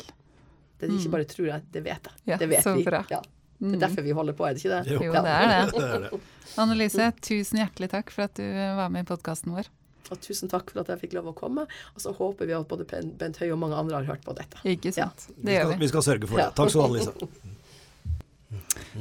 Det 0.80 0.90
er 0.90 0.94
ikke 1.00 1.12
bare 1.12 1.26
tror 1.26 1.48
jeg, 1.48 1.62
det 1.72 1.84
vet 1.84 2.04
jeg. 2.04 2.14
Ja, 2.26 2.38
det 2.38 2.50
vet 2.50 2.64
så 2.64 2.76
vi. 2.78 2.84
bra. 2.84 3.04
Ja. 3.10 3.22
Det 3.60 3.76
er 3.76 3.80
derfor 3.88 4.04
vi 4.04 4.12
holder 4.12 4.34
på, 4.34 4.46
er 4.50 4.54
det 4.54 4.64
ikke 4.64 4.84
det? 4.84 4.92
Jo. 4.92 5.00
Jo, 5.04 5.14
Ja. 5.14 5.22
det 5.22 5.32
er 5.32 5.48
det. 5.48 5.72
Det 5.80 5.84
er 5.84 6.00
det. 6.10 6.20
Annelise, 6.58 7.12
tusen 7.22 7.60
hjertelig 7.60 7.90
takk 7.90 8.10
for 8.12 8.24
at 8.24 8.34
du 8.36 8.44
var 8.76 8.90
med 8.90 9.06
i 9.06 9.16
podkasten 9.16 9.54
vår. 9.56 9.68
Og 10.12 10.20
tusen 10.20 10.50
takk 10.52 10.70
for 10.70 10.82
at 10.82 10.88
jeg 10.88 11.00
fikk 11.00 11.14
lov 11.14 11.26
å 11.32 11.34
komme. 11.34 11.62
Og 11.96 12.00
så 12.02 12.12
håper 12.14 12.46
vi 12.46 12.54
at 12.54 12.68
både 12.68 12.86
Bent 13.18 13.38
Høie 13.38 13.54
og 13.54 13.60
mange 13.60 13.76
andre 13.76 13.96
har 13.96 14.04
hørt 14.04 14.24
på 14.26 14.36
dette. 14.36 14.58
Ikke 14.66 14.92
sant? 14.94 15.28
Ja. 15.30 15.34
Det 15.44 15.54
gjør 15.56 15.64
skal, 15.64 15.72
vi. 15.74 15.80
vi 15.80 15.88
skal 15.88 16.02
sørge 16.02 16.28
for 16.28 16.38
Ja. 16.40 16.46
det. 16.50 16.56
Takk 16.56 16.70
skal 16.70 16.82
du 16.82 17.00
ha, 17.00 17.00
Annelise. 17.00 17.40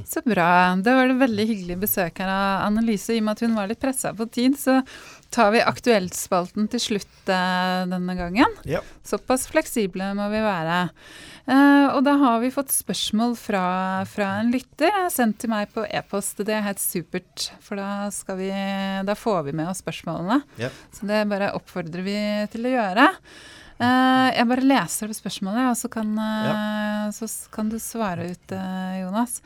Så 0.07 0.21
bra. 0.25 0.77
Det 0.77 0.95
var 0.95 1.09
det 1.09 1.15
veldig 1.21 1.47
hyggelig 1.49 1.77
besøk 1.83 2.19
her 2.23 2.29
av 2.33 2.67
Annelise. 2.69 3.11
I 3.15 3.19
og 3.21 3.25
med 3.27 3.33
at 3.37 3.41
hun 3.45 3.55
var 3.59 3.67
litt 3.69 3.81
pressa 3.83 4.15
på 4.17 4.27
tid, 4.33 4.55
så 4.57 4.79
tar 5.33 5.53
vi 5.55 5.63
Aktuelt-spalten 5.65 6.69
til 6.73 6.83
slutt 6.83 7.31
eh, 7.33 7.85
denne 7.91 8.17
gangen. 8.19 8.57
Ja. 8.69 8.83
Såpass 9.07 9.47
fleksible 9.51 10.13
må 10.19 10.29
vi 10.33 10.43
være. 10.45 10.81
Eh, 11.47 11.87
og 11.97 12.03
da 12.07 12.15
har 12.21 12.43
vi 12.43 12.53
fått 12.55 12.75
spørsmål 12.75 13.35
fra, 13.41 13.65
fra 14.09 14.29
en 14.43 14.53
lytter 14.55 15.09
sendt 15.13 15.41
til 15.43 15.53
meg 15.53 15.73
på 15.75 15.87
e-post. 15.89 16.45
Det 16.45 16.55
er 16.55 16.67
helt 16.67 16.83
supert, 16.83 17.49
for 17.65 17.81
da, 17.81 18.11
vi, 18.39 18.53
da 19.09 19.17
får 19.19 19.49
vi 19.49 19.57
med 19.57 19.73
oss 19.73 19.83
spørsmålene. 19.83 20.43
Ja. 20.61 20.71
Så 20.95 21.09
det 21.09 21.25
bare 21.33 21.55
oppfordrer 21.57 22.07
vi 22.07 22.19
til 22.53 22.69
å 22.69 22.77
gjøre. 22.77 23.09
Eh, 23.83 24.29
jeg 24.37 24.49
bare 24.53 24.65
leser 24.67 25.11
opp 25.11 25.19
spørsmålet, 25.19 25.73
og 25.73 25.79
så 25.79 25.91
kan, 25.91 26.11
ja. 26.17 26.57
så 27.15 27.29
kan 27.55 27.71
du 27.73 27.79
svare 27.83 28.31
ut, 28.31 28.55
eh, 28.55 28.99
Jonas. 29.03 29.41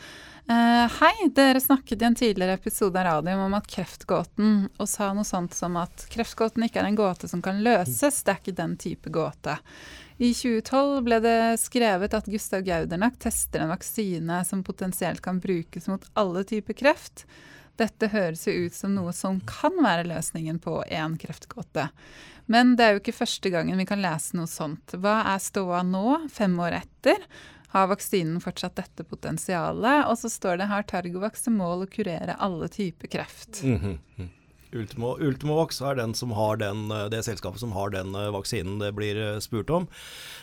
Eh, 0.47 0.97
hei, 1.01 1.29
dere 1.35 1.61
snakket 1.61 2.03
i 2.03 2.07
en 2.07 2.15
tidligere 2.15 2.55
episode 2.55 3.01
av 3.01 3.07
radioen 3.09 3.47
om 3.49 3.57
at 3.59 3.67
kreftgåten, 3.67 4.69
og 4.79 4.91
sa 4.91 5.09
noe 5.17 5.27
sånt 5.27 5.57
som 5.57 5.79
at 5.81 6.05
kreftgåten 6.13 6.69
ikke 6.69 6.85
er 6.85 6.91
en 6.91 6.99
gåte 6.99 7.31
som 7.31 7.43
kan 7.43 7.59
løses, 7.65 8.21
det 8.23 8.35
er 8.35 8.43
ikke 8.43 8.59
den 8.61 8.77
type 8.79 9.11
gåte. 9.11 9.57
I 10.17 10.31
2012 10.33 11.03
ble 11.05 11.19
det 11.25 11.41
skrevet 11.61 12.15
at 12.17 12.29
Gustav 12.31 12.63
Gaudernack 12.65 13.19
tester 13.21 13.65
en 13.65 13.73
vaksine 13.75 14.39
som 14.49 14.63
potensielt 14.65 15.21
kan 15.25 15.43
brukes 15.43 15.91
mot 15.91 16.07
alle 16.15 16.45
typer 16.49 16.79
kreft. 16.79 17.27
Dette 17.77 18.09
høres 18.13 18.47
jo 18.49 18.55
ut 18.67 18.77
som 18.77 18.95
noe 18.97 19.13
som 19.13 19.41
kan 19.49 19.75
være 19.85 20.07
løsningen 20.09 20.59
på 20.65 20.79
én 20.89 21.19
kreftgåte. 21.21 21.89
Men 22.47 22.77
det 22.79 22.85
er 22.85 22.95
jo 22.95 23.03
ikke 23.03 23.19
første 23.19 23.51
gangen 23.53 23.79
vi 23.81 23.89
kan 23.89 24.03
lese 24.03 24.39
noe 24.39 24.49
sånt. 24.51 24.95
Hva 24.97 25.19
er 25.35 25.43
ståa 25.43 25.83
nå, 25.87 26.29
fem 26.33 26.55
år 26.63 26.79
etter? 26.81 27.21
Har 27.75 27.91
vaksinen 27.91 28.41
fortsatt 28.41 28.79
dette 28.79 29.05
potensialet? 29.05 30.07
Og 30.07 30.17
så 30.21 30.31
står 30.33 30.63
det 30.63 30.71
har 30.71 30.87
Targovax 30.89 31.45
som 31.45 31.59
mål 31.61 31.85
å 31.85 31.91
kurere 31.91 32.39
alle 32.41 32.71
typer 32.73 33.11
kreft. 33.13 33.63
Mm 33.63 33.79
-hmm. 33.81 34.33
Ultimo, 34.77 35.17
er 35.19 35.95
den 35.95 36.15
som 36.15 36.31
har 36.31 36.57
den, 36.57 36.91
eh, 36.91 37.09
det 37.09 37.23
selskapet 37.25 37.61
som 37.61 37.73
har 37.73 37.91
den 37.91 38.15
eh, 38.15 38.31
vaksinen 38.31 38.79
det 38.79 38.93
blir 38.93 39.17
eh, 39.17 39.39
spurt 39.39 39.71
om. 39.71 39.89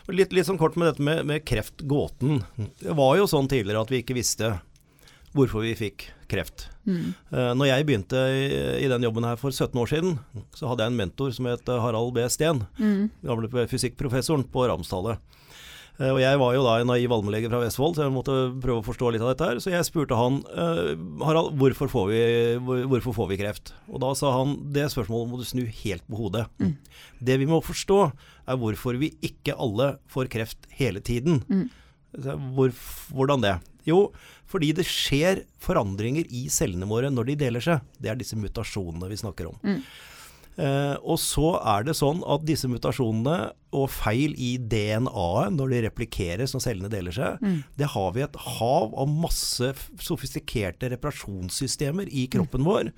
Litt, 0.08 0.34
litt 0.34 0.48
sånn 0.48 0.58
kort 0.58 0.76
med 0.76 0.88
dette 0.88 1.02
med, 1.02 1.26
med 1.26 1.46
kreftgåten. 1.46 2.44
Det 2.80 2.96
var 2.98 3.18
jo 3.18 3.28
sånn 3.28 3.48
tidligere 3.48 3.82
at 3.82 3.92
vi 3.92 4.02
ikke 4.02 4.18
visste 4.18 4.60
hvorfor 5.34 5.64
vi 5.66 5.74
fikk 5.78 6.08
kreft. 6.30 6.68
Mm. 6.88 7.14
Eh, 7.34 7.52
Når 7.58 7.68
jeg 7.70 7.86
begynte 7.88 8.20
i, 8.82 8.88
den 8.90 9.06
jobben 9.06 9.26
her 9.28 9.38
for 9.40 9.54
17 9.54 9.78
år 9.82 9.90
siden, 9.90 10.18
så 10.56 10.70
hadde 10.70 10.86
jeg 10.86 10.94
en 10.94 11.00
mentor 11.00 11.32
som 11.36 11.48
het 11.50 11.70
eh, 11.70 11.82
Harald 11.82 12.14
B. 12.16 12.26
Steen. 12.30 12.64
Mm. 12.80 13.08
Gamle 13.26 13.68
fysikkprofessoren 13.72 14.46
på 14.54 14.66
Ramstallet. 14.70 15.20
Eh, 16.00 16.10
Og 16.10 16.20
jeg 16.22 16.40
var 16.42 16.56
jo 16.58 16.64
da 16.66 16.76
en 16.82 16.90
naiv 16.90 17.14
allmennlege 17.14 17.50
fra 17.52 17.62
Vestfold, 17.62 17.98
så 17.98 18.06
jeg 18.08 18.14
måtte 18.16 18.38
prøve 18.62 18.82
å 18.82 18.86
forstå 18.88 19.12
litt 19.14 19.26
av 19.26 19.34
dette 19.34 19.50
her. 19.52 19.62
Så 19.62 19.74
jeg 19.74 19.86
spurte 19.90 20.18
han 20.18 20.40
Harald, 21.22 21.54
hvorfor 21.62 21.92
får, 21.92 22.08
vi, 22.14 22.24
hvorfor 22.90 23.14
får 23.20 23.30
vi 23.34 23.42
kreft? 23.44 23.74
Og 23.90 24.02
da 24.06 24.14
sa 24.18 24.34
han 24.40 24.58
det 24.74 24.90
spørsmålet 24.94 25.30
må 25.34 25.42
du 25.42 25.46
snu 25.50 25.64
helt 25.84 26.06
på 26.10 26.24
hodet. 26.24 26.48
Det 27.22 27.38
vi 27.42 27.50
må 27.50 27.62
forstå, 27.62 28.00
er 28.50 28.58
hvorfor 28.60 28.98
vi 29.00 29.14
ikke 29.24 29.54
alle 29.58 29.96
får 30.12 30.30
kreft 30.34 30.66
hele 30.78 31.00
tiden. 31.02 31.42
Mm. 31.50 31.70
Hvor, 32.58 32.74
hvordan 33.14 33.42
det? 33.46 33.54
Jo, 33.90 34.08
fordi 34.50 34.72
det 34.78 34.88
skjer 34.88 35.44
forandringer 35.64 36.28
i 36.30 36.48
cellene 36.54 36.88
våre 36.90 37.12
når 37.12 37.32
de 37.32 37.40
deler 37.48 37.64
seg. 37.64 37.84
Det 38.00 38.12
er 38.12 38.20
disse 38.20 38.38
mutasjonene 38.40 39.10
vi 39.12 39.20
snakker 39.20 39.50
om. 39.52 39.60
Eh, 40.54 40.96
og 41.02 41.18
så 41.18 41.56
er 41.66 41.86
det 41.88 41.96
sånn 41.98 42.20
at 42.30 42.44
disse 42.46 42.70
mutasjonene 42.70 43.38
og 43.74 43.88
feil 43.90 44.36
i 44.38 44.52
DNA-et 44.62 45.56
når 45.56 45.72
de 45.72 45.80
replikeres 45.88 46.54
når 46.54 46.62
cellene 46.62 46.92
deler 46.94 47.16
seg, 47.16 47.42
det 47.80 47.90
har 47.90 48.12
vi 48.14 48.22
et 48.22 48.38
hav 48.60 48.94
av 48.94 49.10
masse 49.10 49.72
sofistikerte 50.06 50.92
reparasjonssystemer 50.94 52.12
i 52.14 52.28
kroppen 52.30 52.68
vår, 52.68 52.92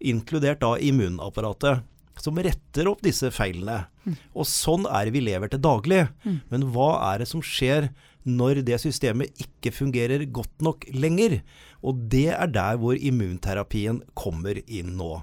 inkludert 0.00 0.62
da 0.64 0.72
immunapparatet, 0.80 1.84
som 2.22 2.38
retter 2.42 2.88
opp 2.90 3.02
disse 3.04 3.30
feilene. 3.34 3.86
Og 4.34 4.46
sånn 4.48 4.86
er 4.88 5.06
det 5.06 5.16
vi 5.16 5.24
lever 5.26 5.52
til 5.52 5.62
daglig. 5.62 6.04
Men 6.52 6.68
hva 6.74 6.90
er 7.12 7.22
det 7.22 7.30
som 7.30 7.42
skjer 7.44 7.90
når 8.26 8.62
det 8.66 8.80
systemet 8.82 9.36
ikke 9.42 9.74
fungerer 9.74 10.24
godt 10.34 10.64
nok 10.64 10.86
lenger? 10.94 11.40
Og 11.86 12.06
det 12.12 12.30
er 12.34 12.50
der 12.50 12.80
hvor 12.82 12.96
immunterapien 12.98 14.02
kommer 14.18 14.58
inn 14.66 14.96
nå. 14.98 15.20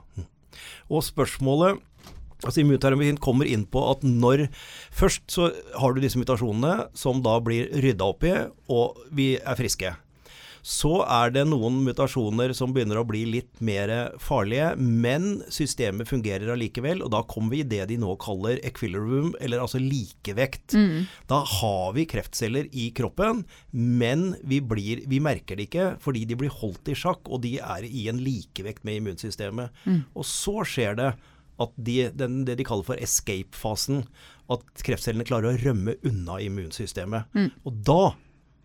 Og 0.92 1.04
spørsmålet 1.06 1.82
Altså 2.44 2.60
Immunterapien 2.60 3.16
kommer 3.24 3.48
inn 3.48 3.62
på 3.72 3.80
at 3.88 4.02
når 4.04 4.50
Først 4.92 5.32
så 5.32 5.46
har 5.80 5.94
du 5.96 6.02
disse 6.04 6.20
mutasjonene 6.20 6.90
som 6.98 7.22
da 7.24 7.38
blir 7.40 7.70
rydda 7.72 8.10
opp 8.12 8.26
i, 8.28 8.34
og 8.68 9.00
vi 9.16 9.38
er 9.40 9.56
friske. 9.56 9.94
Så 10.64 11.02
er 11.04 11.34
det 11.36 11.44
noen 11.50 11.82
mutasjoner 11.84 12.54
som 12.56 12.72
begynner 12.72 13.02
å 13.02 13.06
bli 13.08 13.26
litt 13.28 13.60
mer 13.60 13.92
farlige, 14.24 14.70
men 14.80 15.42
systemet 15.52 16.08
fungerer 16.08 16.54
allikevel. 16.54 17.04
Og 17.04 17.12
da 17.12 17.20
kommer 17.28 17.52
vi 17.58 17.60
i 17.66 17.68
det 17.68 17.84
de 17.92 17.98
nå 18.00 18.16
kaller 18.24 18.62
equilibrium, 18.64 19.34
eller 19.44 19.60
altså 19.60 19.82
likevekt. 19.84 20.78
Mm. 20.80 21.04
Da 21.28 21.42
har 21.60 21.92
vi 21.98 22.08
kreftceller 22.08 22.72
i 22.72 22.90
kroppen, 22.96 23.44
men 23.76 24.30
vi, 24.48 24.62
blir, 24.64 25.04
vi, 25.12 25.20
merker 25.24 25.60
det 25.60 25.68
ikke 25.68 25.92
fordi 26.04 26.24
de 26.30 26.40
blir 26.40 26.56
holdt 26.62 26.94
i 26.94 26.98
sjakk, 26.98 27.28
og 27.28 27.44
de 27.44 27.58
er 27.60 27.84
i 27.84 28.08
en 28.12 28.24
likevekt 28.24 28.88
med 28.88 29.02
immunsystemet. 29.02 29.84
Mm. 29.84 30.02
Og 30.16 30.28
så 30.32 30.64
skjer 30.64 30.96
det 31.00 31.12
at 31.62 31.74
de, 31.76 31.98
den, 32.16 32.44
det 32.48 32.56
de 32.60 32.66
kaller 32.66 32.88
for 32.88 33.04
escape-fasen, 33.04 34.06
at 34.52 34.84
kreftcellene 34.86 35.28
klarer 35.28 35.54
å 35.54 35.60
rømme 35.60 36.00
unna 36.08 36.40
immunsystemet. 36.44 37.36
Mm. 37.36 37.52
Og 37.68 37.84
da 37.88 38.04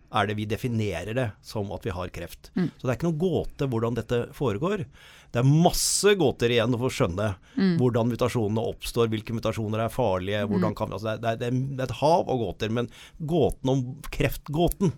er 0.09 0.29
det 0.29 0.35
vi 0.39 0.47
definerer 0.49 1.15
det 1.17 1.27
som 1.45 1.69
at 1.75 1.85
vi 1.85 1.93
har 1.93 2.11
kreft. 2.13 2.49
Mm. 2.55 2.69
Så 2.77 2.85
det 2.85 2.91
er 2.91 2.97
ikke 2.97 3.09
noen 3.09 3.21
gåte 3.21 3.67
hvordan 3.69 3.97
dette 3.97 4.21
foregår. 4.37 4.85
Det 5.29 5.41
er 5.41 5.49
masse 5.49 6.15
gåter 6.17 6.55
igjen 6.55 6.73
å 6.73 6.89
skjønne 6.89 7.35
Mm. 7.59 7.75
hvordan 7.77 8.07
mutasjonene 8.07 8.61
oppstår, 8.71 9.09
hvilke 9.11 9.35
mutasjoner 9.35 9.83
er 9.83 9.89
farlige. 9.91 10.45
hvordan 10.47 10.75
kan, 10.75 10.93
altså 10.93 11.17
det, 11.19 11.27
er, 11.27 11.35
det, 11.35 11.47
er, 11.51 11.83
et 11.83 11.97
hav 11.99 12.29
av 12.29 12.37
gåter, 12.39 12.69
men 12.69 12.87
gåten 13.19 13.69
om 13.69 13.83
kreftgåten 14.09 14.93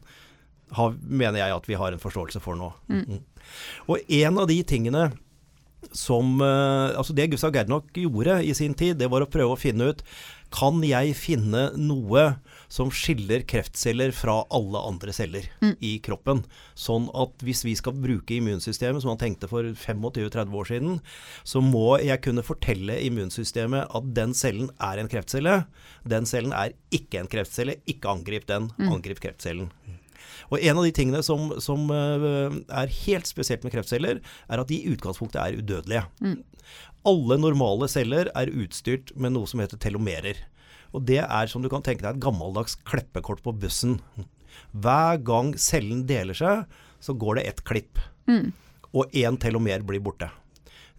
har, 0.78 0.95
mener 1.01 1.39
jeg 1.39 1.55
at 1.55 1.68
vi 1.68 1.80
har 1.80 1.91
en 1.91 1.99
forståelse 1.99 2.39
for 2.39 2.55
nå. 2.55 2.72
Mm. 2.88 3.20
Og 3.89 3.99
en 4.07 4.38
av 4.38 4.47
de 4.47 4.62
tingene 4.64 5.09
som 5.91 6.41
eh, 6.45 6.97
Altså 6.97 7.14
det 7.18 7.32
Gustav 7.32 7.55
Gerdnok 7.55 7.89
gjorde 7.97 8.38
i 8.45 8.53
sin 8.53 8.76
tid, 8.78 8.99
det 9.01 9.09
var 9.09 9.26
å 9.26 9.30
prøve 9.32 9.55
å 9.55 9.59
finne 9.59 9.89
ut 9.89 10.03
Kan 10.53 10.84
jeg 10.86 11.16
finne 11.18 11.72
noe 11.74 12.36
som 12.72 12.88
skiller 12.95 13.43
kreftceller 13.51 14.13
fra 14.15 14.38
alle 14.55 14.80
andre 14.88 15.11
celler 15.13 15.49
Mm. 15.61 15.74
i 15.84 15.97
kroppen? 15.99 16.43
Sånn 16.74 17.09
at 17.13 17.43
hvis 17.43 17.65
vi 17.67 17.74
skal 17.76 17.93
bruke 17.99 18.38
immunsystemet, 18.38 19.03
som 19.03 19.11
han 19.11 19.19
tenkte 19.19 19.49
for 19.51 19.63
25-30 19.63 20.55
år 20.55 20.69
siden, 20.72 20.99
så 21.43 21.59
må 21.61 21.99
jeg 22.01 22.22
kunne 22.24 22.45
fortelle 22.47 22.95
immunsystemet 23.03 23.91
at 23.93 24.13
den 24.15 24.34
cellen 24.34 24.72
er 24.80 24.97
en 25.03 25.11
kreftcelle. 25.11 25.65
Den 26.07 26.26
cellen 26.26 26.53
er 26.55 26.72
ikke 26.95 27.19
en 27.19 27.28
kreftcelle. 27.28 27.76
Ikke 27.91 28.09
angrip 28.09 28.47
den, 28.47 28.72
angrip 28.80 29.19
kreftcellen. 29.19 29.69
Og 30.51 30.59
En 30.61 30.78
av 30.78 30.84
de 30.84 30.91
tingene 30.91 31.22
som, 31.24 31.51
som 31.63 31.86
eh, 31.91 32.55
er 32.76 32.88
helt 33.05 33.28
spesielt 33.28 33.63
med 33.63 33.72
kreftceller, 33.72 34.19
er 34.49 34.59
at 34.59 34.67
de 34.67 34.80
i 34.82 34.91
utgangspunktet 34.95 35.39
er 35.39 35.59
udødelige. 35.61 36.05
Alle 37.07 37.38
normale 37.39 37.88
celler 37.89 38.30
er 38.38 38.51
utstyrt 38.53 39.15
med 39.17 39.34
noe 39.34 39.47
som 39.49 39.59
heter 39.63 39.80
telomerer. 39.82 40.36
Og 40.92 41.06
Det 41.08 41.22
er 41.24 41.48
som 41.52 41.64
du 41.64 41.70
kan 41.72 41.84
tenke 41.86 42.04
deg 42.04 42.16
et 42.16 42.24
gammeldags 42.24 42.78
kleppekort 42.88 43.44
på 43.46 43.56
bussen. 43.56 44.00
Hver 44.72 45.22
gang 45.24 45.54
cellen 45.60 46.06
deler 46.10 46.38
seg, 46.38 46.66
så 47.02 47.16
går 47.18 47.39
det 47.39 47.48
ett 47.50 47.64
klipp. 47.68 48.02
Mm. 48.30 48.52
Og 48.92 49.12
én 49.16 49.39
telomer 49.39 49.84
blir 49.88 50.04
borte. 50.04 50.30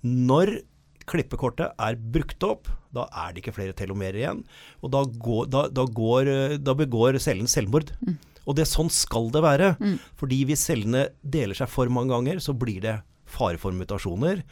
Når 0.03 0.63
klippekortet 1.09 1.75
er 1.83 1.99
brukt 2.15 2.43
opp, 2.47 2.71
da 2.95 3.07
er 3.25 3.33
det 3.33 3.43
ikke 3.43 3.57
flere 3.57 3.77
telomerer 3.77 4.21
igjen. 4.21 4.43
Og 4.83 4.93
da, 4.95 5.05
går, 5.05 5.49
da, 5.53 5.67
da, 5.73 5.87
går, 5.87 6.33
da 6.63 6.75
begår 6.79 7.21
cellen 7.23 7.51
selvmord. 7.51 7.93
Og 8.43 8.57
det 8.59 8.67
sånn 8.71 8.91
skal 8.91 9.31
det 9.35 9.45
være. 9.45 9.73
Fordi 10.19 10.43
hvis 10.49 10.67
cellene 10.69 11.09
deler 11.23 11.59
seg 11.59 11.71
for 11.71 11.91
mange 11.93 12.15
ganger, 12.15 12.43
så 12.43 12.57
blir 12.57 12.83
det 12.85 12.99
fare 13.33 13.61
for 13.61 13.75
mutasjoner. 13.77 14.43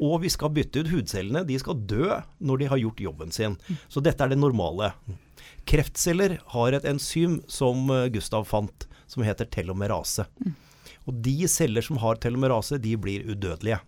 Og 0.00 0.22
vi 0.22 0.30
skal 0.32 0.52
bytte 0.56 0.82
ut 0.82 0.90
hudcellene. 0.92 1.44
De 1.48 1.58
skal 1.60 1.82
dø 1.88 2.08
når 2.40 2.62
de 2.62 2.70
har 2.72 2.80
gjort 2.80 3.02
jobben 3.04 3.34
sin. 3.34 3.58
Så 3.88 4.02
dette 4.04 4.24
er 4.24 4.32
det 4.32 4.40
normale. 4.40 4.94
Kreftceller 5.68 6.38
har 6.54 6.76
et 6.76 6.88
enzym 6.88 7.40
som 7.50 7.90
eh, 7.92 8.08
Gustav 8.14 8.46
fant, 8.48 8.88
som 9.10 9.24
heter 9.26 9.48
telomerase. 9.52 10.26
Og 11.08 11.20
de 11.24 11.36
celler 11.48 11.84
som 11.84 12.00
har 12.00 12.20
telomerase, 12.20 12.80
de 12.80 12.96
blir 13.00 13.26
udødelige. 13.28 13.80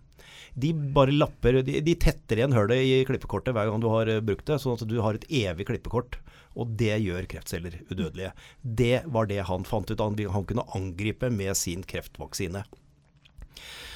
De 0.53 0.69
bare 0.93 1.15
lapper, 1.15 1.63
de, 1.65 1.79
de 1.81 1.95
tetter 1.97 2.37
igjen 2.37 2.53
hullet 2.53 2.85
i 2.85 3.01
klippekortet 3.07 3.55
hver 3.55 3.71
gang 3.71 3.81
du 3.81 3.89
har 3.89 4.09
eh, 4.11 4.21
brukt 4.21 4.45
det, 4.49 4.59
sånn 4.61 4.77
at 4.77 4.85
du 4.89 4.99
har 5.01 5.17
et 5.17 5.25
evig 5.33 5.67
klippekort. 5.71 6.19
Og 6.53 6.75
det 6.77 6.93
gjør 7.01 7.25
kreftceller 7.31 7.79
udødelige. 7.89 8.35
Det 8.61 9.01
var 9.09 9.25
det 9.31 9.41
han 9.49 9.65
fant 9.65 9.89
ut. 9.89 10.01
Han, 10.03 10.19
han 10.35 10.45
kunne 10.45 10.67
angripe 10.77 11.31
med 11.33 11.57
sin 11.57 11.81
kreftvaksine. 11.81 12.61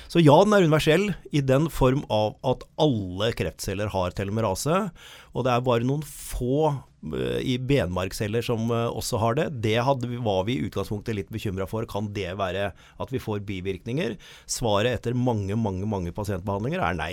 Så 0.08 0.24
ja, 0.24 0.36
den 0.44 0.56
er 0.56 0.66
universell 0.66 1.10
i 1.36 1.42
den 1.44 1.68
form 1.74 2.04
av 2.14 2.38
at 2.48 2.64
alle 2.80 3.32
kreftceller 3.38 3.92
har 3.92 4.16
telomerase. 4.16 4.88
Og 5.36 5.46
det 5.46 5.54
er 5.54 5.66
bare 5.66 5.88
noen 5.88 6.04
få 6.08 6.70
eh, 6.72 7.42
i 7.44 7.58
benmarkceller 7.60 8.46
som 8.46 8.72
eh, 8.72 8.88
også 8.88 9.20
har 9.22 9.38
det. 9.40 9.48
Det 9.66 9.76
hadde, 9.84 10.10
var 10.24 10.46
vi 10.48 10.58
i 10.58 10.68
utgangspunktet 10.70 11.18
litt 11.18 11.32
bekymra 11.34 11.68
for. 11.70 11.88
Kan 11.92 12.12
det 12.16 12.32
være 12.40 12.72
at 12.72 13.14
vi 13.14 13.22
får 13.22 13.44
bivirkninger? 13.48 14.16
Svaret 14.50 14.96
etter 14.96 15.18
mange, 15.18 15.60
mange 15.60 15.90
mange 15.90 16.16
pasientbehandlinger 16.16 16.84
er 16.88 16.98
nei. 16.98 17.12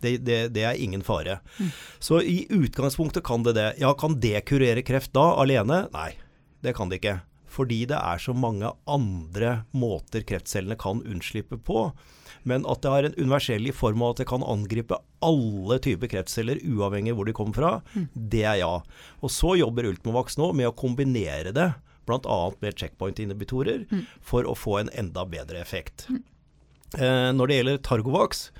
Det, 0.00 0.18
det, 0.26 0.40
det 0.54 0.66
er 0.70 0.82
ingen 0.82 1.04
fare. 1.06 1.40
Så 1.98 2.22
i 2.22 2.44
utgangspunktet 2.54 3.26
kan 3.26 3.46
det 3.46 3.58
det. 3.58 3.72
Ja, 3.82 3.94
kan 3.98 4.20
det 4.22 4.46
kurere 4.48 4.86
kreft 4.86 5.16
da 5.18 5.32
alene? 5.42 5.86
Nei, 5.94 6.12
det 6.62 6.78
kan 6.78 6.92
det 6.92 7.02
ikke. 7.02 7.18
Fordi 7.56 7.86
det 7.88 7.96
er 7.96 8.20
så 8.20 8.34
mange 8.36 8.68
andre 8.90 9.62
måter 9.72 10.24
kreftcellene 10.28 10.76
kan 10.80 11.00
unnslippe 11.08 11.56
på. 11.56 11.88
Men 12.46 12.66
at 12.68 12.82
det 12.84 12.92
har 12.92 13.08
en 13.08 13.16
universell 13.16 13.66
i 13.66 13.74
form 13.74 14.04
av 14.04 14.14
at 14.14 14.22
det 14.22 14.28
kan 14.30 14.44
angripe 14.46 14.98
alle 15.24 15.80
typer 15.82 16.10
kreftceller, 16.12 16.60
uavhengig 16.62 17.16
hvor 17.16 17.26
de 17.26 17.34
kommer 17.34 17.56
fra, 17.56 17.72
det 18.14 18.44
er 18.44 18.60
ja. 18.60 18.74
Og 19.24 19.32
så 19.32 19.56
jobber 19.58 19.88
Ultimovax 19.88 20.38
nå 20.38 20.52
med 20.54 20.68
å 20.68 20.76
kombinere 20.76 21.54
det, 21.56 21.70
bl.a. 22.06 22.38
med 22.62 22.78
checkpoint-inhibitorer, 22.78 23.88
for 24.22 24.46
å 24.46 24.54
få 24.54 24.78
en 24.82 24.92
enda 24.94 25.24
bedre 25.26 25.58
effekt. 25.58 26.06
Eh, 26.94 27.32
når 27.34 27.50
det 27.50 27.56
gjelder 27.58 27.82
Targovax, 27.88 28.50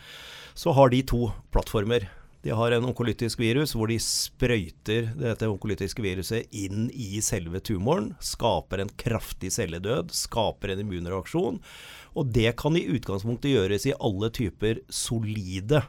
så 0.59 0.74
har 0.74 0.90
de 0.90 1.05
to 1.07 1.28
plattformer. 1.55 2.09
De 2.47 2.53
har 2.55 2.70
en 2.70 2.84
onkolytisk 2.86 3.40
virus 3.42 3.72
hvor 3.74 3.90
de 3.90 3.97
sprøyter 3.99 5.09
dette 5.18 5.49
onkolytiske 5.51 6.03
viruset 6.05 6.53
inn 6.55 6.84
i 6.94 7.18
selve 7.24 7.59
tumoren. 7.59 8.12
Skaper 8.22 8.84
en 8.84 8.92
kraftig 9.03 9.51
celledød, 9.57 10.12
skaper 10.14 10.70
en 10.70 10.84
immunreaksjon. 10.84 11.59
Og 12.14 12.30
det 12.30 12.53
kan 12.61 12.78
i 12.78 12.84
utgangspunktet 12.86 13.51
gjøres 13.51 13.88
i 13.90 13.97
alle 13.99 14.30
typer 14.30 14.78
solide 14.86 15.82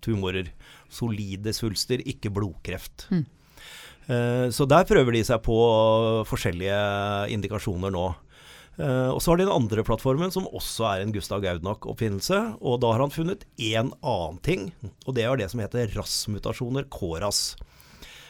tumorer. 0.00 0.48
Solide 0.88 1.52
svulster, 1.52 2.00
ikke 2.00 2.32
blodkreft. 2.32 3.04
Mm. 3.12 3.26
Så 4.48 4.64
der 4.64 4.88
prøver 4.88 5.12
de 5.12 5.20
seg 5.28 5.44
på 5.44 5.58
forskjellige 6.30 6.80
indikasjoner 7.36 7.92
nå. 7.92 8.06
Eh, 8.78 9.10
og 9.10 9.18
så 9.18 9.32
har 9.32 9.40
de 9.40 9.46
den 9.48 9.54
andre 9.54 9.82
plattformen, 9.86 10.30
som 10.34 10.46
også 10.54 10.86
er 10.92 11.02
en 11.02 11.14
Gustav 11.14 11.42
Gaudnak-oppfinnelse. 11.42 12.40
Og 12.62 12.78
da 12.82 12.92
har 12.94 13.02
han 13.02 13.14
funnet 13.14 13.46
én 13.58 13.90
annen 13.98 14.42
ting, 14.46 14.68
og 15.06 15.16
det 15.18 15.26
er 15.26 15.40
det 15.40 15.50
som 15.50 15.62
heter 15.62 15.90
RAS-mutasjoner, 15.96 16.86
KRAS. 16.92 17.56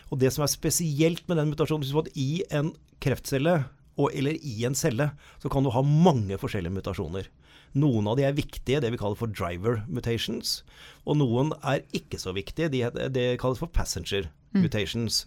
Og 0.08 0.20
det 0.22 0.32
som 0.32 0.44
er 0.44 0.52
spesielt 0.52 1.26
med 1.28 1.36
den 1.40 1.52
mutasjonen, 1.52 1.84
er 1.84 2.00
at 2.00 2.14
i 2.16 2.30
en 2.48 2.72
kreftcelle, 3.04 3.58
og, 3.98 4.14
eller 4.14 4.38
i 4.46 4.62
en 4.64 4.78
celle, 4.78 5.10
så 5.42 5.50
kan 5.52 5.66
du 5.66 5.72
ha 5.74 5.82
mange 5.82 6.38
forskjellige 6.40 6.76
mutasjoner. 6.76 7.28
Noen 7.76 8.06
av 8.08 8.16
de 8.16 8.24
er 8.24 8.36
viktige, 8.36 8.80
det 8.80 8.92
vi 8.94 9.00
kaller 9.00 9.18
for 9.18 9.28
driver 9.28 9.82
mutations. 9.90 10.62
Og 11.04 11.18
noen 11.20 11.52
er 11.60 11.84
ikke 11.92 12.20
så 12.22 12.32
viktige, 12.32 12.70
de, 12.72 12.86
det 13.12 13.26
kalles 13.42 13.60
for 13.60 13.68
passenger 13.74 14.30
mutations. 14.56 15.26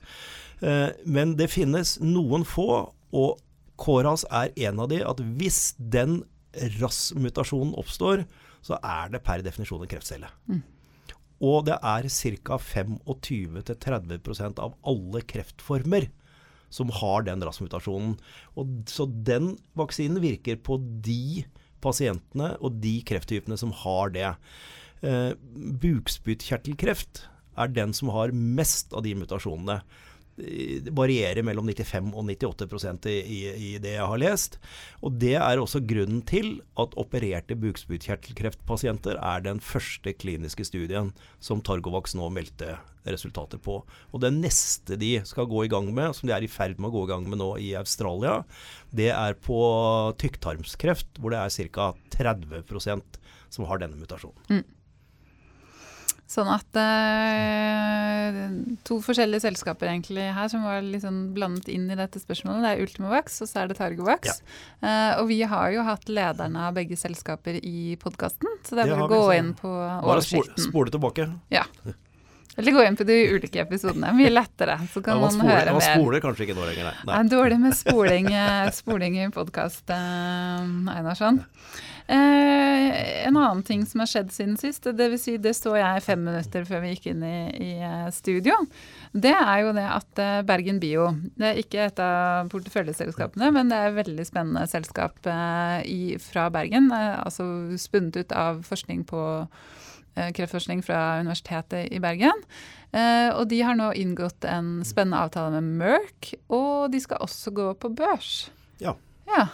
Eh, 0.65 0.89
men 1.05 1.35
det 1.37 1.51
finnes 1.53 1.99
noen 2.01 2.47
få, 2.47 2.89
og 3.11 3.43
KRAS 3.81 4.25
er 4.29 4.53
en 4.67 4.83
av 4.83 4.91
de, 4.91 5.01
at 5.05 5.21
hvis 5.39 5.73
den 5.77 6.21
RAS-mutasjonen 6.81 7.73
oppstår, 7.79 8.25
så 8.61 8.77
er 8.85 9.13
det 9.13 9.23
per 9.25 9.41
definisjon 9.45 9.81
en 9.81 9.89
kreftcelle. 9.89 10.29
Og 11.41 11.65
det 11.65 11.77
er 11.81 12.05
ca. 12.45 12.57
25-30% 12.61 14.61
av 14.61 14.75
alle 14.85 15.23
kreftformer 15.25 16.11
som 16.71 16.91
har 17.01 17.25
den 17.27 17.41
RAS-mutasjonen. 17.43 18.15
Så 18.87 19.07
den 19.09 19.55
vaksinen 19.77 20.21
virker 20.23 20.61
på 20.61 20.77
de 20.79 21.43
pasientene 21.81 22.53
og 22.61 22.77
de 22.83 22.99
krefttypene 23.07 23.57
som 23.57 23.73
har 23.81 24.13
det. 24.13 24.29
Eh, 25.01 25.33
bukspyttkjertelkreft 25.81 27.25
er 27.59 27.73
den 27.73 27.95
som 27.97 28.13
har 28.13 28.31
mest 28.31 28.93
av 28.93 29.03
de 29.07 29.15
mutasjonene. 29.17 29.81
Varierer 30.97 31.43
mellom 31.45 31.69
95 31.69 32.11
og 32.13 32.29
98 32.29 33.09
i, 33.11 33.17
i, 33.21 33.39
i 33.51 33.71
det 33.81 33.95
jeg 33.97 34.07
har 34.13 34.21
lest. 34.21 34.57
Og 35.01 35.17
det 35.21 35.35
er 35.39 35.61
også 35.61 35.83
grunnen 35.87 36.21
til 36.27 36.59
at 36.81 36.95
opererte 36.99 37.57
bukspyttkjertelkreftpasienter 37.59 39.19
er 39.19 39.45
den 39.45 39.61
første 39.63 40.13
kliniske 40.13 40.65
studien 40.67 41.11
som 41.43 41.61
Targovax 41.65 42.15
nå 42.17 42.29
meldte 42.33 42.77
resultater 43.09 43.61
på. 43.61 43.79
Og 44.13 44.21
det 44.21 44.33
neste 44.35 44.97
de 44.99 45.13
skal 45.27 45.49
gå 45.49 45.65
i 45.65 45.71
gang 45.71 45.89
med, 45.93 46.13
som 46.17 46.29
de 46.29 46.35
er 46.35 46.45
i 46.45 46.51
ferd 46.51 46.77
med 46.77 46.91
å 46.91 46.95
gå 46.99 47.05
i 47.07 47.11
gang 47.13 47.25
med 47.29 47.41
nå 47.41 47.53
i 47.61 47.71
Australia, 47.79 48.41
det 48.93 49.09
er 49.15 49.37
på 49.41 49.61
tykktarmskreft, 50.21 51.17
hvor 51.17 51.33
det 51.33 51.41
er 51.41 51.71
ca. 51.73 51.91
30% 52.13 53.19
som 53.51 53.67
har 53.67 53.81
denne 53.81 53.99
mutasjonen. 53.99 54.63
Sånn 56.31 56.47
at 56.47 56.77
eh, 56.79 58.37
To 58.87 59.01
forskjellige 59.03 59.43
selskaper 59.43 59.89
egentlig 59.91 60.29
her 60.31 60.47
som 60.51 60.63
var 60.63 60.85
sånn 61.03 61.23
blandet 61.35 61.67
inn 61.73 61.89
i 61.91 61.97
dette 61.99 62.21
spørsmålet. 62.21 62.63
Det 62.63 62.71
er 62.71 62.83
Ultimovax 62.85 63.41
og 63.43 63.49
så 63.51 63.63
er 63.63 63.71
det 63.71 63.75
Targovax. 63.81 64.39
Ja. 64.39 64.61
Eh, 64.79 65.19
og 65.19 65.27
vi 65.31 65.41
har 65.43 65.73
jo 65.75 65.83
hatt 65.87 66.07
lederne 66.11 66.69
av 66.69 66.77
begge 66.77 66.95
selskaper 66.99 67.59
i 67.59 67.97
podkasten, 67.99 68.47
så 68.63 68.77
det 68.77 68.85
er 68.85 68.93
bare 68.93 69.09
å 69.09 69.11
gå 69.11 69.25
inn 69.35 69.51
på 69.59 69.71
oversikten. 69.71 70.55
Bare 70.55 70.69
spole, 70.69 70.95
tilbake. 70.95 71.27
Ja. 71.51 71.65
Eller 72.59 72.75
gå 72.75 72.83
inn 72.83 72.97
på 72.99 73.07
de 73.07 73.17
ulike 73.35 73.63
episodene. 73.63 74.11
Mye 74.15 74.31
lettere, 74.31 74.79
så 74.91 75.03
kan 75.03 75.19
man, 75.19 75.31
man, 75.31 75.35
spoler, 75.35 75.55
høre 75.57 75.75
man 75.75 75.83
mer. 75.83 75.95
spoler 75.99 76.23
kanskje 76.23 76.47
ikke 76.47 76.57
nå 76.57 76.67
lenger, 76.67 76.91
nei. 77.07 77.15
Er 77.19 77.31
dårlig 77.31 77.59
med 77.59 77.75
spoling, 77.75 78.31
eh, 78.31 78.67
spoling 78.75 79.19
i 79.19 79.31
podkast, 79.35 79.91
Einarsson. 79.91 81.43
Eh, 82.07 83.25
en 83.27 83.37
annen 83.37 83.63
ting 83.63 83.83
som 83.85 84.01
har 84.03 84.09
skjedd 84.09 84.31
siden 84.33 84.57
sist, 84.59 84.87
det 84.97 85.07
vil 85.13 85.21
si 85.21 85.35
det 85.41 85.53
så 85.57 85.75
jeg 85.77 86.03
fem 86.05 86.23
minutter 86.25 86.65
før 86.67 86.83
vi 86.83 86.93
gikk 86.95 87.09
inn 87.13 87.25
i, 87.27 87.37
i 87.55 87.71
eh, 87.85 88.07
studio, 88.15 88.57
det 89.13 89.33
er 89.35 89.65
jo 89.65 89.75
det 89.77 89.87
at 89.87 90.23
eh, 90.23 90.39
Bergen 90.47 90.79
Bio 90.81 91.09
Det 91.37 91.49
er 91.49 91.61
ikke 91.61 91.85
et 91.89 92.01
av 92.03 92.49
porteføljeselskapene, 92.51 93.51
men 93.55 93.71
det 93.71 93.77
er 93.77 93.91
et 93.91 93.99
veldig 94.01 94.27
spennende 94.27 94.65
selskap 94.71 95.19
eh, 95.29 95.77
i, 95.85 96.01
fra 96.21 96.49
Bergen. 96.53 96.91
Altså 96.91 97.45
spunnet 97.81 98.21
ut 98.21 98.35
av 98.35 98.63
forskning 98.67 99.05
på 99.09 99.23
kreftforskning 100.11 100.81
fra 100.83 101.21
Universitetet 101.21 101.87
i 101.95 101.99
Bergen. 102.03 102.41
Eh, 102.91 103.29
og 103.31 103.47
de 103.51 103.61
har 103.63 103.77
nå 103.79 103.91
inngått 103.95 104.43
en 104.47 104.81
spennende 104.87 105.21
avtale 105.23 105.61
med 105.61 105.79
Merck, 105.79 106.33
og 106.51 106.91
de 106.91 106.99
skal 106.99 107.23
også 107.23 107.53
gå 107.55 107.69
på 107.79 107.91
børs. 107.95 108.49
Ja. 108.83 108.97
Ja. 109.29 109.47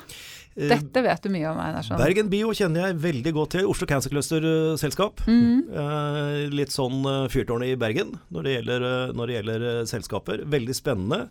Eh, 0.58 0.72
Dette 0.72 1.04
vet 1.06 1.22
du 1.24 1.30
mye 1.30 1.52
om, 1.52 1.60
Einarsson. 1.62 2.00
Bergen 2.02 2.32
Bio 2.34 2.50
kjenner 2.58 2.88
jeg 2.88 3.00
veldig 3.04 3.34
godt 3.36 3.54
til. 3.58 3.70
Oslo 3.70 3.88
Cancer 3.90 4.14
Cluster-selskap. 4.14 5.22
Mm. 5.30 5.70
Eh, 5.70 6.42
litt 6.54 6.74
sånn 6.74 7.06
eh, 7.06 7.28
fyrtårnet 7.34 7.76
i 7.76 7.80
Bergen 7.80 8.16
når 8.34 8.48
det 8.48 8.58
gjelder, 8.58 8.90
når 9.14 9.30
det 9.30 9.38
gjelder 9.38 9.70
selskaper. 9.94 10.44
Veldig 10.50 10.78
spennende. 10.78 11.28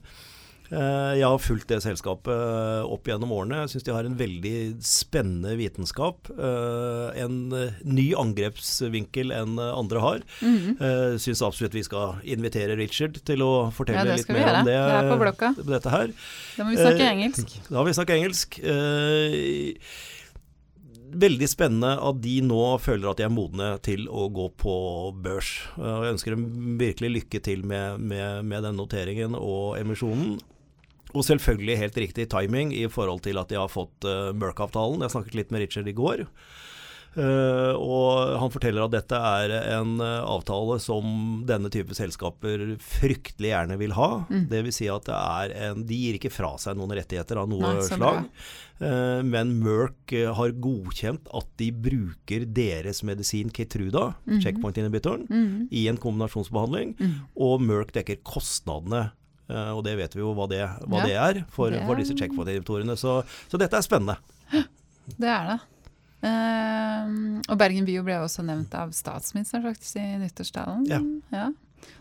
Eh, 0.70 1.12
jeg 1.20 1.26
har 1.26 1.42
fulgt 1.42 1.70
det 1.70 1.80
selskapet 1.84 2.32
eh, 2.32 2.82
opp 2.84 3.08
gjennom 3.08 3.32
årene. 3.32 3.62
Jeg 3.64 3.76
syns 3.76 3.86
de 3.88 3.94
har 3.96 4.08
en 4.08 4.18
veldig 4.18 4.56
spennende 4.84 5.56
vitenskap. 5.58 6.30
Eh, 6.36 7.22
en 7.24 7.38
ny 7.86 8.06
angrepsvinkel 8.18 9.32
enn 9.36 9.56
andre 9.62 10.04
har. 10.04 10.26
Mm 10.42 10.56
-hmm. 10.58 11.18
syns 11.18 11.42
absolutt 11.42 11.74
vi 11.74 11.82
skal 11.82 12.20
invitere 12.24 12.76
Richard 12.76 13.24
til 13.24 13.42
å 13.42 13.70
fortelle 13.70 14.04
ja, 14.04 14.16
litt 14.16 14.28
mer 14.28 14.40
gjøre. 14.40 14.58
om 14.58 14.66
det. 14.66 14.76
Det 14.76 14.96
er 14.96 15.10
på 15.10 15.18
blokka. 15.22 15.54
Dette 15.56 15.90
her. 15.90 16.12
Da 16.56 16.64
må 16.64 16.70
vi 16.70 16.76
snakke 16.76 17.06
Eh, 17.06 17.12
engelsk. 17.12 17.56
Da 17.70 17.78
må 17.80 17.86
vi 17.88 17.96
snakke 17.96 18.16
engelsk. 18.16 18.58
Eh, 18.62 19.76
veldig 21.16 21.48
spennende 21.48 21.94
at 22.02 22.20
de 22.20 22.40
nå 22.44 22.78
føler 22.82 23.10
at 23.10 23.20
de 23.20 23.24
er 23.26 23.32
modne 23.32 23.70
til 23.86 24.08
å 24.08 24.26
gå 24.28 24.50
på 24.58 24.74
børs. 25.22 25.52
Jeg 25.78 26.12
ønsker 26.12 26.34
dem 26.34 26.76
virkelig 26.80 27.12
lykke 27.20 27.40
til 27.40 27.64
med, 27.64 28.00
med, 28.00 28.44
med 28.44 28.66
den 28.66 28.76
noteringen 28.76 29.38
og 29.38 29.78
emisjonen. 29.80 30.36
Og 31.16 31.24
selvfølgelig 31.24 31.78
helt 31.80 31.98
riktig 32.04 32.28
timing 32.32 32.74
i 32.76 32.84
forhold 32.92 33.24
til 33.24 33.40
at 33.40 33.48
de 33.52 33.56
har 33.56 33.72
fått 33.72 34.04
uh, 34.04 34.34
Merck-avtalen. 34.36 35.00
Jeg 35.06 35.14
snakket 35.14 35.38
litt 35.38 35.54
med 35.54 35.64
Richard 35.64 35.88
i 35.88 35.96
går. 35.96 36.26
Uh, 37.16 37.72
og 37.80 38.34
han 38.42 38.50
forteller 38.52 38.84
at 38.84 38.92
dette 38.92 39.16
er 39.16 39.52
en 39.78 39.94
uh, 40.02 40.26
avtale 40.28 40.76
som 40.84 41.06
denne 41.48 41.70
type 41.72 41.96
selskaper 41.96 42.74
fryktelig 42.84 43.54
gjerne 43.54 43.78
vil 43.80 43.94
ha. 43.96 44.10
Mm. 44.28 44.42
Det 44.50 44.60
vil 44.66 44.74
si 44.76 44.90
at 44.92 45.08
det 45.08 45.16
er 45.16 45.54
en 45.70 45.86
De 45.88 45.96
gir 45.96 46.18
ikke 46.18 46.34
fra 46.34 46.52
seg 46.60 46.76
noen 46.76 46.92
rettigheter 46.98 47.40
av 47.40 47.48
noe 47.48 47.72
Nei, 47.78 47.86
slag. 47.88 48.28
Uh, 48.82 49.24
men 49.24 49.54
Merck 49.64 50.12
har 50.12 50.52
godkjent 50.60 51.32
at 51.40 51.48
de 51.56 51.70
bruker 51.72 52.44
deres 52.52 53.00
medisin 53.00 53.48
Kitruda, 53.48 54.10
mm 54.12 54.34
-hmm. 54.34 54.42
checkpoint-inhibitoren, 54.44 55.24
Mhm. 55.30 55.68
i 55.70 55.88
en 55.88 55.96
kombinasjonsbehandling. 55.96 56.96
Mm. 57.00 57.14
Og 57.36 57.62
Merck 57.62 57.94
dekker 57.96 58.20
kostnadene. 58.24 59.12
Eh, 59.50 59.70
og 59.72 59.84
det 59.86 59.96
vet 59.98 60.16
vi 60.16 60.22
jo 60.24 60.32
hva 60.36 60.48
det, 60.50 60.62
hva 60.86 61.02
Ja, 61.02 61.06
det 61.06 61.16
er 61.16 61.44
for, 61.52 61.70
det 61.70 61.82
er- 61.82 61.86
for 61.88 62.00
disse 62.00 62.16
checkpoint-editorene. 62.18 62.96
Så, 62.98 63.20
så 63.50 63.60
dette 63.60 63.78
er 63.78 63.86
spennende. 63.86 64.18
Det 65.06 65.28
er 65.30 65.44
det. 65.52 65.60
Uh, 66.26 67.38
og 67.46 67.58
Bergen 67.60 67.84
Bio 67.86 68.02
ble 68.02 68.16
også 68.18 68.42
nevnt 68.42 68.72
av 68.74 68.90
statsministeren 68.96 69.62
faktisk 69.68 70.00
i 70.00 70.16
nyttårstalen. 70.18 70.82
Ja. 70.88 71.52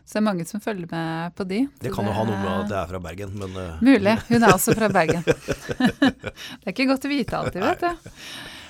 Så 0.05 0.15
det 0.15 0.21
er 0.21 0.25
mange 0.25 0.45
som 0.49 0.61
følger 0.63 0.89
med 0.89 1.35
på 1.37 1.45
de. 1.49 1.63
Det 1.81 1.91
kan 1.91 2.05
kan 2.05 2.09
jo 2.09 2.15
ha 2.15 2.25
noe 2.25 2.41
med 2.41 2.51
at 2.53 2.71
det 2.71 2.77
er 2.79 2.89
fra 2.91 3.01
Bergen, 3.03 3.33
men 3.41 3.57
uh. 3.57 3.79
Mulig. 3.85 4.15
Hun 4.29 4.43
er 4.43 4.53
også 4.53 4.75
fra 4.77 4.89
Bergen. 4.93 5.25
det 6.05 6.65
er 6.65 6.73
ikke 6.73 6.89
godt 6.89 7.07
å 7.07 7.11
vite 7.11 7.39
alltid, 7.39 7.65
vet 7.65 7.85
du. 7.85 8.13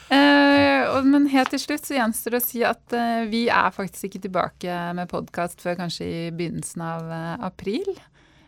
Uh, 0.06 1.02
men 1.08 1.30
helt 1.34 1.50
til 1.54 1.62
slutt 1.64 1.88
så 1.88 1.96
gjenstår 1.98 2.36
det 2.36 2.42
å 2.44 2.46
si 2.46 2.62
at 2.68 2.94
uh, 2.94 3.24
vi 3.32 3.46
er 3.50 3.72
faktisk 3.74 4.10
ikke 4.10 4.26
tilbake 4.28 4.82
med 4.98 5.10
podkast 5.12 5.64
før 5.64 5.80
kanskje 5.80 6.08
i 6.08 6.20
begynnelsen 6.36 6.84
av 6.86 7.16
april. 7.52 7.88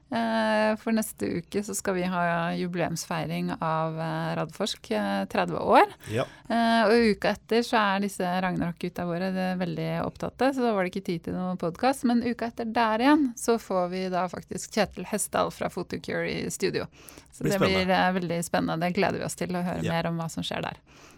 Eh, 0.09 0.75
for 0.79 0.95
neste 0.95 1.27
uke 1.41 1.59
så 1.67 1.73
skal 1.75 1.97
vi 1.97 2.03
ha 2.07 2.21
jubileumsfeiring 2.55 3.49
av 3.59 3.97
eh, 3.99 4.35
Radforsk, 4.39 4.91
eh, 4.95 5.25
30 5.27 5.57
år. 5.59 5.91
ja. 6.13 6.23
Eh, 6.47 6.83
og 6.87 7.09
uka 7.17 7.33
etter 7.35 7.59
så 7.67 7.75
er 7.81 8.05
disse 8.05 8.23
Ragnarok-gutta 8.23 9.03
våre 9.09 9.31
veldig 9.59 9.89
opptatte, 10.05 10.53
så 10.55 10.63
da 10.63 10.71
var 10.77 10.83
det 10.87 10.93
ikke 10.93 11.05
tid 11.09 11.23
til 11.27 11.35
noen 11.35 11.59
podkast. 11.59 12.05
Men 12.07 12.23
uka 12.23 12.47
etter 12.47 12.71
der 12.71 13.03
igjen 13.03 13.33
så 13.35 13.57
får 13.59 13.89
vi 13.91 14.05
da 14.13 14.23
faktisk 14.31 14.71
Kjetil 14.77 15.05
Hessdal 15.11 15.51
fra 15.51 15.67
Photocure 15.73 16.23
i 16.31 16.47
studio. 16.49 16.87
Så 17.35 17.43
Blir 17.43 17.57
det 17.57 17.59
blir 17.59 17.75
spennende. 17.83 18.13
veldig 18.21 18.39
spennende. 18.47 18.79
Det 18.87 18.95
gleder 18.95 19.19
vi 19.19 19.25
oss 19.27 19.35
til 19.35 19.49
å 19.59 19.61
høre 19.63 19.83
Ja. 19.83 19.91
mer 19.91 20.07
om 20.07 20.17
hva 20.17 20.29
som 20.31 20.41
skjer 20.43 20.61
der. 20.61 20.77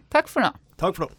Takk 0.10 0.28
for 0.28 0.42
nå. 0.42 0.50
Takk 0.78 0.96
for 0.98 1.06
nå. 1.06 1.12